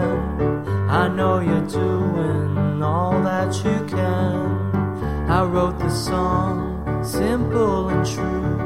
Know 1.07 1.39
you're 1.39 1.67
doing 1.67 2.83
all 2.83 3.21
that 3.23 3.55
you 3.65 3.85
can. 3.87 5.29
I 5.29 5.43
wrote 5.43 5.79
the 5.79 5.89
song, 5.89 7.03
simple 7.03 7.89
and 7.89 8.05
true. 8.05 8.57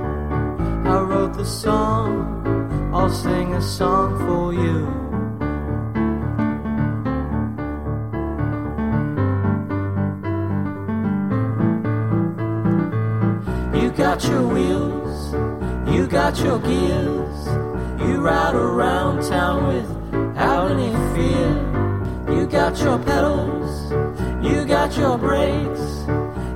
I 0.91 1.01
wrote 1.01 1.33
the 1.33 1.45
song, 1.45 2.91
I'll 2.93 3.09
sing 3.09 3.53
a 3.53 3.61
song 3.61 4.17
for 4.25 4.53
you. 4.53 5.05
You 13.79 13.91
got 13.91 14.23
your 14.23 14.47
wheels, 14.47 15.33
you 15.93 16.07
got 16.07 16.39
your 16.39 16.59
gears. 16.59 17.47
You 17.99 18.21
ride 18.21 18.55
around 18.55 19.23
town 19.23 19.67
without 19.67 20.71
any 20.71 20.91
fear. 21.13 21.84
You 22.27 22.47
got 22.47 22.77
your 22.79 22.97
pedals, 22.99 23.91
you 24.43 24.65
got 24.65 24.97
your 24.97 25.17
brakes. 25.17 26.05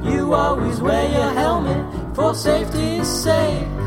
You 0.03 0.34
always 0.34 0.82
wear 0.82 1.09
your 1.11 1.32
helmet 1.34 2.15
for 2.15 2.34
safety's 2.34 3.07
sake. 3.07 3.78